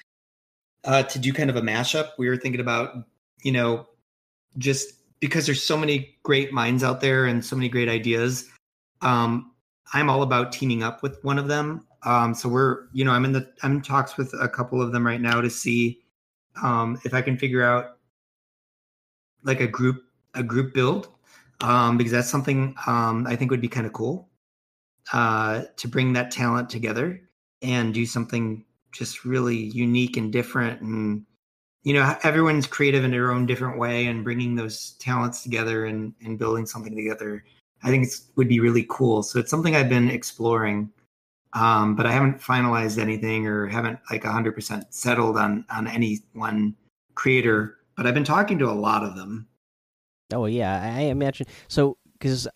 uh, 0.84 1.02
to 1.02 1.18
do 1.18 1.32
kind 1.34 1.50
of 1.50 1.56
a 1.56 1.60
mashup. 1.60 2.10
We 2.16 2.28
were 2.28 2.38
thinking 2.38 2.62
about, 2.62 2.96
you 3.42 3.52
know, 3.52 3.86
just 4.56 4.94
because 5.20 5.46
there's 5.46 5.62
so 5.62 5.76
many 5.76 6.16
great 6.22 6.52
minds 6.52 6.82
out 6.82 7.00
there 7.00 7.26
and 7.26 7.44
so 7.44 7.56
many 7.56 7.68
great 7.68 7.88
ideas. 7.88 8.48
Um, 9.02 9.52
I'm 9.92 10.08
all 10.08 10.22
about 10.22 10.52
teaming 10.52 10.82
up 10.82 11.02
with 11.02 11.22
one 11.22 11.38
of 11.38 11.48
them. 11.48 11.86
Um, 12.04 12.34
so 12.34 12.48
we're, 12.48 12.86
you 12.92 13.04
know, 13.04 13.12
I'm 13.12 13.24
in 13.24 13.32
the 13.32 13.50
I'm 13.62 13.76
in 13.76 13.82
talks 13.82 14.16
with 14.16 14.34
a 14.40 14.48
couple 14.48 14.82
of 14.82 14.92
them 14.92 15.06
right 15.06 15.20
now 15.20 15.40
to 15.40 15.50
see 15.50 16.00
um, 16.62 17.00
if 17.04 17.14
I 17.14 17.22
can 17.22 17.38
figure 17.38 17.62
out 17.62 17.98
like 19.42 19.60
a 19.60 19.66
group 19.66 20.02
a 20.34 20.42
group 20.42 20.74
build 20.74 21.08
um, 21.60 21.96
because 21.96 22.12
that's 22.12 22.30
something 22.30 22.74
um, 22.86 23.26
I 23.26 23.36
think 23.36 23.50
would 23.50 23.60
be 23.60 23.68
kind 23.68 23.86
of 23.86 23.92
cool 23.92 24.28
uh, 25.12 25.64
to 25.76 25.88
bring 25.88 26.12
that 26.14 26.30
talent 26.30 26.70
together 26.70 27.20
and 27.62 27.94
do 27.94 28.06
something 28.06 28.64
just 28.92 29.24
really 29.24 29.56
unique 29.56 30.16
and 30.16 30.32
different. 30.32 30.80
And 30.80 31.24
you 31.82 31.92
know, 31.94 32.16
everyone's 32.22 32.66
creative 32.66 33.04
in 33.04 33.10
their 33.10 33.30
own 33.30 33.46
different 33.46 33.78
way, 33.78 34.06
and 34.06 34.24
bringing 34.24 34.54
those 34.54 34.92
talents 35.00 35.42
together 35.42 35.86
and 35.86 36.14
and 36.24 36.38
building 36.38 36.66
something 36.66 36.94
together, 36.96 37.44
I 37.82 37.88
think 37.88 38.06
it 38.06 38.14
would 38.36 38.48
be 38.48 38.60
really 38.60 38.86
cool. 38.88 39.22
So 39.22 39.38
it's 39.38 39.50
something 39.50 39.76
I've 39.76 39.88
been 39.88 40.10
exploring. 40.10 40.90
Um, 41.54 41.94
but 41.94 42.04
I 42.06 42.12
haven't 42.12 42.40
finalized 42.40 42.98
anything 42.98 43.46
or 43.46 43.66
haven't 43.68 43.98
like 44.10 44.22
100% 44.24 44.84
settled 44.90 45.36
on 45.38 45.64
on 45.70 45.86
any 45.86 46.20
one 46.32 46.74
creator. 47.14 47.76
But 47.96 48.06
I've 48.06 48.14
been 48.14 48.24
talking 48.24 48.58
to 48.58 48.68
a 48.68 48.72
lot 48.72 49.04
of 49.04 49.14
them. 49.16 49.46
Oh 50.32 50.46
yeah, 50.46 50.94
I 50.96 51.02
imagine 51.02 51.46
so 51.68 51.96
because 52.18 52.48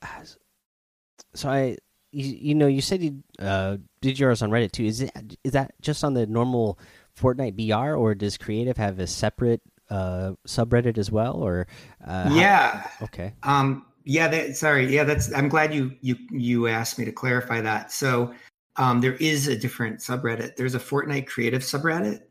so 1.34 1.48
I 1.48 1.76
you, 2.10 2.24
you 2.40 2.54
know 2.54 2.66
you 2.66 2.80
said 2.80 3.02
you 3.02 3.22
uh, 3.38 3.76
did 4.00 4.18
yours 4.18 4.42
on 4.42 4.50
Reddit 4.50 4.72
too. 4.72 4.84
Is 4.84 5.00
it 5.02 5.10
is 5.44 5.52
that 5.52 5.72
just 5.80 6.02
on 6.02 6.14
the 6.14 6.26
normal 6.26 6.78
Fortnite 7.18 7.56
BR 7.56 7.94
or 7.94 8.14
does 8.14 8.36
Creative 8.36 8.76
have 8.76 8.98
a 8.98 9.06
separate 9.06 9.60
uh, 9.90 10.32
subreddit 10.46 10.98
as 10.98 11.12
well? 11.12 11.36
Or 11.36 11.66
uh, 12.06 12.28
how- 12.28 12.34
yeah, 12.34 12.90
okay, 13.02 13.32
Um, 13.42 13.84
yeah, 14.04 14.28
that, 14.28 14.56
sorry. 14.56 14.86
Yeah, 14.92 15.04
that's. 15.04 15.32
I'm 15.34 15.48
glad 15.48 15.74
you 15.74 15.92
you 16.00 16.16
you 16.30 16.66
asked 16.66 16.98
me 16.98 17.04
to 17.04 17.12
clarify 17.12 17.60
that. 17.60 17.92
So, 17.92 18.32
um, 18.78 19.00
there 19.00 19.14
is 19.14 19.46
a 19.48 19.56
different 19.56 19.98
subreddit. 20.00 20.56
There's 20.56 20.74
a 20.74 20.78
Fortnite 20.80 21.26
creative 21.26 21.62
subreddit, 21.62 22.22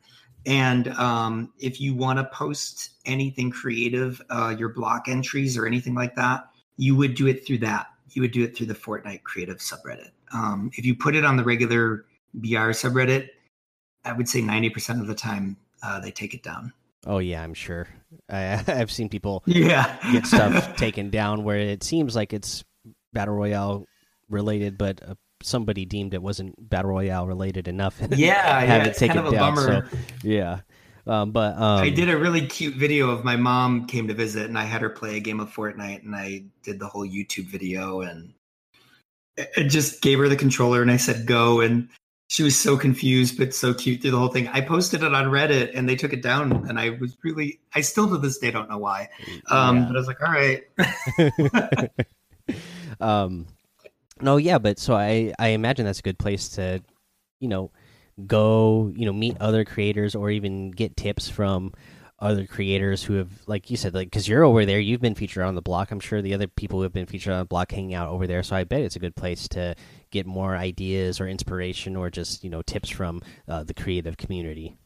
and 0.45 0.87
um, 0.89 1.53
if 1.59 1.79
you 1.81 1.93
want 1.93 2.19
to 2.19 2.25
post 2.25 2.91
anything 3.05 3.51
creative, 3.51 4.21
uh, 4.29 4.55
your 4.57 4.69
block 4.69 5.07
entries 5.07 5.57
or 5.57 5.65
anything 5.67 5.93
like 5.93 6.15
that, 6.15 6.47
you 6.77 6.95
would 6.95 7.15
do 7.15 7.27
it 7.27 7.45
through 7.45 7.59
that. 7.59 7.87
You 8.11 8.21
would 8.21 8.31
do 8.31 8.43
it 8.43 8.55
through 8.55 8.67
the 8.67 8.73
Fortnite 8.75 9.23
creative 9.23 9.57
subreddit. 9.57 10.11
Um, 10.33 10.71
if 10.75 10.85
you 10.85 10.95
put 10.95 11.15
it 11.15 11.25
on 11.25 11.37
the 11.37 11.43
regular 11.43 12.05
BR 12.33 12.71
subreddit, 12.71 13.29
I 14.05 14.13
would 14.13 14.29
say 14.29 14.41
90% 14.41 15.01
of 15.01 15.07
the 15.07 15.15
time 15.15 15.57
uh, 15.83 15.99
they 15.99 16.11
take 16.11 16.33
it 16.33 16.43
down. 16.43 16.71
oh 17.05 17.17
yeah, 17.19 17.43
I'm 17.43 17.53
sure. 17.53 17.87
I, 18.29 18.63
I've 18.67 18.91
seen 18.91 19.09
people 19.09 19.43
Yeah, 19.45 19.97
get 20.11 20.25
stuff 20.25 20.75
taken 20.77 21.09
down 21.09 21.43
where 21.43 21.57
it 21.57 21.83
seems 21.83 22.15
like 22.15 22.31
it's 22.33 22.63
battle 23.13 23.35
royale 23.35 23.85
related, 24.29 24.77
but 24.77 25.01
uh, 25.07 25.15
somebody 25.43 25.85
deemed 25.85 26.13
it 26.13 26.21
wasn't 26.21 26.69
battle 26.69 26.91
royale 26.91 27.27
related 27.27 27.67
enough. 27.67 28.01
and 28.01 28.13
Yeah, 28.15 28.59
have 28.61 28.85
yeah, 28.85 28.87
it 28.87 28.95
taken 28.97 29.17
kind 29.17 29.27
of 29.27 29.27
a 29.27 29.31
down. 29.31 29.55
bummer. 29.55 29.89
So 29.91 29.97
yeah, 30.23 30.61
um, 31.07 31.31
but 31.31 31.57
um, 31.57 31.81
I 31.83 31.89
did 31.89 32.09
a 32.09 32.17
really 32.17 32.45
cute 32.45 32.75
video 32.75 33.09
of 33.09 33.23
my 33.23 33.37
mom 33.37 33.85
came 33.87 34.07
to 34.09 34.13
visit 34.13 34.45
and 34.47 34.57
I 34.57 34.63
had 34.65 34.81
her 34.81 34.89
play 34.89 35.17
a 35.17 35.19
game 35.21 35.39
of 35.39 35.49
Fortnite 35.49 36.03
and 36.03 36.15
I 36.15 36.43
did 36.63 36.79
the 36.79 36.87
whole 36.87 37.07
YouTube 37.07 37.45
video 37.45 38.01
and 38.01 38.33
I 39.37 39.47
I 39.57 39.63
just 39.63 40.01
gave 40.01 40.19
her 40.19 40.27
the 40.27 40.35
controller 40.35 40.81
and 40.81 40.91
I 40.91 40.97
said 40.97 41.25
go 41.25 41.61
and 41.61 41.87
she 42.29 42.43
was 42.43 42.59
so 42.59 42.75
confused 42.75 43.37
but 43.37 43.53
so 43.53 43.73
cute 43.73 44.01
through 44.01 44.11
the 44.11 44.19
whole 44.19 44.27
thing. 44.27 44.49
I 44.49 44.59
posted 44.59 45.01
it 45.01 45.13
on 45.13 45.25
Reddit 45.25 45.71
and 45.73 45.87
they 45.87 45.95
took 45.95 46.11
it 46.11 46.21
down 46.21 46.51
and 46.67 46.77
I 46.77 46.89
was 46.89 47.15
really 47.23 47.61
I 47.73 47.81
still 47.81 48.09
to 48.09 48.17
this 48.17 48.37
day 48.39 48.51
don't 48.51 48.69
know 48.69 48.77
why. 48.79 49.09
Um 49.49 49.77
yeah. 49.77 49.85
but 49.87 49.95
I 49.95 49.99
was 49.99 50.07
like, 50.07 50.21
all 50.21 50.33
right. 50.33 50.63
um 52.99 53.47
no 54.21 54.37
yeah 54.37 54.57
but 54.57 54.79
so 54.79 54.95
i 54.95 55.33
i 55.39 55.49
imagine 55.49 55.85
that's 55.85 55.99
a 55.99 56.03
good 56.03 56.19
place 56.19 56.49
to 56.49 56.81
you 57.39 57.47
know 57.47 57.71
go 58.25 58.91
you 58.95 59.05
know 59.05 59.13
meet 59.13 59.37
other 59.39 59.63
creators 59.63 60.15
or 60.15 60.29
even 60.31 60.71
get 60.71 60.97
tips 60.97 61.29
from 61.29 61.71
other 62.19 62.47
creators 62.47 63.03
who 63.03 63.13
have 63.13 63.29
like 63.45 63.69
you 63.69 63.77
said 63.77 63.93
like 63.93 64.07
because 64.07 64.27
you're 64.27 64.43
over 64.43 64.65
there 64.65 64.79
you've 64.79 65.01
been 65.01 65.13
featured 65.13 65.43
on 65.43 65.53
the 65.53 65.61
block. 65.61 65.91
I'm 65.91 65.99
sure 65.99 66.21
the 66.21 66.33
other 66.33 66.47
people 66.47 66.79
who 66.79 66.83
have 66.83 66.93
been 66.93 67.05
featured 67.05 67.33
on 67.33 67.39
the 67.39 67.45
block 67.45 67.71
hanging 67.71 67.93
out 67.93 68.09
over 68.09 68.25
there. 68.25 68.41
So 68.41 68.55
i 68.55 68.63
bet 68.63 68.81
it's 68.81 68.95
a 68.95 68.99
good 68.99 69.15
place 69.15 69.47
to 69.49 69.75
get 70.09 70.25
more 70.25 70.55
ideas 70.55 71.21
or 71.21 71.27
inspiration 71.27 71.95
or 71.95 72.09
just 72.09 72.43
you 72.43 72.49
know 72.49 72.63
tips 72.63 72.89
from 72.89 73.21
uh, 73.47 73.63
the 73.63 73.73
creative 73.73 74.17
community 74.17 74.77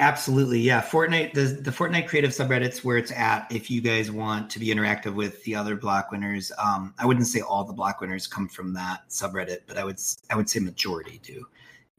Absolutely, 0.00 0.60
yeah. 0.60 0.80
Fortnite, 0.80 1.34
the 1.34 1.42
the 1.60 1.70
Fortnite 1.70 2.08
creative 2.08 2.30
subreddits 2.30 2.82
where 2.82 2.96
it's 2.96 3.12
at. 3.12 3.46
If 3.50 3.70
you 3.70 3.82
guys 3.82 4.10
want 4.10 4.48
to 4.50 4.58
be 4.58 4.68
interactive 4.68 5.14
with 5.14 5.44
the 5.44 5.54
other 5.54 5.76
block 5.76 6.10
winners, 6.10 6.50
um, 6.56 6.94
I 6.98 7.04
wouldn't 7.04 7.26
say 7.26 7.42
all 7.42 7.64
the 7.64 7.74
block 7.74 8.00
winners 8.00 8.26
come 8.26 8.48
from 8.48 8.72
that 8.72 9.06
subreddit, 9.10 9.58
but 9.66 9.76
I 9.76 9.84
would 9.84 10.00
I 10.30 10.36
would 10.36 10.48
say 10.48 10.58
majority 10.58 11.20
do. 11.22 11.46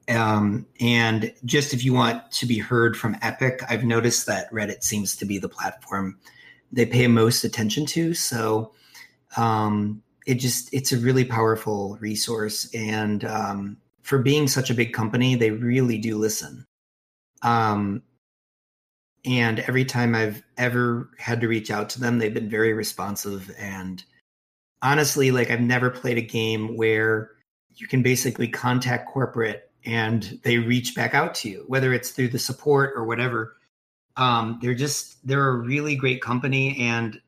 Um, 0.09 0.65
and 0.79 1.31
just 1.45 1.75
if 1.75 1.85
you 1.85 1.93
want 1.93 2.31
to 2.31 2.47
be 2.47 2.57
heard 2.57 2.97
from 2.97 3.17
Epic, 3.21 3.61
I've 3.69 3.83
noticed 3.83 4.25
that 4.25 4.51
Reddit 4.51 4.81
seems 4.81 5.15
to 5.17 5.25
be 5.25 5.37
the 5.37 5.47
platform 5.47 6.17
they 6.71 6.87
pay 6.87 7.05
most 7.05 7.43
attention 7.43 7.85
to. 7.85 8.15
So 8.15 8.73
um, 9.37 10.01
it 10.25 10.35
just 10.35 10.73
it's 10.73 10.91
a 10.91 10.97
really 10.97 11.23
powerful 11.23 11.99
resource, 12.01 12.67
and 12.73 13.23
um, 13.25 13.77
for 14.01 14.17
being 14.17 14.47
such 14.47 14.71
a 14.71 14.73
big 14.73 14.91
company, 14.91 15.35
they 15.35 15.51
really 15.51 15.99
do 15.99 16.17
listen. 16.17 16.65
Um, 17.41 18.03
and 19.25 19.59
every 19.61 19.85
time 19.85 20.15
I've 20.15 20.43
ever 20.57 21.09
had 21.17 21.41
to 21.41 21.47
reach 21.47 21.69
out 21.69 21.89
to 21.91 21.99
them, 21.99 22.17
they've 22.17 22.33
been 22.33 22.49
very 22.49 22.73
responsive. 22.73 23.51
And 23.57 24.03
honestly, 24.81 25.31
like 25.31 25.51
I've 25.51 25.61
never 25.61 25.89
played 25.89 26.17
a 26.17 26.21
game 26.21 26.75
where 26.75 27.31
you 27.75 27.87
can 27.87 28.01
basically 28.01 28.47
contact 28.47 29.09
corporate 29.09 29.69
and 29.85 30.39
they 30.43 30.57
reach 30.57 30.95
back 30.95 31.13
out 31.13 31.35
to 31.35 31.49
you, 31.49 31.63
whether 31.67 31.93
it's 31.93 32.11
through 32.11 32.29
the 32.29 32.39
support 32.39 32.93
or 32.95 33.05
whatever. 33.05 33.57
Um, 34.17 34.59
they're 34.61 34.73
just 34.73 35.25
they're 35.25 35.49
a 35.49 35.55
really 35.55 35.95
great 35.95 36.21
company, 36.21 36.77
and 36.79 37.19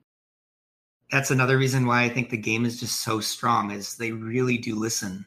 that's 1.11 1.31
another 1.31 1.57
reason 1.57 1.85
why 1.85 2.03
I 2.03 2.09
think 2.09 2.29
the 2.29 2.37
game 2.37 2.65
is 2.65 2.79
just 2.79 3.01
so 3.01 3.19
strong. 3.21 3.71
Is 3.71 3.95
they 3.95 4.11
really 4.11 4.57
do 4.57 4.75
listen 4.75 5.25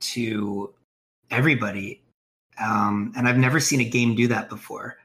to 0.00 0.74
everybody 1.30 2.03
um, 2.60 3.12
and 3.16 3.28
I've 3.28 3.38
never 3.38 3.60
seen 3.60 3.80
a 3.80 3.84
game 3.84 4.14
do 4.14 4.28
that 4.28 4.48
before. 4.48 4.98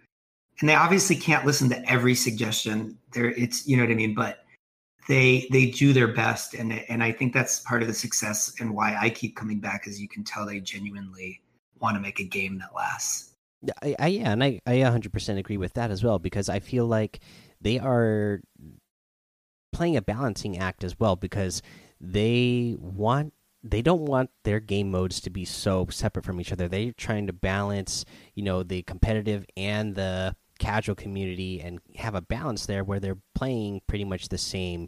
And 0.60 0.68
they 0.68 0.76
obviously 0.76 1.16
can't 1.16 1.46
listen 1.46 1.70
to 1.70 1.90
every 1.90 2.16
suggestion. 2.16 2.98
There, 3.14 3.30
it's 3.32 3.68
you 3.68 3.78
know 3.78 3.84
what 3.84 3.92
I 3.92 3.96
mean, 3.96 4.14
but 4.14 4.44
they 5.08 5.48
they 5.52 5.68
do 5.68 5.94
their 5.94 6.10
best, 6.10 6.54
and 6.54 6.74
and 6.90 7.02
I 7.02 7.12
think 7.12 7.34
that's 7.34 7.62
part 7.62 7.82
of 7.82 7.88
the 7.88 7.94
success 7.94 8.54
and 8.60 8.76
why 8.76 8.96
I 9.00 9.10
keep 9.10 9.36
coming 9.36 9.60
back. 9.60 9.88
As 9.88 10.02
you 10.02 10.08
can 10.08 10.24
tell, 10.24 10.46
they 10.46 10.60
genuinely 10.60 11.42
want 11.80 11.96
to 11.96 12.02
make 12.02 12.20
a 12.20 12.26
game 12.26 12.60
that 12.60 12.76
lasts. 12.76 13.34
I, 13.82 13.96
I 14.00 14.08
yeah, 14.08 14.32
and 14.32 14.44
I 14.44 14.60
I 14.66 14.76
100% 14.76 15.38
agree 15.38 15.58
with 15.58 15.74
that 15.74 15.92
as 15.92 16.04
well 16.04 16.20
because 16.20 16.50
I 16.50 16.60
feel 16.60 16.86
like 16.86 17.20
they 17.62 17.80
are 17.80 18.42
playing 19.72 19.98
a 19.98 20.02
balancing 20.02 20.58
act 20.58 20.84
as 20.84 21.00
well 21.00 21.16
because 21.16 21.62
they 22.02 22.76
want 22.80 23.34
they 23.64 23.82
don't 23.82 24.02
want 24.02 24.30
their 24.44 24.60
game 24.60 24.90
modes 24.90 25.20
to 25.22 25.30
be 25.30 25.46
so 25.46 25.88
separate 25.90 26.26
from 26.26 26.40
each 26.40 26.52
other. 26.52 26.68
They're 26.68 26.92
trying 26.94 27.28
to 27.28 27.34
balance, 27.34 28.06
you 28.34 28.44
know, 28.44 28.64
the 28.64 28.84
competitive 28.84 29.46
and 29.58 29.96
the 29.96 30.36
casual 30.60 30.96
community 30.96 31.62
and 31.62 31.80
have 31.96 32.16
a 32.16 32.22
balance 32.22 32.66
there 32.66 32.84
where 32.84 33.00
they're 33.00 33.18
playing 33.36 33.82
pretty 33.88 34.06
much 34.06 34.30
the 34.30 34.38
same 34.38 34.88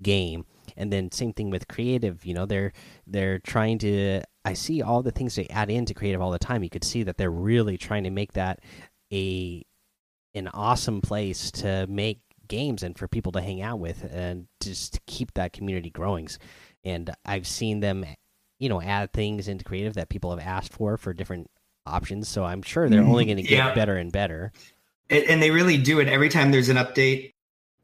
game. 0.00 0.46
And 0.76 0.92
then 0.92 1.10
same 1.12 1.32
thing 1.32 1.50
with 1.50 1.68
creative, 1.68 2.24
you 2.24 2.34
know, 2.34 2.46
they're 2.46 2.72
they're 3.06 3.38
trying 3.38 3.78
to 3.78 4.22
I 4.44 4.54
see 4.54 4.82
all 4.82 5.02
the 5.02 5.10
things 5.10 5.34
they 5.34 5.46
add 5.48 5.70
into 5.70 5.94
creative 5.94 6.20
all 6.20 6.30
the 6.30 6.38
time. 6.38 6.62
You 6.62 6.70
could 6.70 6.84
see 6.84 7.02
that 7.04 7.18
they're 7.18 7.30
really 7.30 7.76
trying 7.76 8.04
to 8.04 8.10
make 8.10 8.32
that 8.32 8.60
a 9.12 9.64
an 10.34 10.48
awesome 10.48 11.00
place 11.00 11.50
to 11.50 11.86
make 11.88 12.20
games 12.48 12.82
and 12.82 12.98
for 12.98 13.06
people 13.06 13.32
to 13.32 13.40
hang 13.40 13.60
out 13.60 13.78
with 13.78 14.04
and 14.12 14.46
just 14.60 14.94
to 14.94 15.00
keep 15.06 15.34
that 15.34 15.52
community 15.52 15.90
growing 15.90 16.28
and 16.88 17.10
I've 17.24 17.46
seen 17.46 17.80
them, 17.80 18.04
you 18.58 18.68
know, 18.68 18.80
add 18.80 19.12
things 19.12 19.48
into 19.48 19.64
creative 19.64 19.94
that 19.94 20.08
people 20.08 20.30
have 20.30 20.44
asked 20.44 20.72
for 20.72 20.96
for 20.96 21.12
different 21.12 21.50
options. 21.86 22.28
So 22.28 22.44
I'm 22.44 22.62
sure 22.62 22.88
they're 22.88 23.00
only 23.00 23.24
mm-hmm. 23.24 23.28
going 23.28 23.36
to 23.36 23.42
get 23.42 23.58
yeah. 23.58 23.74
better 23.74 23.96
and 23.96 24.10
better. 24.10 24.52
And, 25.10 25.24
and, 25.24 25.42
they 25.42 25.50
really 25.50 25.78
do 25.78 26.00
it 26.00 26.08
every 26.08 26.28
time 26.28 26.50
there's 26.50 26.68
an 26.68 26.76
update. 26.76 27.32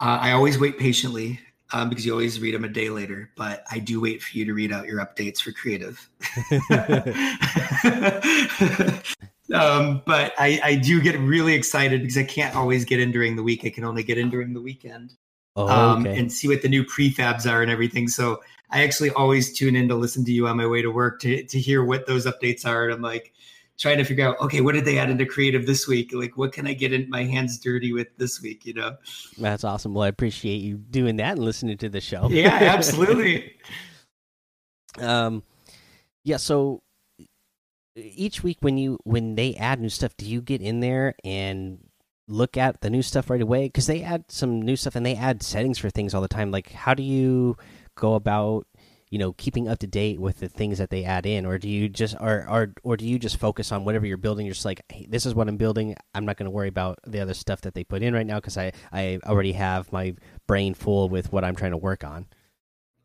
Uh, 0.00 0.18
I 0.20 0.32
always 0.32 0.58
wait 0.58 0.78
patiently 0.78 1.40
um, 1.72 1.88
because 1.88 2.04
you 2.04 2.12
always 2.12 2.40
read 2.40 2.54
them 2.54 2.64
a 2.64 2.68
day 2.68 2.90
later. 2.90 3.30
But 3.36 3.64
I 3.70 3.78
do 3.78 4.00
wait 4.00 4.22
for 4.22 4.36
you 4.36 4.44
to 4.44 4.52
read 4.52 4.72
out 4.72 4.86
your 4.86 5.00
updates 5.00 5.40
for 5.40 5.52
creative. 5.52 6.10
um, 9.54 10.02
but 10.04 10.34
I, 10.38 10.60
I 10.62 10.74
do 10.76 11.00
get 11.00 11.18
really 11.18 11.54
excited 11.54 12.02
because 12.02 12.18
I 12.18 12.24
can't 12.24 12.54
always 12.54 12.84
get 12.84 13.00
in 13.00 13.10
during 13.10 13.36
the 13.36 13.42
week. 13.42 13.64
I 13.64 13.70
can 13.70 13.84
only 13.84 14.02
get 14.02 14.18
in 14.18 14.28
during 14.28 14.52
the 14.52 14.60
weekend. 14.60 15.14
Oh, 15.56 15.68
um, 15.68 16.04
and 16.04 16.32
see 16.32 16.48
what 16.48 16.62
the 16.62 16.68
new 16.68 16.84
prefabs 16.84 17.50
are 17.50 17.62
and 17.62 17.70
everything. 17.70 18.08
So 18.08 18.40
I 18.70 18.82
actually 18.82 19.10
always 19.10 19.56
tune 19.56 19.76
in 19.76 19.88
to 19.88 19.94
listen 19.94 20.24
to 20.24 20.32
you 20.32 20.48
on 20.48 20.56
my 20.56 20.66
way 20.66 20.82
to 20.82 20.90
work 20.90 21.20
to 21.20 21.44
to 21.44 21.60
hear 21.60 21.84
what 21.84 22.06
those 22.06 22.26
updates 22.26 22.66
are. 22.66 22.84
And 22.84 22.94
I'm 22.94 23.02
like 23.02 23.32
trying 23.78 23.98
to 23.98 24.04
figure 24.04 24.26
out, 24.26 24.40
okay, 24.40 24.60
what 24.60 24.72
did 24.74 24.84
they 24.84 24.98
add 24.98 25.10
into 25.10 25.26
creative 25.26 25.66
this 25.66 25.88
week? 25.88 26.10
Like, 26.12 26.36
what 26.36 26.52
can 26.52 26.66
I 26.66 26.74
get 26.74 26.92
in 26.92 27.08
my 27.10 27.24
hands 27.24 27.58
dirty 27.58 27.92
with 27.92 28.08
this 28.16 28.40
week? 28.40 28.64
You 28.64 28.74
know, 28.74 28.96
that's 29.38 29.64
awesome. 29.64 29.94
Well, 29.94 30.04
I 30.04 30.08
appreciate 30.08 30.58
you 30.58 30.76
doing 30.76 31.16
that 31.16 31.32
and 31.32 31.44
listening 31.44 31.76
to 31.78 31.88
the 31.88 32.00
show. 32.00 32.28
Yeah, 32.34 32.50
absolutely. 32.50 33.54
um, 34.98 35.42
yeah. 36.24 36.38
So 36.38 36.82
each 37.96 38.42
week 38.42 38.58
when 38.60 38.76
you 38.76 38.98
when 39.04 39.34
they 39.34 39.54
add 39.54 39.80
new 39.80 39.88
stuff, 39.88 40.16
do 40.16 40.26
you 40.26 40.40
get 40.40 40.60
in 40.60 40.80
there 40.80 41.14
and 41.22 41.78
look 42.26 42.56
at 42.56 42.80
the 42.80 42.90
new 42.90 43.02
stuff 43.02 43.28
right 43.28 43.42
away 43.42 43.66
because 43.66 43.86
they 43.86 44.02
add 44.02 44.24
some 44.28 44.62
new 44.62 44.76
stuff 44.76 44.96
and 44.96 45.04
they 45.04 45.14
add 45.14 45.42
settings 45.42 45.78
for 45.78 45.90
things 45.90 46.14
all 46.14 46.22
the 46.22 46.28
time 46.28 46.50
like 46.50 46.72
how 46.72 46.94
do 46.94 47.02
you 47.02 47.54
go 47.94 48.14
about 48.14 48.66
you 49.10 49.18
know 49.18 49.32
keeping 49.34 49.68
up 49.68 49.78
to 49.78 49.86
date 49.86 50.20
with 50.20 50.40
the 50.40 50.48
things 50.48 50.78
that 50.78 50.90
they 50.90 51.04
add 51.04 51.26
in? 51.26 51.46
Or 51.46 51.58
do 51.58 51.68
you 51.68 51.88
just 51.88 52.16
or 52.20 52.46
or, 52.48 52.72
or 52.82 52.96
do 52.96 53.06
you 53.06 53.18
just 53.18 53.36
focus 53.36 53.72
on 53.72 53.84
whatever 53.84 54.06
you're 54.06 54.16
building? 54.16 54.46
You're 54.46 54.54
just 54.54 54.64
like 54.64 54.82
hey, 54.90 55.06
this 55.08 55.26
is 55.26 55.34
what 55.34 55.48
i'm 55.48 55.56
building. 55.56 55.96
I'm 56.14 56.24
not 56.24 56.36
going 56.36 56.46
to 56.46 56.50
worry 56.50 56.68
about 56.68 56.98
the 57.06 57.20
other 57.20 57.34
stuff 57.34 57.60
that 57.62 57.74
they 57.74 57.84
put 57.84 58.02
in 58.02 58.14
right 58.14 58.26
now 58.26 58.36
because 58.36 58.58
i 58.58 58.72
i 58.92 59.18
already 59.24 59.52
have 59.52 59.92
my 59.92 60.14
brain 60.46 60.74
full 60.74 61.08
with 61.08 61.32
what 61.32 61.44
i'm 61.44 61.56
trying 61.56 61.72
to 61.72 61.76
work 61.76 62.04
on. 62.04 62.26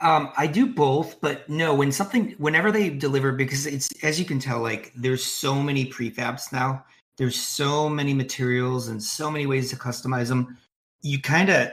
Um, 0.02 0.32
I 0.38 0.48
do 0.48 0.66
both, 0.66 1.20
but 1.20 1.50
no, 1.50 1.74
when 1.74 1.92
something, 1.92 2.32
whenever 2.38 2.72
they 2.72 2.90
deliver, 2.90 3.34
because 3.34 3.66
it's, 3.66 3.90
as 4.02 4.18
you 4.18 4.26
can 4.26 4.40
tell, 4.40 4.62
like 4.62 4.94
there's 4.96 5.24
so 5.24 5.62
many 5.62 5.86
prefabs 5.86 6.54
now. 6.54 6.86
There's 7.18 7.38
so 7.38 7.90
many 7.90 8.14
materials 8.14 8.88
and 8.88 9.04
so 9.04 9.30
many 9.30 9.46
ways 9.46 9.70
to 9.72 9.76
customize 9.76 10.30
them. 10.30 10.58
You 11.02 11.22
kind 11.22 11.50
of 11.50 11.72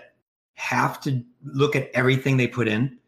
have 0.54 1.00
to 1.02 1.22
look 1.44 1.76
at 1.76 1.88
everything 1.94 2.36
they 2.36 2.48
put 2.48 2.66
in 2.66 2.98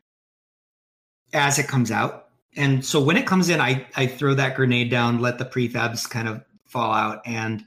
as 1.32 1.58
it 1.58 1.68
comes 1.68 1.90
out. 1.90 2.28
And 2.56 2.84
so 2.84 3.00
when 3.02 3.16
it 3.16 3.26
comes 3.26 3.48
in, 3.48 3.60
I, 3.60 3.86
I 3.96 4.06
throw 4.06 4.34
that 4.34 4.56
grenade 4.56 4.90
down, 4.90 5.20
let 5.20 5.38
the 5.38 5.44
prefabs 5.44 6.08
kind 6.08 6.28
of 6.28 6.42
fall 6.64 6.92
out 6.92 7.22
and 7.24 7.64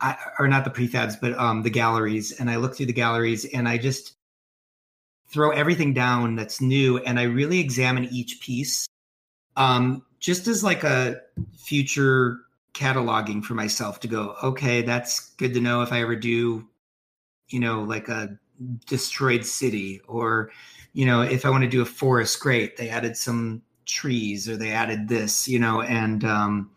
I, 0.00 0.16
or 0.38 0.46
not 0.46 0.64
the 0.64 0.70
prefabs, 0.70 1.20
but 1.20 1.36
um, 1.38 1.62
the 1.62 1.70
galleries. 1.70 2.32
And 2.38 2.48
I 2.48 2.56
look 2.56 2.76
through 2.76 2.86
the 2.86 2.92
galleries 2.92 3.44
and 3.46 3.68
I 3.68 3.78
just 3.78 4.14
throw 5.30 5.50
everything 5.50 5.92
down 5.92 6.36
that's 6.36 6.60
new. 6.60 6.98
And 6.98 7.18
I 7.18 7.24
really 7.24 7.58
examine 7.58 8.04
each 8.12 8.40
piece 8.40 8.86
um, 9.56 10.04
just 10.20 10.46
as 10.46 10.62
like 10.62 10.84
a 10.84 11.20
future 11.56 12.38
cataloging 12.74 13.42
for 13.42 13.54
myself 13.54 13.98
to 14.00 14.08
go, 14.08 14.36
okay, 14.42 14.82
that's 14.82 15.30
good 15.34 15.52
to 15.54 15.60
know 15.60 15.82
if 15.82 15.92
I 15.92 16.00
ever 16.02 16.14
do, 16.14 16.64
you 17.48 17.60
know, 17.60 17.82
like 17.82 18.08
a 18.08 18.38
destroyed 18.86 19.44
city 19.44 20.00
or, 20.06 20.52
you 20.92 21.06
know, 21.06 21.22
if 21.22 21.44
I 21.44 21.50
want 21.50 21.64
to 21.64 21.70
do 21.70 21.82
a 21.82 21.86
forest, 21.86 22.40
great. 22.40 22.76
They 22.76 22.88
added 22.88 23.16
some 23.16 23.62
trees 23.86 24.48
or 24.48 24.56
they 24.56 24.72
added 24.72 25.08
this, 25.08 25.48
you 25.48 25.58
know, 25.58 25.82
and 25.82 26.24
um 26.24 26.70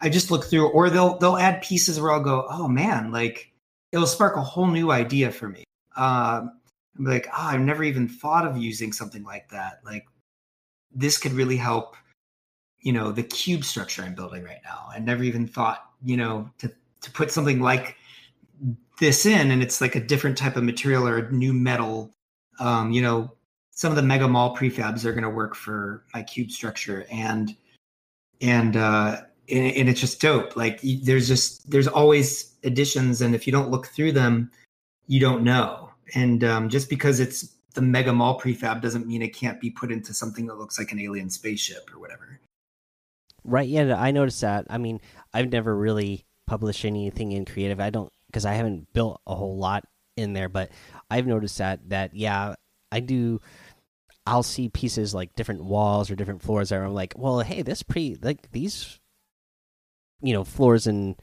I 0.00 0.08
just 0.08 0.30
look 0.30 0.44
through 0.44 0.68
or 0.68 0.90
they'll 0.90 1.18
they'll 1.18 1.36
add 1.36 1.62
pieces 1.62 2.00
where 2.00 2.12
I'll 2.12 2.22
go, 2.22 2.46
oh 2.50 2.68
man, 2.68 3.10
like 3.12 3.52
it'll 3.92 4.06
spark 4.06 4.36
a 4.36 4.42
whole 4.42 4.66
new 4.66 4.90
idea 4.90 5.30
for 5.30 5.48
me. 5.48 5.64
Um 5.96 6.52
I'm 6.98 7.04
like, 7.04 7.28
oh, 7.28 7.32
I've 7.36 7.60
never 7.60 7.84
even 7.84 8.08
thought 8.08 8.46
of 8.46 8.56
using 8.56 8.92
something 8.92 9.22
like 9.22 9.48
that. 9.50 9.80
Like 9.84 10.06
this 10.92 11.18
could 11.18 11.32
really 11.32 11.56
help 11.56 11.96
you 12.80 12.92
know 12.92 13.12
the 13.12 13.22
cube 13.22 13.64
structure 13.64 14.02
i'm 14.02 14.14
building 14.14 14.42
right 14.44 14.60
now 14.64 14.86
i 14.90 14.98
never 14.98 15.22
even 15.22 15.46
thought 15.46 15.90
you 16.04 16.16
know 16.16 16.48
to 16.58 16.70
to 17.00 17.10
put 17.10 17.30
something 17.30 17.60
like 17.60 17.96
this 19.00 19.26
in 19.26 19.50
and 19.50 19.62
it's 19.62 19.80
like 19.80 19.94
a 19.94 20.00
different 20.00 20.36
type 20.36 20.56
of 20.56 20.64
material 20.64 21.06
or 21.06 21.18
a 21.18 21.32
new 21.32 21.52
metal 21.52 22.10
um, 22.58 22.90
you 22.90 23.00
know 23.00 23.30
some 23.78 23.92
of 23.92 23.96
the 23.96 24.02
mega 24.02 24.26
mall 24.26 24.56
prefabs 24.56 25.04
are 25.04 25.12
going 25.12 25.22
to 25.22 25.30
work 25.30 25.54
for 25.54 26.04
my 26.12 26.22
cube 26.22 26.50
structure 26.50 27.06
and 27.10 27.56
and 28.40 28.76
uh 28.76 29.20
and, 29.50 29.72
and 29.76 29.88
it's 29.88 30.00
just 30.00 30.20
dope 30.20 30.56
like 30.56 30.80
there's 31.02 31.28
just 31.28 31.70
there's 31.70 31.88
always 31.88 32.54
additions 32.64 33.22
and 33.22 33.34
if 33.34 33.46
you 33.46 33.52
don't 33.52 33.70
look 33.70 33.86
through 33.86 34.12
them 34.12 34.50
you 35.06 35.20
don't 35.20 35.42
know 35.42 35.90
and 36.14 36.42
um, 36.42 36.70
just 36.70 36.88
because 36.88 37.20
it's 37.20 37.56
the 37.74 37.82
mega 37.82 38.12
mall 38.12 38.40
prefab 38.40 38.80
doesn't 38.80 39.06
mean 39.06 39.20
it 39.20 39.34
can't 39.34 39.60
be 39.60 39.70
put 39.70 39.92
into 39.92 40.14
something 40.14 40.46
that 40.46 40.58
looks 40.58 40.78
like 40.78 40.90
an 40.90 40.98
alien 40.98 41.28
spaceship 41.28 41.88
or 41.94 42.00
whatever 42.00 42.40
Right. 43.48 43.68
Yeah, 43.68 43.94
I 43.98 44.10
noticed 44.10 44.42
that. 44.42 44.66
I 44.68 44.76
mean, 44.76 45.00
I've 45.32 45.50
never 45.50 45.74
really 45.74 46.26
published 46.46 46.84
anything 46.84 47.32
in 47.32 47.46
creative. 47.46 47.80
I 47.80 47.88
don't 47.88 48.12
because 48.26 48.44
I 48.44 48.52
haven't 48.52 48.92
built 48.92 49.22
a 49.26 49.34
whole 49.34 49.56
lot 49.56 49.84
in 50.18 50.34
there, 50.34 50.50
but 50.50 50.70
I've 51.10 51.26
noticed 51.26 51.56
that 51.58 51.88
that 51.88 52.14
yeah, 52.14 52.54
I 52.92 53.00
do. 53.00 53.40
I'll 54.28 54.42
see 54.42 54.68
pieces 54.68 55.14
like 55.14 55.34
different 55.36 55.64
walls 55.64 56.10
or 56.10 56.14
different 56.14 56.42
floors 56.42 56.68
that 56.68 56.82
I'm 56.82 56.92
like, 56.92 57.14
well, 57.16 57.40
hey, 57.40 57.62
this 57.62 57.82
pre 57.82 58.18
like 58.20 58.52
these, 58.52 59.00
you 60.20 60.34
know, 60.34 60.44
floors 60.44 60.86
and 60.86 61.16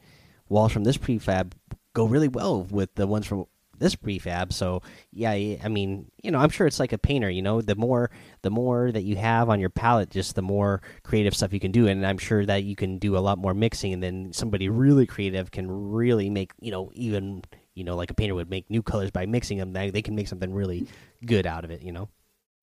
walls 0.48 0.72
from 0.72 0.82
this 0.82 0.96
prefab 0.96 1.52
go 1.94 2.04
really 2.04 2.26
well 2.26 2.62
with 2.64 2.92
the 2.96 3.06
ones 3.06 3.24
from 3.24 3.46
this 3.78 3.94
prefab. 3.94 4.52
So 4.52 4.82
yeah, 5.12 5.30
I 5.30 5.68
mean, 5.68 6.10
you 6.20 6.32
know, 6.32 6.38
I'm 6.38 6.48
sure 6.50 6.66
it's 6.66 6.80
like 6.80 6.92
a 6.92 6.98
painter. 6.98 7.30
You 7.30 7.42
know, 7.42 7.60
the 7.60 7.76
more 7.76 8.10
the 8.42 8.50
more 8.50 8.90
that 8.90 9.04
you 9.04 9.14
have 9.14 9.48
on 9.50 9.60
your 9.60 9.70
palette, 9.70 10.10
just 10.10 10.34
the 10.34 10.42
more 10.42 10.82
creative 11.04 11.34
stuff 11.34 11.52
you 11.52 11.60
can 11.60 11.70
do. 11.70 11.86
And 11.86 12.04
I'm 12.04 12.18
sure 12.18 12.44
that 12.44 12.64
you 12.64 12.74
can 12.74 12.98
do 12.98 13.16
a 13.16 13.20
lot 13.20 13.38
more 13.38 13.54
mixing, 13.54 13.92
and 13.92 14.02
then 14.02 14.32
somebody 14.32 14.68
really 14.68 15.06
creative 15.06 15.52
can 15.52 15.70
really 15.70 16.28
make 16.28 16.52
you 16.58 16.72
know 16.72 16.90
even 16.94 17.44
you 17.74 17.84
know 17.84 17.94
like 17.94 18.10
a 18.10 18.14
painter 18.14 18.34
would 18.34 18.50
make 18.50 18.68
new 18.68 18.82
colors 18.82 19.12
by 19.12 19.26
mixing 19.26 19.58
them. 19.58 19.72
They, 19.72 19.90
they 19.90 20.02
can 20.02 20.16
make 20.16 20.26
something 20.26 20.52
really 20.52 20.88
good 21.24 21.46
out 21.46 21.64
of 21.64 21.70
it. 21.70 21.82
You 21.82 21.92
know. 21.92 22.08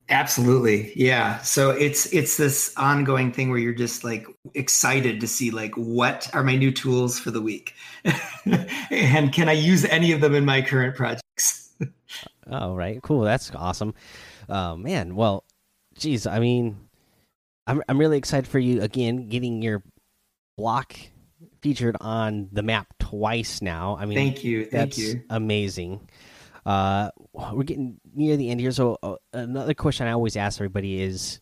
Absolutely. 0.09 0.91
Yeah. 0.95 1.39
So 1.41 1.71
it's 1.71 2.11
it's 2.13 2.37
this 2.37 2.73
ongoing 2.75 3.31
thing 3.31 3.49
where 3.49 3.59
you're 3.59 3.73
just 3.73 4.03
like 4.03 4.27
excited 4.53 5.21
to 5.21 5.27
see 5.27 5.49
like 5.49 5.73
what 5.75 6.29
are 6.33 6.43
my 6.43 6.55
new 6.55 6.71
tools 6.71 7.19
for 7.19 7.31
the 7.31 7.41
week? 7.41 7.73
and 8.91 9.31
can 9.31 9.47
I 9.47 9.53
use 9.53 9.85
any 9.85 10.11
of 10.11 10.21
them 10.21 10.35
in 10.35 10.43
my 10.45 10.61
current 10.61 10.95
projects? 10.95 11.73
oh, 12.51 12.75
right. 12.75 13.01
Cool. 13.01 13.21
That's 13.21 13.51
awesome. 13.55 13.93
Uh, 14.49 14.75
man, 14.75 15.15
well, 15.15 15.45
geez, 15.95 16.27
I 16.27 16.39
mean 16.39 16.77
I'm 17.65 17.81
I'm 17.87 17.97
really 17.97 18.17
excited 18.17 18.47
for 18.47 18.59
you 18.59 18.81
again 18.81 19.29
getting 19.29 19.61
your 19.61 19.83
block 20.57 20.95
featured 21.61 21.95
on 22.01 22.49
the 22.51 22.61
map 22.61 22.87
twice 22.99 23.61
now. 23.61 23.97
I 23.97 24.05
mean, 24.05 24.17
thank 24.17 24.43
you. 24.43 24.65
Thank 24.65 24.97
you. 24.97 25.23
Amazing. 25.29 26.09
Uh, 26.65 27.09
we're 27.33 27.63
getting 27.63 27.99
near 28.13 28.37
the 28.37 28.49
end 28.49 28.59
here, 28.59 28.71
so 28.71 28.97
uh, 29.03 29.15
another 29.33 29.73
question 29.73 30.07
I 30.07 30.11
always 30.11 30.37
ask 30.37 30.59
everybody 30.59 31.01
is, 31.01 31.39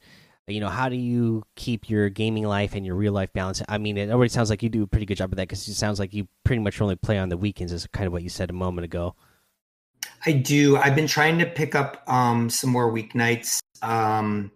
you 0.47 0.59
know, 0.59 0.69
how 0.69 0.89
do 0.89 0.95
you 0.95 1.43
keep 1.55 1.89
your 1.89 2.09
gaming 2.09 2.45
life 2.45 2.73
and 2.73 2.85
your 2.85 2.95
real 2.95 3.13
life 3.13 3.31
balance? 3.33 3.61
I 3.69 3.77
mean, 3.77 3.97
it 3.97 4.09
already 4.09 4.29
sounds 4.29 4.49
like 4.49 4.63
you 4.63 4.69
do 4.69 4.83
a 4.83 4.87
pretty 4.87 5.05
good 5.05 5.17
job 5.17 5.31
of 5.31 5.37
that 5.37 5.47
because 5.47 5.67
it 5.67 5.75
sounds 5.75 5.99
like 5.99 6.13
you 6.13 6.27
pretty 6.43 6.61
much 6.61 6.81
only 6.81 6.95
play 6.95 7.17
on 7.17 7.29
the 7.29 7.37
weekends, 7.37 7.71
is 7.71 7.87
kind 7.87 8.07
of 8.07 8.13
what 8.13 8.23
you 8.23 8.29
said 8.29 8.49
a 8.49 8.53
moment 8.53 8.85
ago. 8.85 9.15
I 10.25 10.31
do. 10.33 10.77
I've 10.77 10.95
been 10.95 11.07
trying 11.07 11.39
to 11.39 11.45
pick 11.45 11.75
up 11.75 12.03
um, 12.07 12.49
some 12.49 12.69
more 12.69 12.91
weeknights 12.91 13.61
um, 13.81 14.51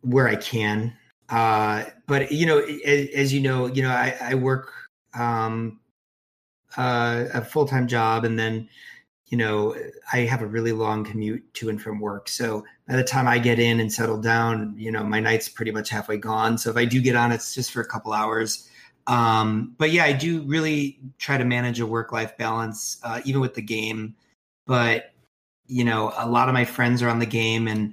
where 0.00 0.28
I 0.28 0.36
can. 0.36 0.96
Uh, 1.28 1.84
but 2.06 2.30
you 2.32 2.46
know, 2.46 2.58
as, 2.58 3.08
as, 3.14 3.32
you 3.32 3.40
know, 3.40 3.66
you 3.66 3.82
know, 3.82 3.90
I, 3.90 4.16
I 4.20 4.34
work 4.34 4.72
um, 5.14 5.80
uh, 6.76 7.24
a 7.32 7.42
full 7.42 7.66
time 7.66 7.86
job, 7.88 8.24
and 8.24 8.38
then 8.38 8.68
you 9.34 9.38
know, 9.38 9.74
I 10.12 10.18
have 10.18 10.42
a 10.42 10.46
really 10.46 10.70
long 10.70 11.02
commute 11.02 11.52
to 11.54 11.68
and 11.68 11.82
from 11.82 11.98
work. 11.98 12.28
So 12.28 12.64
by 12.86 12.94
the 12.94 13.02
time 13.02 13.26
I 13.26 13.40
get 13.40 13.58
in 13.58 13.80
and 13.80 13.92
settle 13.92 14.20
down, 14.20 14.76
you 14.78 14.92
know, 14.92 15.02
my 15.02 15.18
night's 15.18 15.48
pretty 15.48 15.72
much 15.72 15.90
halfway 15.90 16.18
gone. 16.18 16.56
So 16.56 16.70
if 16.70 16.76
I 16.76 16.84
do 16.84 17.02
get 17.02 17.16
on, 17.16 17.32
it's 17.32 17.52
just 17.52 17.72
for 17.72 17.80
a 17.80 17.84
couple 17.84 18.12
hours. 18.12 18.70
Um, 19.08 19.74
but 19.76 19.90
yeah, 19.90 20.04
I 20.04 20.12
do 20.12 20.42
really 20.42 21.00
try 21.18 21.36
to 21.36 21.44
manage 21.44 21.80
a 21.80 21.86
work 21.86 22.12
life 22.12 22.38
balance, 22.38 22.98
uh, 23.02 23.22
even 23.24 23.40
with 23.40 23.54
the 23.54 23.60
game. 23.60 24.14
But 24.68 25.10
you 25.66 25.82
know, 25.82 26.12
a 26.16 26.28
lot 26.28 26.46
of 26.46 26.54
my 26.54 26.64
friends 26.64 27.02
are 27.02 27.08
on 27.08 27.18
the 27.18 27.26
game, 27.26 27.66
and 27.66 27.92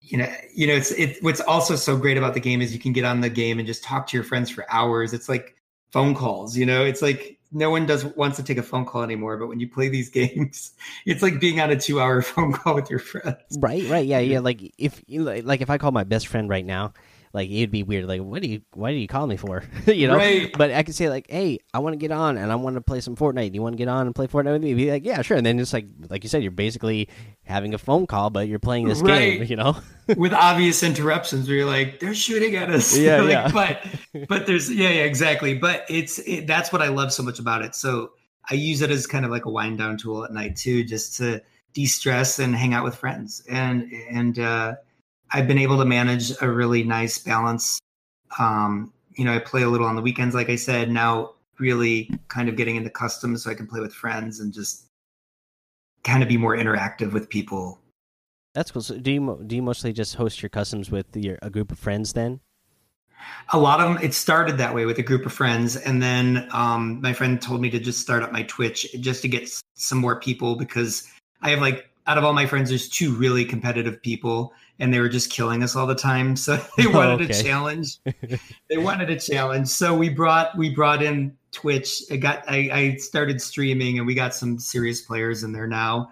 you 0.00 0.18
know, 0.18 0.32
you 0.54 0.68
know, 0.68 0.74
it's 0.74 0.92
it. 0.92 1.20
What's 1.20 1.40
also 1.40 1.74
so 1.74 1.96
great 1.96 2.16
about 2.16 2.34
the 2.34 2.40
game 2.40 2.62
is 2.62 2.72
you 2.72 2.78
can 2.78 2.92
get 2.92 3.04
on 3.04 3.22
the 3.22 3.28
game 3.28 3.58
and 3.58 3.66
just 3.66 3.82
talk 3.82 4.06
to 4.06 4.16
your 4.16 4.22
friends 4.22 4.50
for 4.50 4.64
hours. 4.70 5.12
It's 5.12 5.28
like 5.28 5.56
phone 5.90 6.14
calls. 6.14 6.56
You 6.56 6.64
know, 6.64 6.84
it's 6.84 7.02
like 7.02 7.37
no 7.52 7.70
one 7.70 7.86
does 7.86 8.04
wants 8.04 8.36
to 8.36 8.42
take 8.42 8.58
a 8.58 8.62
phone 8.62 8.84
call 8.84 9.02
anymore. 9.02 9.36
But 9.36 9.48
when 9.48 9.60
you 9.60 9.68
play 9.68 9.88
these 9.88 10.08
games, 10.20 10.72
it's 11.06 11.22
like 11.22 11.40
being 11.40 11.60
on 11.60 11.70
a 11.70 11.76
two 11.76 12.00
hour 12.00 12.22
phone 12.22 12.52
call 12.52 12.74
with 12.74 12.90
your 12.90 12.98
friends. 12.98 13.36
Right, 13.58 13.84
right, 13.88 14.06
yeah, 14.06 14.18
yeah. 14.18 14.40
Like 14.40 14.74
if 14.78 15.02
like 15.08 15.60
if 15.60 15.70
I 15.70 15.78
call 15.78 15.92
my 15.92 16.04
best 16.04 16.26
friend 16.26 16.48
right 16.48 16.64
now, 16.64 16.92
like 17.38 17.50
it'd 17.50 17.70
be 17.70 17.84
weird. 17.84 18.06
Like, 18.06 18.20
what 18.20 18.42
do 18.42 18.48
you? 18.48 18.62
Why 18.72 18.90
do 18.90 18.96
you 18.96 19.06
call 19.06 19.28
me 19.28 19.36
for? 19.36 19.62
you 19.86 20.08
know. 20.08 20.16
Right. 20.16 20.52
But 20.58 20.72
I 20.72 20.82
could 20.82 20.96
say 20.96 21.08
like, 21.08 21.30
hey, 21.30 21.60
I 21.72 21.78
want 21.78 21.92
to 21.92 21.96
get 21.96 22.10
on 22.10 22.36
and 22.36 22.50
I 22.50 22.56
want 22.56 22.74
to 22.74 22.80
play 22.80 23.00
some 23.00 23.14
Fortnite. 23.14 23.52
Do 23.52 23.54
you 23.54 23.62
want 23.62 23.74
to 23.74 23.78
get 23.78 23.86
on 23.86 24.06
and 24.06 24.14
play 24.14 24.26
Fortnite 24.26 24.54
with 24.54 24.62
me? 24.62 24.74
Be 24.74 24.90
like, 24.90 25.04
yeah, 25.04 25.22
sure. 25.22 25.36
And 25.36 25.46
then 25.46 25.56
just 25.56 25.72
like 25.72 25.86
like 26.10 26.24
you 26.24 26.28
said, 26.28 26.42
you're 26.42 26.50
basically 26.50 27.08
having 27.44 27.74
a 27.74 27.78
phone 27.78 28.08
call, 28.08 28.30
but 28.30 28.48
you're 28.48 28.58
playing 28.58 28.88
this 28.88 29.00
right. 29.00 29.38
game. 29.38 29.44
You 29.44 29.54
know, 29.54 29.76
with 30.16 30.32
obvious 30.32 30.82
interruptions 30.82 31.46
where 31.46 31.58
you're 31.58 31.66
like, 31.66 32.00
they're 32.00 32.12
shooting 32.12 32.56
at 32.56 32.70
us. 32.70 32.98
Yeah, 32.98 33.20
like, 33.20 33.30
yeah. 33.30 33.50
But 33.52 34.28
but 34.28 34.46
there's 34.46 34.68
yeah, 34.68 34.88
yeah, 34.88 35.04
exactly. 35.04 35.54
But 35.54 35.86
it's 35.88 36.18
it, 36.18 36.48
that's 36.48 36.72
what 36.72 36.82
I 36.82 36.88
love 36.88 37.12
so 37.12 37.22
much 37.22 37.38
about 37.38 37.62
it. 37.62 37.76
So 37.76 38.10
I 38.50 38.54
use 38.54 38.82
it 38.82 38.90
as 38.90 39.06
kind 39.06 39.24
of 39.24 39.30
like 39.30 39.44
a 39.44 39.50
wind 39.50 39.78
down 39.78 39.96
tool 39.96 40.24
at 40.24 40.32
night 40.32 40.56
too, 40.56 40.82
just 40.82 41.18
to 41.18 41.40
de 41.72 41.86
stress 41.86 42.40
and 42.40 42.56
hang 42.56 42.74
out 42.74 42.82
with 42.82 42.96
friends 42.96 43.44
and 43.48 43.92
and. 44.10 44.40
uh 44.40 44.74
I've 45.32 45.46
been 45.46 45.58
able 45.58 45.78
to 45.78 45.84
manage 45.84 46.32
a 46.40 46.50
really 46.50 46.82
nice 46.82 47.18
balance 47.18 47.80
um, 48.38 48.92
you 49.14 49.24
know, 49.24 49.34
I 49.34 49.38
play 49.38 49.62
a 49.62 49.68
little 49.68 49.86
on 49.86 49.96
the 49.96 50.02
weekends, 50.02 50.34
like 50.34 50.50
I 50.50 50.56
said. 50.56 50.90
Now, 50.90 51.34
really 51.58 52.10
kind 52.28 52.48
of 52.48 52.56
getting 52.56 52.76
into 52.76 52.90
customs 52.90 53.42
so 53.42 53.50
I 53.50 53.54
can 53.54 53.66
play 53.66 53.80
with 53.80 53.92
friends 53.92 54.40
and 54.40 54.52
just 54.52 54.86
kind 56.04 56.22
of 56.22 56.28
be 56.28 56.36
more 56.36 56.56
interactive 56.56 57.12
with 57.12 57.28
people. 57.28 57.80
That's 58.54 58.70
cool. 58.70 58.82
So, 58.82 58.98
do 58.98 59.10
you 59.10 59.44
do 59.46 59.56
you 59.56 59.62
mostly 59.62 59.92
just 59.92 60.14
host 60.14 60.42
your 60.42 60.50
customs 60.50 60.90
with 60.90 61.16
your 61.16 61.38
a 61.42 61.50
group 61.50 61.72
of 61.72 61.78
friends 61.78 62.12
then? 62.12 62.40
A 63.52 63.58
lot 63.58 63.80
of 63.80 63.92
them. 63.92 64.02
It 64.02 64.14
started 64.14 64.58
that 64.58 64.74
way 64.74 64.86
with 64.86 64.98
a 64.98 65.02
group 65.02 65.26
of 65.26 65.32
friends, 65.32 65.76
and 65.76 66.00
then 66.00 66.48
um, 66.52 67.00
my 67.00 67.12
friend 67.12 67.40
told 67.42 67.60
me 67.60 67.70
to 67.70 67.78
just 67.78 68.00
start 68.00 68.22
up 68.22 68.32
my 68.32 68.44
Twitch 68.44 68.86
just 69.00 69.22
to 69.22 69.28
get 69.28 69.50
some 69.74 69.98
more 69.98 70.20
people 70.20 70.54
because 70.54 71.10
I 71.42 71.50
have 71.50 71.60
like 71.60 71.90
out 72.06 72.16
of 72.16 72.24
all 72.24 72.32
my 72.32 72.46
friends, 72.46 72.70
there's 72.70 72.88
two 72.88 73.12
really 73.12 73.44
competitive 73.44 74.00
people, 74.00 74.52
and 74.78 74.92
they 74.92 75.00
were 75.00 75.08
just 75.08 75.30
killing 75.30 75.62
us 75.62 75.74
all 75.74 75.86
the 75.86 75.94
time. 75.94 76.36
So 76.36 76.56
they 76.76 76.86
wanted 76.86 77.20
oh, 77.20 77.24
okay. 77.24 77.38
a 77.38 77.42
challenge. 77.42 77.98
they 78.68 78.78
wanted 78.78 79.10
a 79.10 79.18
challenge. 79.18 79.68
So 79.68 79.96
we 79.96 80.08
brought 80.08 80.56
we 80.56 80.70
brought 80.74 81.02
in 81.02 81.36
Twitch. 81.50 82.02
I 82.10 82.16
got 82.16 82.44
I, 82.48 82.70
I 82.72 82.96
started 82.96 83.40
streaming, 83.40 83.98
and 83.98 84.06
we 84.06 84.14
got 84.14 84.34
some 84.34 84.58
serious 84.58 85.00
players 85.00 85.42
in 85.42 85.52
there 85.52 85.66
now, 85.66 86.10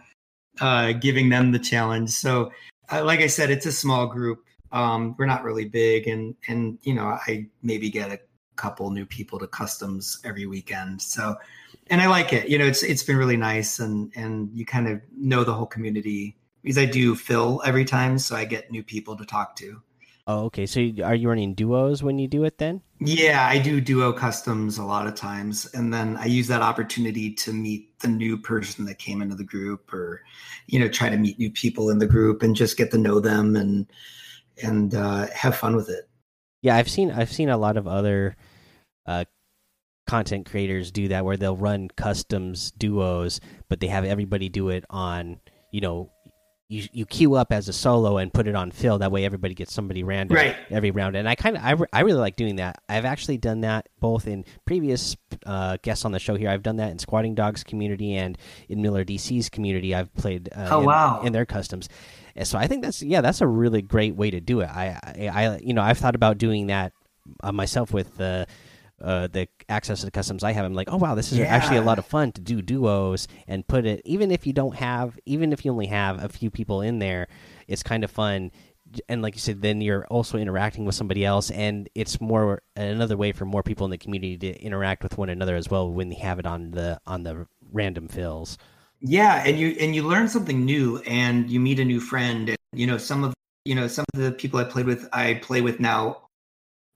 uh, 0.60 0.92
giving 0.92 1.28
them 1.28 1.52
the 1.52 1.58
challenge. 1.58 2.10
So, 2.10 2.50
uh, 2.90 3.04
like 3.04 3.20
I 3.20 3.26
said, 3.26 3.50
it's 3.50 3.66
a 3.66 3.72
small 3.72 4.06
group. 4.06 4.42
Um, 4.72 5.14
we're 5.18 5.26
not 5.26 5.44
really 5.44 5.66
big, 5.66 6.08
and 6.08 6.34
and 6.48 6.78
you 6.82 6.94
know 6.94 7.18
I 7.26 7.46
maybe 7.62 7.90
get 7.90 8.10
a 8.10 8.18
couple 8.56 8.90
new 8.90 9.06
people 9.06 9.38
to 9.38 9.46
customs 9.46 10.20
every 10.24 10.46
weekend. 10.46 11.00
So, 11.00 11.36
and 11.88 12.00
I 12.00 12.08
like 12.08 12.32
it. 12.32 12.48
You 12.48 12.58
know, 12.58 12.66
it's 12.66 12.82
it's 12.82 13.02
been 13.02 13.16
really 13.16 13.36
nice, 13.36 13.78
and 13.78 14.10
and 14.16 14.50
you 14.52 14.66
kind 14.66 14.88
of 14.88 15.00
know 15.16 15.44
the 15.44 15.54
whole 15.54 15.66
community 15.66 16.36
because 16.66 16.78
I 16.78 16.84
do 16.84 17.14
fill 17.14 17.62
every 17.64 17.84
time, 17.84 18.18
so 18.18 18.34
I 18.34 18.44
get 18.44 18.72
new 18.72 18.82
people 18.82 19.16
to 19.18 19.24
talk 19.24 19.54
to. 19.58 19.80
Oh, 20.26 20.46
okay. 20.46 20.66
So 20.66 20.80
are 21.04 21.14
you 21.14 21.28
running 21.28 21.54
duos 21.54 22.02
when 22.02 22.18
you 22.18 22.26
do 22.26 22.42
it 22.42 22.58
then? 22.58 22.82
Yeah, 22.98 23.46
I 23.48 23.60
do 23.60 23.80
duo 23.80 24.12
customs 24.12 24.76
a 24.76 24.82
lot 24.82 25.06
of 25.06 25.14
times, 25.14 25.66
and 25.74 25.94
then 25.94 26.16
I 26.16 26.24
use 26.24 26.48
that 26.48 26.62
opportunity 26.62 27.32
to 27.34 27.52
meet 27.52 27.96
the 28.00 28.08
new 28.08 28.36
person 28.36 28.84
that 28.86 28.98
came 28.98 29.22
into 29.22 29.36
the 29.36 29.44
group, 29.44 29.92
or 29.92 30.22
you 30.66 30.80
know, 30.80 30.88
try 30.88 31.08
to 31.08 31.16
meet 31.16 31.38
new 31.38 31.52
people 31.52 31.88
in 31.88 32.00
the 32.00 32.06
group 32.06 32.42
and 32.42 32.56
just 32.56 32.76
get 32.76 32.90
to 32.90 32.98
know 32.98 33.20
them 33.20 33.54
and 33.54 33.86
and 34.60 34.96
uh, 34.96 35.28
have 35.32 35.54
fun 35.54 35.76
with 35.76 35.88
it. 35.88 36.08
Yeah, 36.62 36.74
I've 36.74 36.90
seen 36.90 37.12
I've 37.12 37.32
seen 37.32 37.48
a 37.48 37.56
lot 37.56 37.76
of 37.76 37.86
other 37.86 38.34
uh, 39.06 39.26
content 40.08 40.50
creators 40.50 40.90
do 40.90 41.06
that, 41.08 41.24
where 41.24 41.36
they'll 41.36 41.56
run 41.56 41.90
customs 41.96 42.72
duos, 42.72 43.40
but 43.68 43.78
they 43.78 43.86
have 43.86 44.04
everybody 44.04 44.48
do 44.48 44.70
it 44.70 44.84
on 44.90 45.38
you 45.70 45.80
know 45.80 46.10
you 46.68 46.88
you 46.92 47.06
queue 47.06 47.34
up 47.34 47.52
as 47.52 47.68
a 47.68 47.72
solo 47.72 48.18
and 48.18 48.32
put 48.32 48.48
it 48.48 48.56
on 48.56 48.70
fill. 48.70 48.98
That 48.98 49.12
way, 49.12 49.24
everybody 49.24 49.54
gets 49.54 49.72
somebody 49.72 50.02
random 50.02 50.36
right. 50.36 50.56
every 50.70 50.90
round. 50.90 51.14
And 51.14 51.28
I 51.28 51.34
kind 51.34 51.56
of 51.56 51.64
I, 51.64 51.70
re 51.72 51.86
I 51.92 52.00
really 52.00 52.18
like 52.18 52.36
doing 52.36 52.56
that. 52.56 52.82
I've 52.88 53.04
actually 53.04 53.38
done 53.38 53.60
that 53.60 53.88
both 54.00 54.26
in 54.26 54.44
previous 54.64 55.16
uh, 55.44 55.76
guests 55.82 56.04
on 56.04 56.12
the 56.12 56.18
show 56.18 56.34
here. 56.34 56.50
I've 56.50 56.64
done 56.64 56.76
that 56.76 56.90
in 56.90 56.98
Squatting 56.98 57.34
Dogs 57.34 57.62
community 57.62 58.14
and 58.14 58.36
in 58.68 58.82
Miller 58.82 59.04
DC's 59.04 59.48
community. 59.48 59.94
I've 59.94 60.12
played 60.14 60.48
uh, 60.56 60.68
oh 60.72 60.80
in, 60.80 60.86
wow 60.86 61.22
in 61.22 61.32
their 61.32 61.46
customs. 61.46 61.88
And 62.34 62.46
so 62.46 62.58
I 62.58 62.66
think 62.66 62.82
that's 62.82 63.02
yeah 63.02 63.20
that's 63.20 63.40
a 63.40 63.46
really 63.46 63.82
great 63.82 64.16
way 64.16 64.30
to 64.30 64.40
do 64.40 64.60
it. 64.60 64.68
I 64.68 64.98
I, 65.02 65.28
I 65.28 65.58
you 65.58 65.72
know 65.72 65.82
I've 65.82 65.98
thought 65.98 66.16
about 66.16 66.38
doing 66.38 66.66
that 66.66 66.92
uh, 67.42 67.52
myself 67.52 67.92
with 67.92 68.16
the. 68.16 68.46
Uh, 68.48 68.52
uh, 68.98 69.26
the 69.26 69.46
access 69.68 70.00
to 70.00 70.06
the 70.06 70.10
customs 70.10 70.44
I 70.44 70.52
have, 70.52 70.64
I'm 70.64 70.74
like, 70.74 70.88
oh 70.90 70.96
wow, 70.96 71.14
this 71.14 71.32
is 71.32 71.38
yeah. 71.38 71.46
actually 71.46 71.78
a 71.78 71.82
lot 71.82 71.98
of 71.98 72.06
fun 72.06 72.32
to 72.32 72.40
do 72.40 72.62
duos 72.62 73.28
and 73.46 73.66
put 73.66 73.86
it. 73.86 74.02
Even 74.04 74.30
if 74.30 74.46
you 74.46 74.52
don't 74.52 74.76
have, 74.76 75.18
even 75.26 75.52
if 75.52 75.64
you 75.64 75.70
only 75.70 75.86
have 75.86 76.22
a 76.22 76.28
few 76.28 76.50
people 76.50 76.80
in 76.80 76.98
there, 76.98 77.28
it's 77.66 77.82
kind 77.82 78.04
of 78.04 78.10
fun. 78.10 78.50
And 79.08 79.20
like 79.20 79.34
you 79.34 79.40
said, 79.40 79.62
then 79.62 79.80
you're 79.80 80.06
also 80.06 80.38
interacting 80.38 80.84
with 80.84 80.94
somebody 80.94 81.24
else, 81.24 81.50
and 81.50 81.88
it's 81.94 82.20
more 82.20 82.62
another 82.76 83.16
way 83.16 83.32
for 83.32 83.44
more 83.44 83.62
people 83.62 83.84
in 83.84 83.90
the 83.90 83.98
community 83.98 84.38
to 84.38 84.62
interact 84.62 85.02
with 85.02 85.18
one 85.18 85.28
another 85.28 85.56
as 85.56 85.68
well 85.68 85.90
when 85.92 86.08
they 86.08 86.14
have 86.16 86.38
it 86.38 86.46
on 86.46 86.70
the 86.70 87.00
on 87.04 87.24
the 87.24 87.46
random 87.72 88.06
fills. 88.06 88.58
Yeah, 89.00 89.42
and 89.44 89.58
you 89.58 89.76
and 89.80 89.94
you 89.94 90.04
learn 90.04 90.28
something 90.28 90.64
new, 90.64 90.98
and 90.98 91.50
you 91.50 91.58
meet 91.58 91.80
a 91.80 91.84
new 91.84 92.00
friend. 92.00 92.50
And, 92.50 92.58
you 92.72 92.86
know, 92.86 92.96
some 92.96 93.24
of 93.24 93.34
you 93.64 93.74
know 93.74 93.88
some 93.88 94.04
of 94.14 94.20
the 94.20 94.30
people 94.30 94.60
I 94.60 94.64
played 94.64 94.86
with, 94.86 95.08
I 95.12 95.34
play 95.34 95.60
with 95.60 95.80
now 95.80 96.28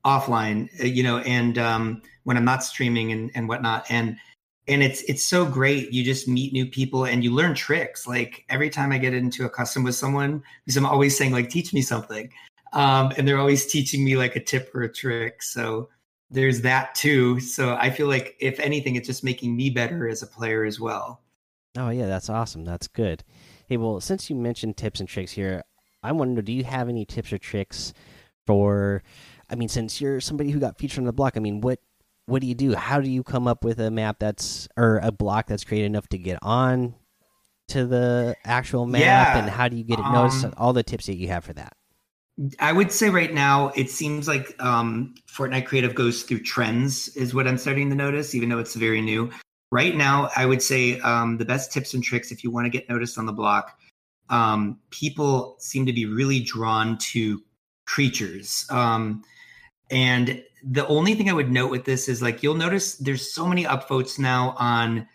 offline, 0.04 0.68
uh, 0.80 0.86
you 0.86 1.02
know, 1.02 1.18
and 1.18 1.58
um, 1.58 2.02
when 2.30 2.36
I'm 2.36 2.44
not 2.44 2.62
streaming 2.62 3.10
and, 3.10 3.28
and 3.34 3.48
whatnot. 3.48 3.86
And 3.90 4.16
and 4.68 4.84
it's 4.84 5.02
it's 5.02 5.24
so 5.24 5.44
great. 5.44 5.92
You 5.92 6.04
just 6.04 6.28
meet 6.28 6.52
new 6.52 6.64
people 6.64 7.04
and 7.04 7.24
you 7.24 7.34
learn 7.34 7.56
tricks. 7.56 8.06
Like 8.06 8.44
every 8.48 8.70
time 8.70 8.92
I 8.92 8.98
get 8.98 9.14
into 9.14 9.46
a 9.46 9.50
custom 9.50 9.82
with 9.82 9.96
someone, 9.96 10.44
because 10.64 10.76
I'm 10.76 10.86
always 10.86 11.18
saying 11.18 11.32
like, 11.32 11.50
teach 11.50 11.74
me 11.74 11.82
something, 11.82 12.30
um, 12.72 13.12
and 13.16 13.26
they're 13.26 13.40
always 13.40 13.66
teaching 13.66 14.04
me 14.04 14.16
like 14.16 14.36
a 14.36 14.40
tip 14.40 14.72
or 14.72 14.82
a 14.82 14.92
trick. 14.92 15.42
So 15.42 15.88
there's 16.30 16.60
that 16.60 16.94
too. 16.94 17.40
So 17.40 17.74
I 17.74 17.90
feel 17.90 18.06
like 18.06 18.36
if 18.38 18.60
anything, 18.60 18.94
it's 18.94 19.08
just 19.08 19.24
making 19.24 19.56
me 19.56 19.68
better 19.68 20.08
as 20.08 20.22
a 20.22 20.28
player 20.28 20.64
as 20.64 20.78
well. 20.78 21.22
Oh 21.76 21.90
yeah, 21.90 22.06
that's 22.06 22.30
awesome. 22.30 22.64
That's 22.64 22.86
good. 22.86 23.24
Hey, 23.66 23.76
well, 23.76 24.00
since 24.00 24.30
you 24.30 24.36
mentioned 24.36 24.76
tips 24.76 25.00
and 25.00 25.08
tricks 25.08 25.32
here, 25.32 25.64
I 26.04 26.12
wonder, 26.12 26.42
do 26.42 26.52
you 26.52 26.62
have 26.62 26.88
any 26.88 27.04
tips 27.04 27.32
or 27.32 27.38
tricks 27.38 27.92
for 28.46 29.02
I 29.50 29.56
mean, 29.56 29.68
since 29.68 30.00
you're 30.00 30.20
somebody 30.20 30.50
who 30.50 30.60
got 30.60 30.78
featured 30.78 31.00
on 31.00 31.06
the 31.06 31.12
block, 31.12 31.36
I 31.36 31.40
mean, 31.40 31.60
what 31.60 31.80
what 32.30 32.40
do 32.40 32.46
you 32.46 32.54
do? 32.54 32.74
How 32.74 33.00
do 33.00 33.10
you 33.10 33.22
come 33.22 33.48
up 33.48 33.64
with 33.64 33.80
a 33.80 33.90
map 33.90 34.18
that's 34.20 34.68
or 34.76 35.00
a 35.02 35.10
block 35.10 35.46
that's 35.48 35.64
created 35.64 35.86
enough 35.86 36.08
to 36.08 36.18
get 36.18 36.38
on 36.42 36.94
to 37.68 37.86
the 37.86 38.36
actual 38.44 38.86
map, 38.86 39.00
yeah. 39.00 39.38
and 39.38 39.50
how 39.50 39.68
do 39.68 39.76
you 39.76 39.84
get 39.84 39.98
it 39.98 40.10
noticed? 40.10 40.44
Um, 40.44 40.54
all 40.56 40.72
the 40.72 40.82
tips 40.82 41.06
that 41.06 41.16
you 41.16 41.28
have 41.28 41.44
for 41.44 41.52
that. 41.54 41.76
I 42.58 42.72
would 42.72 42.90
say 42.90 43.10
right 43.10 43.32
now 43.32 43.68
it 43.76 43.90
seems 43.90 44.26
like 44.26 44.60
um, 44.62 45.14
Fortnite 45.30 45.66
Creative 45.66 45.94
goes 45.94 46.22
through 46.22 46.40
trends, 46.40 47.08
is 47.16 47.34
what 47.34 47.46
I'm 47.46 47.58
starting 47.58 47.90
to 47.90 47.96
notice, 47.96 48.34
even 48.34 48.48
though 48.48 48.58
it's 48.58 48.74
very 48.74 49.00
new. 49.00 49.30
Right 49.72 49.94
now, 49.94 50.30
I 50.36 50.46
would 50.46 50.62
say 50.62 50.98
um, 51.00 51.36
the 51.36 51.44
best 51.44 51.72
tips 51.72 51.94
and 51.94 52.02
tricks 52.02 52.32
if 52.32 52.42
you 52.42 52.50
want 52.50 52.66
to 52.66 52.70
get 52.70 52.88
noticed 52.88 53.18
on 53.18 53.26
the 53.26 53.32
block. 53.32 53.78
Um, 54.30 54.78
people 54.90 55.56
seem 55.58 55.86
to 55.86 55.92
be 55.92 56.06
really 56.06 56.40
drawn 56.40 56.98
to 56.98 57.42
creatures. 57.86 58.66
Um, 58.70 59.22
and 59.90 60.42
the 60.62 60.86
only 60.86 61.14
thing 61.14 61.28
I 61.30 61.34
would 61.34 61.50
note 61.50 61.70
with 61.70 61.84
this 61.84 62.08
is 62.08 62.22
like 62.22 62.42
you'll 62.42 62.54
notice 62.54 62.96
there's 62.96 63.32
so 63.32 63.46
many 63.46 63.64
upvotes 63.64 64.18
now 64.18 64.54
on 64.58 65.06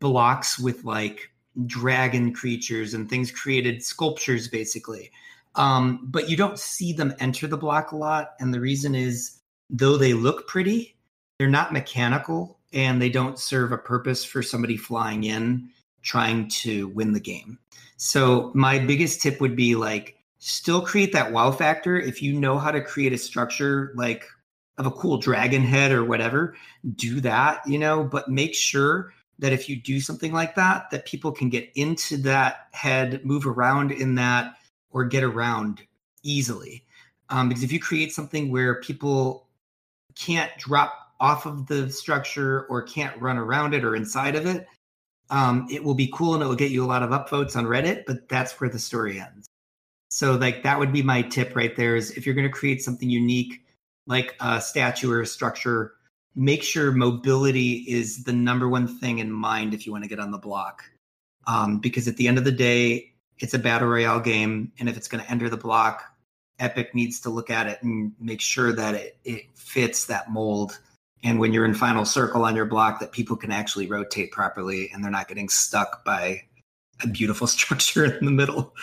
blocks 0.00 0.58
with 0.58 0.84
like 0.84 1.30
dragon 1.66 2.32
creatures 2.32 2.94
and 2.94 3.08
things 3.08 3.30
created 3.30 3.82
sculptures 3.82 4.48
basically. 4.48 5.10
Um, 5.54 6.06
but 6.10 6.30
you 6.30 6.36
don't 6.36 6.58
see 6.58 6.92
them 6.92 7.14
enter 7.20 7.46
the 7.46 7.58
block 7.58 7.92
a 7.92 7.96
lot. 7.96 8.34
And 8.40 8.52
the 8.54 8.60
reason 8.60 8.94
is, 8.94 9.38
though 9.68 9.96
they 9.96 10.14
look 10.14 10.46
pretty, 10.48 10.96
they're 11.38 11.48
not 11.48 11.72
mechanical 11.72 12.58
and 12.72 13.00
they 13.00 13.10
don't 13.10 13.38
serve 13.38 13.72
a 13.72 13.78
purpose 13.78 14.24
for 14.24 14.42
somebody 14.42 14.76
flying 14.76 15.24
in 15.24 15.68
trying 16.02 16.48
to 16.48 16.88
win 16.88 17.12
the 17.12 17.20
game. 17.20 17.58
So, 17.96 18.50
my 18.54 18.78
biggest 18.78 19.22
tip 19.22 19.40
would 19.40 19.54
be 19.54 19.76
like, 19.76 20.16
still 20.38 20.80
create 20.82 21.12
that 21.12 21.30
wow 21.30 21.52
factor. 21.52 22.00
If 22.00 22.20
you 22.22 22.32
know 22.32 22.58
how 22.58 22.72
to 22.72 22.80
create 22.80 23.12
a 23.12 23.18
structure 23.18 23.92
like 23.94 24.24
of 24.78 24.86
a 24.86 24.90
cool 24.90 25.18
dragon 25.18 25.62
head 25.62 25.92
or 25.92 26.04
whatever, 26.04 26.54
do 26.96 27.20
that, 27.20 27.60
you 27.66 27.78
know, 27.78 28.04
but 28.04 28.28
make 28.28 28.54
sure 28.54 29.12
that 29.38 29.52
if 29.52 29.68
you 29.68 29.76
do 29.76 30.00
something 30.00 30.32
like 30.32 30.54
that, 30.54 30.90
that 30.90 31.04
people 31.04 31.32
can 31.32 31.48
get 31.48 31.70
into 31.74 32.16
that 32.16 32.68
head, 32.72 33.24
move 33.24 33.46
around 33.46 33.90
in 33.92 34.14
that, 34.14 34.54
or 34.90 35.04
get 35.04 35.24
around 35.24 35.82
easily. 36.22 36.84
Um, 37.28 37.48
because 37.48 37.64
if 37.64 37.72
you 37.72 37.80
create 37.80 38.12
something 38.12 38.50
where 38.50 38.80
people 38.80 39.48
can't 40.14 40.50
drop 40.58 41.14
off 41.18 41.46
of 41.46 41.66
the 41.66 41.90
structure 41.90 42.66
or 42.66 42.82
can't 42.82 43.20
run 43.20 43.38
around 43.38 43.74
it 43.74 43.84
or 43.84 43.96
inside 43.96 44.34
of 44.34 44.46
it, 44.46 44.66
um, 45.30 45.66
it 45.70 45.82
will 45.82 45.94
be 45.94 46.10
cool 46.12 46.34
and 46.34 46.42
it 46.42 46.46
will 46.46 46.54
get 46.54 46.70
you 46.70 46.84
a 46.84 46.86
lot 46.86 47.02
of 47.02 47.10
upvotes 47.10 47.56
on 47.56 47.64
Reddit, 47.64 48.04
but 48.06 48.28
that's 48.28 48.60
where 48.60 48.68
the 48.68 48.78
story 48.78 49.18
ends. 49.18 49.48
So, 50.10 50.34
like, 50.36 50.62
that 50.62 50.78
would 50.78 50.92
be 50.92 51.02
my 51.02 51.22
tip 51.22 51.56
right 51.56 51.74
there 51.74 51.96
is 51.96 52.10
if 52.12 52.26
you're 52.26 52.34
going 52.34 52.46
to 52.46 52.52
create 52.52 52.82
something 52.82 53.08
unique, 53.08 53.64
like 54.06 54.34
a 54.40 54.60
statue 54.60 55.10
or 55.10 55.20
a 55.20 55.26
structure, 55.26 55.92
make 56.34 56.62
sure 56.62 56.92
mobility 56.92 57.84
is 57.88 58.24
the 58.24 58.32
number 58.32 58.68
one 58.68 58.88
thing 58.88 59.18
in 59.18 59.30
mind 59.30 59.74
if 59.74 59.86
you 59.86 59.92
want 59.92 60.04
to 60.04 60.08
get 60.08 60.18
on 60.18 60.30
the 60.30 60.38
block. 60.38 60.84
Um, 61.46 61.78
because 61.78 62.08
at 62.08 62.16
the 62.16 62.28
end 62.28 62.38
of 62.38 62.44
the 62.44 62.52
day, 62.52 63.12
it's 63.38 63.54
a 63.54 63.58
battle 63.58 63.88
royale 63.88 64.20
game, 64.20 64.72
and 64.78 64.88
if 64.88 64.96
it's 64.96 65.08
going 65.08 65.22
to 65.24 65.30
enter 65.30 65.48
the 65.48 65.56
block, 65.56 66.04
Epic 66.60 66.94
needs 66.94 67.20
to 67.20 67.30
look 67.30 67.50
at 67.50 67.66
it 67.66 67.82
and 67.82 68.12
make 68.20 68.40
sure 68.40 68.72
that 68.72 68.94
it, 68.94 69.16
it 69.24 69.46
fits 69.54 70.06
that 70.06 70.30
mold. 70.30 70.78
And 71.24 71.40
when 71.40 71.52
you're 71.52 71.64
in 71.64 71.74
final 71.74 72.04
circle 72.04 72.44
on 72.44 72.54
your 72.54 72.66
block, 72.66 73.00
that 73.00 73.10
people 73.10 73.36
can 73.36 73.50
actually 73.50 73.88
rotate 73.88 74.30
properly 74.30 74.90
and 74.92 75.02
they're 75.02 75.10
not 75.10 75.28
getting 75.28 75.48
stuck 75.48 76.04
by 76.04 76.42
a 77.02 77.08
beautiful 77.08 77.46
structure 77.48 78.04
in 78.04 78.24
the 78.24 78.30
middle 78.30 78.74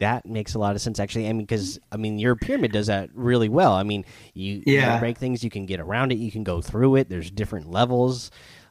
that 0.00 0.26
makes 0.26 0.54
a 0.54 0.58
lot 0.58 0.74
of 0.74 0.80
sense 0.80 1.00
actually. 1.00 1.28
I 1.28 1.32
mean, 1.32 1.44
because 1.44 1.78
I 1.92 1.96
mean, 1.96 2.18
your 2.18 2.36
pyramid 2.36 2.72
does 2.72 2.86
that 2.86 3.10
really 3.14 3.48
well. 3.48 3.72
I 3.72 3.82
mean, 3.82 4.04
you, 4.34 4.62
yeah. 4.64 4.94
you 4.94 5.00
break 5.00 5.18
things, 5.18 5.42
you 5.42 5.50
can 5.50 5.66
get 5.66 5.80
around 5.80 6.12
it, 6.12 6.18
you 6.18 6.30
can 6.30 6.44
go 6.44 6.60
through 6.60 6.96
it. 6.96 7.08
There's 7.08 7.30
different 7.30 7.70
levels 7.70 8.30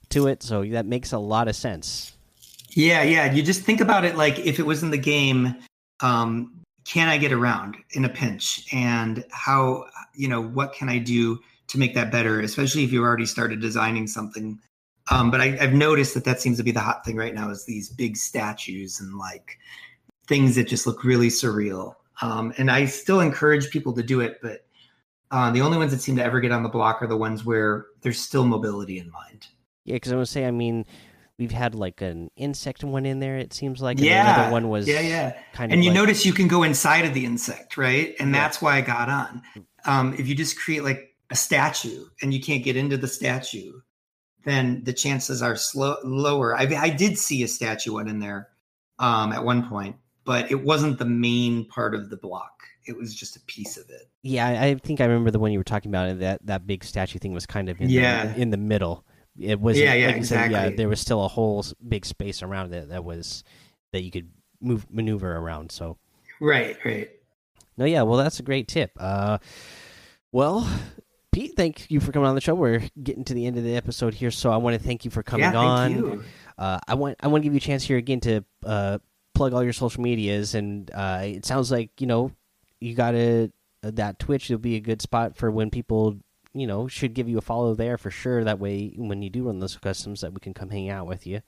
to 0.09 0.27
it, 0.27 0.41
so 0.41 0.63
that 0.63 0.85
makes 0.85 1.11
a 1.11 1.17
lot 1.17 1.47
of 1.47 1.55
sense. 1.55 2.15
Yeah, 2.71 3.03
yeah. 3.03 3.31
You 3.31 3.43
just 3.43 3.61
think 3.61 3.81
about 3.81 4.05
it 4.05 4.15
like 4.15 4.39
if 4.39 4.59
it 4.59 4.65
was 4.65 4.83
in 4.83 4.91
the 4.91 4.97
game, 4.97 5.55
um, 5.99 6.61
can 6.85 7.09
I 7.09 7.17
get 7.17 7.33
around 7.33 7.75
in 7.91 8.05
a 8.05 8.09
pinch, 8.09 8.71
and 8.73 9.25
how 9.31 9.85
you 10.13 10.27
know 10.27 10.41
what 10.41 10.73
can 10.73 10.87
I 10.87 10.99
do 10.99 11.39
to 11.67 11.77
make 11.77 11.93
that 11.95 12.11
better, 12.11 12.39
especially 12.39 12.83
if 12.83 12.93
you 12.93 13.03
already 13.03 13.25
started 13.25 13.59
designing 13.59 14.07
something. 14.07 14.59
Um, 15.09 15.31
but 15.31 15.41
I, 15.41 15.57
I've 15.59 15.73
noticed 15.73 16.13
that 16.13 16.25
that 16.25 16.41
seems 16.41 16.57
to 16.57 16.63
be 16.63 16.71
the 16.71 16.79
hot 16.79 17.05
thing 17.05 17.15
right 17.15 17.33
now 17.33 17.49
is 17.49 17.65
these 17.65 17.89
big 17.89 18.15
statues 18.17 18.99
and 18.99 19.17
like 19.17 19.57
things 20.27 20.55
that 20.55 20.67
just 20.67 20.85
look 20.85 21.03
really 21.03 21.27
surreal. 21.27 21.95
Um, 22.21 22.53
and 22.57 22.71
I 22.71 22.85
still 22.85 23.19
encourage 23.19 23.69
people 23.69 23.93
to 23.93 24.03
do 24.03 24.21
it, 24.21 24.39
but 24.41 24.65
uh, 25.31 25.51
the 25.51 25.61
only 25.61 25.77
ones 25.77 25.91
that 25.91 26.01
seem 26.01 26.15
to 26.17 26.23
ever 26.23 26.39
get 26.39 26.51
on 26.51 26.63
the 26.63 26.69
block 26.69 27.01
are 27.01 27.07
the 27.07 27.17
ones 27.17 27.45
where 27.45 27.85
there's 28.01 28.19
still 28.19 28.45
mobility 28.45 28.97
in 28.99 29.11
mind. 29.11 29.47
Yeah, 29.83 29.95
because 29.95 30.11
I 30.11 30.15
would 30.15 30.27
say, 30.27 30.45
I 30.45 30.51
mean, 30.51 30.85
we've 31.37 31.51
had 31.51 31.75
like 31.75 32.01
an 32.01 32.29
insect 32.35 32.83
one 32.83 33.05
in 33.05 33.19
there. 33.19 33.37
It 33.37 33.53
seems 33.53 33.81
like 33.81 33.99
yeah, 33.99 34.33
another 34.33 34.51
one 34.51 34.69
was 34.69 34.87
yeah, 34.87 35.01
yeah. 35.01 35.37
Kind 35.53 35.71
of. 35.71 35.75
and 35.75 35.83
you 35.83 35.91
like... 35.91 35.99
notice 35.99 36.25
you 36.25 36.33
can 36.33 36.47
go 36.47 36.63
inside 36.63 37.05
of 37.05 37.13
the 37.13 37.25
insect, 37.25 37.77
right? 37.77 38.15
And 38.19 38.33
yeah. 38.33 38.41
that's 38.41 38.61
why 38.61 38.77
I 38.77 38.81
got 38.81 39.09
on. 39.09 39.41
Um, 39.85 40.13
if 40.17 40.27
you 40.27 40.35
just 40.35 40.59
create 40.59 40.83
like 40.83 41.15
a 41.29 41.35
statue 41.35 42.05
and 42.21 42.33
you 42.33 42.41
can't 42.41 42.63
get 42.63 42.75
into 42.75 42.97
the 42.97 43.07
statue, 43.07 43.73
then 44.45 44.83
the 44.83 44.93
chances 44.93 45.41
are 45.41 45.55
slow 45.55 45.97
lower. 46.03 46.55
I, 46.55 46.63
I 46.63 46.89
did 46.89 47.17
see 47.17 47.43
a 47.43 47.47
statue 47.47 47.93
one 47.93 48.07
in 48.07 48.19
there 48.19 48.49
um, 48.99 49.31
at 49.31 49.43
one 49.43 49.67
point, 49.69 49.97
but 50.27 50.51
it 50.51 50.61
wasn't 50.61 50.99
the 50.99 51.05
main 51.05 51.63
part 51.65 51.95
of 51.95 52.09
the 52.09 52.17
block. 52.17 52.51
It 52.85 52.97
was 52.97 53.15
just 53.15 53.37
a 53.37 53.39
piece 53.41 53.77
of 53.77 53.89
it. 53.89 54.09
Yeah, 54.23 54.45
I 54.45 54.75
think 54.75 54.99
I 54.99 55.05
remember 55.05 55.31
the 55.31 55.39
one 55.39 55.53
you 55.53 55.57
were 55.57 55.63
talking 55.63 55.89
about. 55.89 56.19
That 56.19 56.45
that 56.45 56.67
big 56.67 56.83
statue 56.83 57.17
thing 57.17 57.33
was 57.33 57.45
kind 57.45 57.69
of 57.69 57.79
in 57.79 57.89
yeah. 57.89 58.27
the, 58.27 58.41
in 58.41 58.49
the 58.49 58.57
middle. 58.57 59.05
It 59.39 59.59
was 59.59 59.79
yeah, 59.79 59.93
yeah, 59.93 60.07
like 60.07 60.17
exactly. 60.17 60.55
Said, 60.55 60.71
yeah, 60.71 60.75
there 60.75 60.89
was 60.89 60.99
still 60.99 61.23
a 61.23 61.27
whole 61.29 61.65
big 61.87 62.05
space 62.05 62.43
around 62.43 62.73
it 62.73 62.89
that 62.89 63.05
was 63.05 63.43
that 63.93 64.03
you 64.03 64.11
could 64.11 64.29
move 64.59 64.85
maneuver 64.91 65.33
around. 65.33 65.71
So 65.71 65.97
right, 66.41 66.77
right. 66.83 67.09
No, 67.77 67.85
yeah, 67.85 68.01
well, 68.01 68.17
that's 68.17 68.39
a 68.39 68.43
great 68.43 68.67
tip. 68.67 68.91
Uh, 68.99 69.37
well, 70.33 70.67
Pete, 71.31 71.53
thank 71.55 71.89
you 71.89 71.99
for 71.99 72.11
coming 72.11 72.27
on 72.27 72.35
the 72.35 72.41
show. 72.41 72.55
We're 72.55 72.83
getting 73.01 73.23
to 73.25 73.33
the 73.33 73.45
end 73.45 73.57
of 73.57 73.63
the 73.63 73.75
episode 73.75 74.13
here, 74.15 74.31
so 74.31 74.51
I 74.51 74.57
want 74.57 74.77
to 74.77 74.83
thank 74.85 75.05
you 75.05 75.11
for 75.11 75.23
coming 75.23 75.51
yeah, 75.51 75.57
on. 75.57 76.25
Uh, 76.57 76.79
I 76.87 76.95
want 76.95 77.15
I 77.21 77.27
want 77.27 77.43
to 77.43 77.45
give 77.45 77.53
you 77.53 77.57
a 77.57 77.61
chance 77.61 77.83
here 77.83 77.97
again 77.97 78.19
to 78.21 78.43
uh, 78.65 78.97
plug 79.37 79.53
all 79.53 79.63
your 79.63 79.73
social 79.73 80.01
medias, 80.01 80.55
and 80.55 80.89
uh, 80.93 81.21
it 81.23 81.45
sounds 81.45 81.71
like 81.71 82.01
you 82.01 82.07
know 82.07 82.31
you 82.81 82.95
got 82.95 83.15
a 83.15 83.51
that 83.83 84.19
Twitch 84.19 84.49
will 84.49 84.57
be 84.57 84.75
a 84.75 84.81
good 84.81 85.01
spot 85.01 85.37
for 85.37 85.51
when 85.51 85.69
people 85.69 86.17
you 86.53 86.67
know 86.67 86.87
should 86.87 87.13
give 87.13 87.29
you 87.29 87.37
a 87.37 87.41
follow 87.41 87.75
there 87.75 87.97
for 87.97 88.09
sure. 88.09 88.43
That 88.43 88.59
way, 88.59 88.93
when 88.97 89.21
you 89.21 89.29
do 89.29 89.43
run 89.43 89.59
those 89.59 89.77
customs, 89.77 90.21
that 90.21 90.33
we 90.33 90.39
can 90.39 90.53
come 90.53 90.69
hang 90.69 90.89
out 90.89 91.07
with 91.07 91.27
you. 91.27 91.41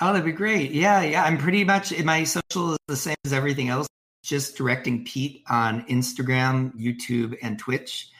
Oh, 0.00 0.12
that'd 0.12 0.24
be 0.24 0.32
great. 0.32 0.70
Yeah, 0.70 1.02
yeah. 1.02 1.24
I'm 1.24 1.36
pretty 1.36 1.62
much 1.62 1.96
my 2.02 2.24
social 2.24 2.72
is 2.72 2.78
the 2.88 2.96
same 2.96 3.16
as 3.24 3.32
everything 3.32 3.68
else. 3.68 3.86
Just 4.22 4.56
directing 4.56 5.04
Pete 5.04 5.42
on 5.48 5.84
Instagram, 5.86 6.74
YouTube, 6.74 7.36
and 7.42 7.58
Twitch, 7.58 8.10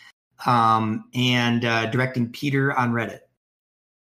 um, 0.47 1.05
and 1.15 1.65
uh, 1.65 1.87
directing 1.87 2.31
Peter 2.31 2.77
on 2.77 2.93
Reddit. 2.93 3.21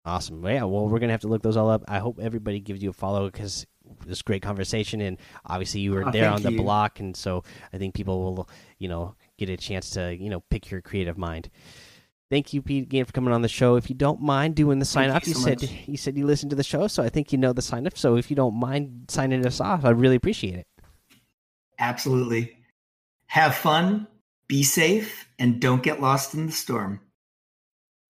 Awesome. 0.04 0.44
Yeah. 0.44 0.64
Well, 0.64 0.86
we're 0.86 1.00
gonna 1.00 1.12
have 1.12 1.22
to 1.22 1.28
look 1.28 1.42
those 1.42 1.56
all 1.56 1.70
up. 1.70 1.84
I 1.88 1.98
hope 1.98 2.20
everybody 2.20 2.60
gives 2.60 2.82
you 2.82 2.90
a 2.90 2.92
follow 2.92 3.26
because 3.26 3.66
this 4.06 4.22
great 4.22 4.42
conversation, 4.42 5.00
and 5.00 5.18
obviously 5.46 5.80
you 5.80 5.92
were 5.92 6.06
oh, 6.06 6.10
there 6.10 6.30
on 6.30 6.42
the 6.42 6.52
you. 6.52 6.58
block, 6.58 7.00
and 7.00 7.16
so 7.16 7.44
I 7.72 7.78
think 7.78 7.94
people 7.94 8.22
will, 8.22 8.48
you 8.78 8.88
know, 8.88 9.14
get 9.38 9.48
a 9.48 9.56
chance 9.56 9.90
to, 9.90 10.14
you 10.14 10.30
know, 10.30 10.40
pick 10.50 10.70
your 10.70 10.80
creative 10.80 11.18
mind. 11.18 11.50
Thank 12.30 12.52
you, 12.52 12.62
Pete, 12.62 12.84
again 12.84 13.04
for 13.04 13.12
coming 13.12 13.32
on 13.32 13.42
the 13.42 13.48
show. 13.48 13.76
If 13.76 13.90
you 13.90 13.94
don't 13.94 14.20
mind 14.20 14.56
doing 14.56 14.78
the 14.78 14.84
sign 14.84 15.10
off, 15.10 15.26
you, 15.26 15.34
so 15.34 15.50
you 15.50 15.56
said 15.56 15.70
you 15.86 15.96
said 15.96 16.16
you 16.16 16.26
listened 16.26 16.50
to 16.50 16.56
the 16.56 16.64
show, 16.64 16.86
so 16.86 17.02
I 17.02 17.08
think 17.08 17.32
you 17.32 17.38
know 17.38 17.52
the 17.52 17.62
sign 17.62 17.86
up. 17.86 17.96
So 17.96 18.16
if 18.16 18.30
you 18.30 18.36
don't 18.36 18.54
mind 18.54 19.06
signing 19.08 19.46
us 19.46 19.60
off, 19.60 19.84
I'd 19.84 19.98
really 19.98 20.16
appreciate 20.16 20.54
it. 20.54 20.66
Absolutely. 21.78 22.56
Have 23.26 23.54
fun, 23.54 24.06
be 24.48 24.62
safe, 24.62 25.28
and 25.38 25.60
don't 25.60 25.82
get 25.82 26.00
lost 26.00 26.34
in 26.34 26.46
the 26.46 26.52
storm. 26.52 27.00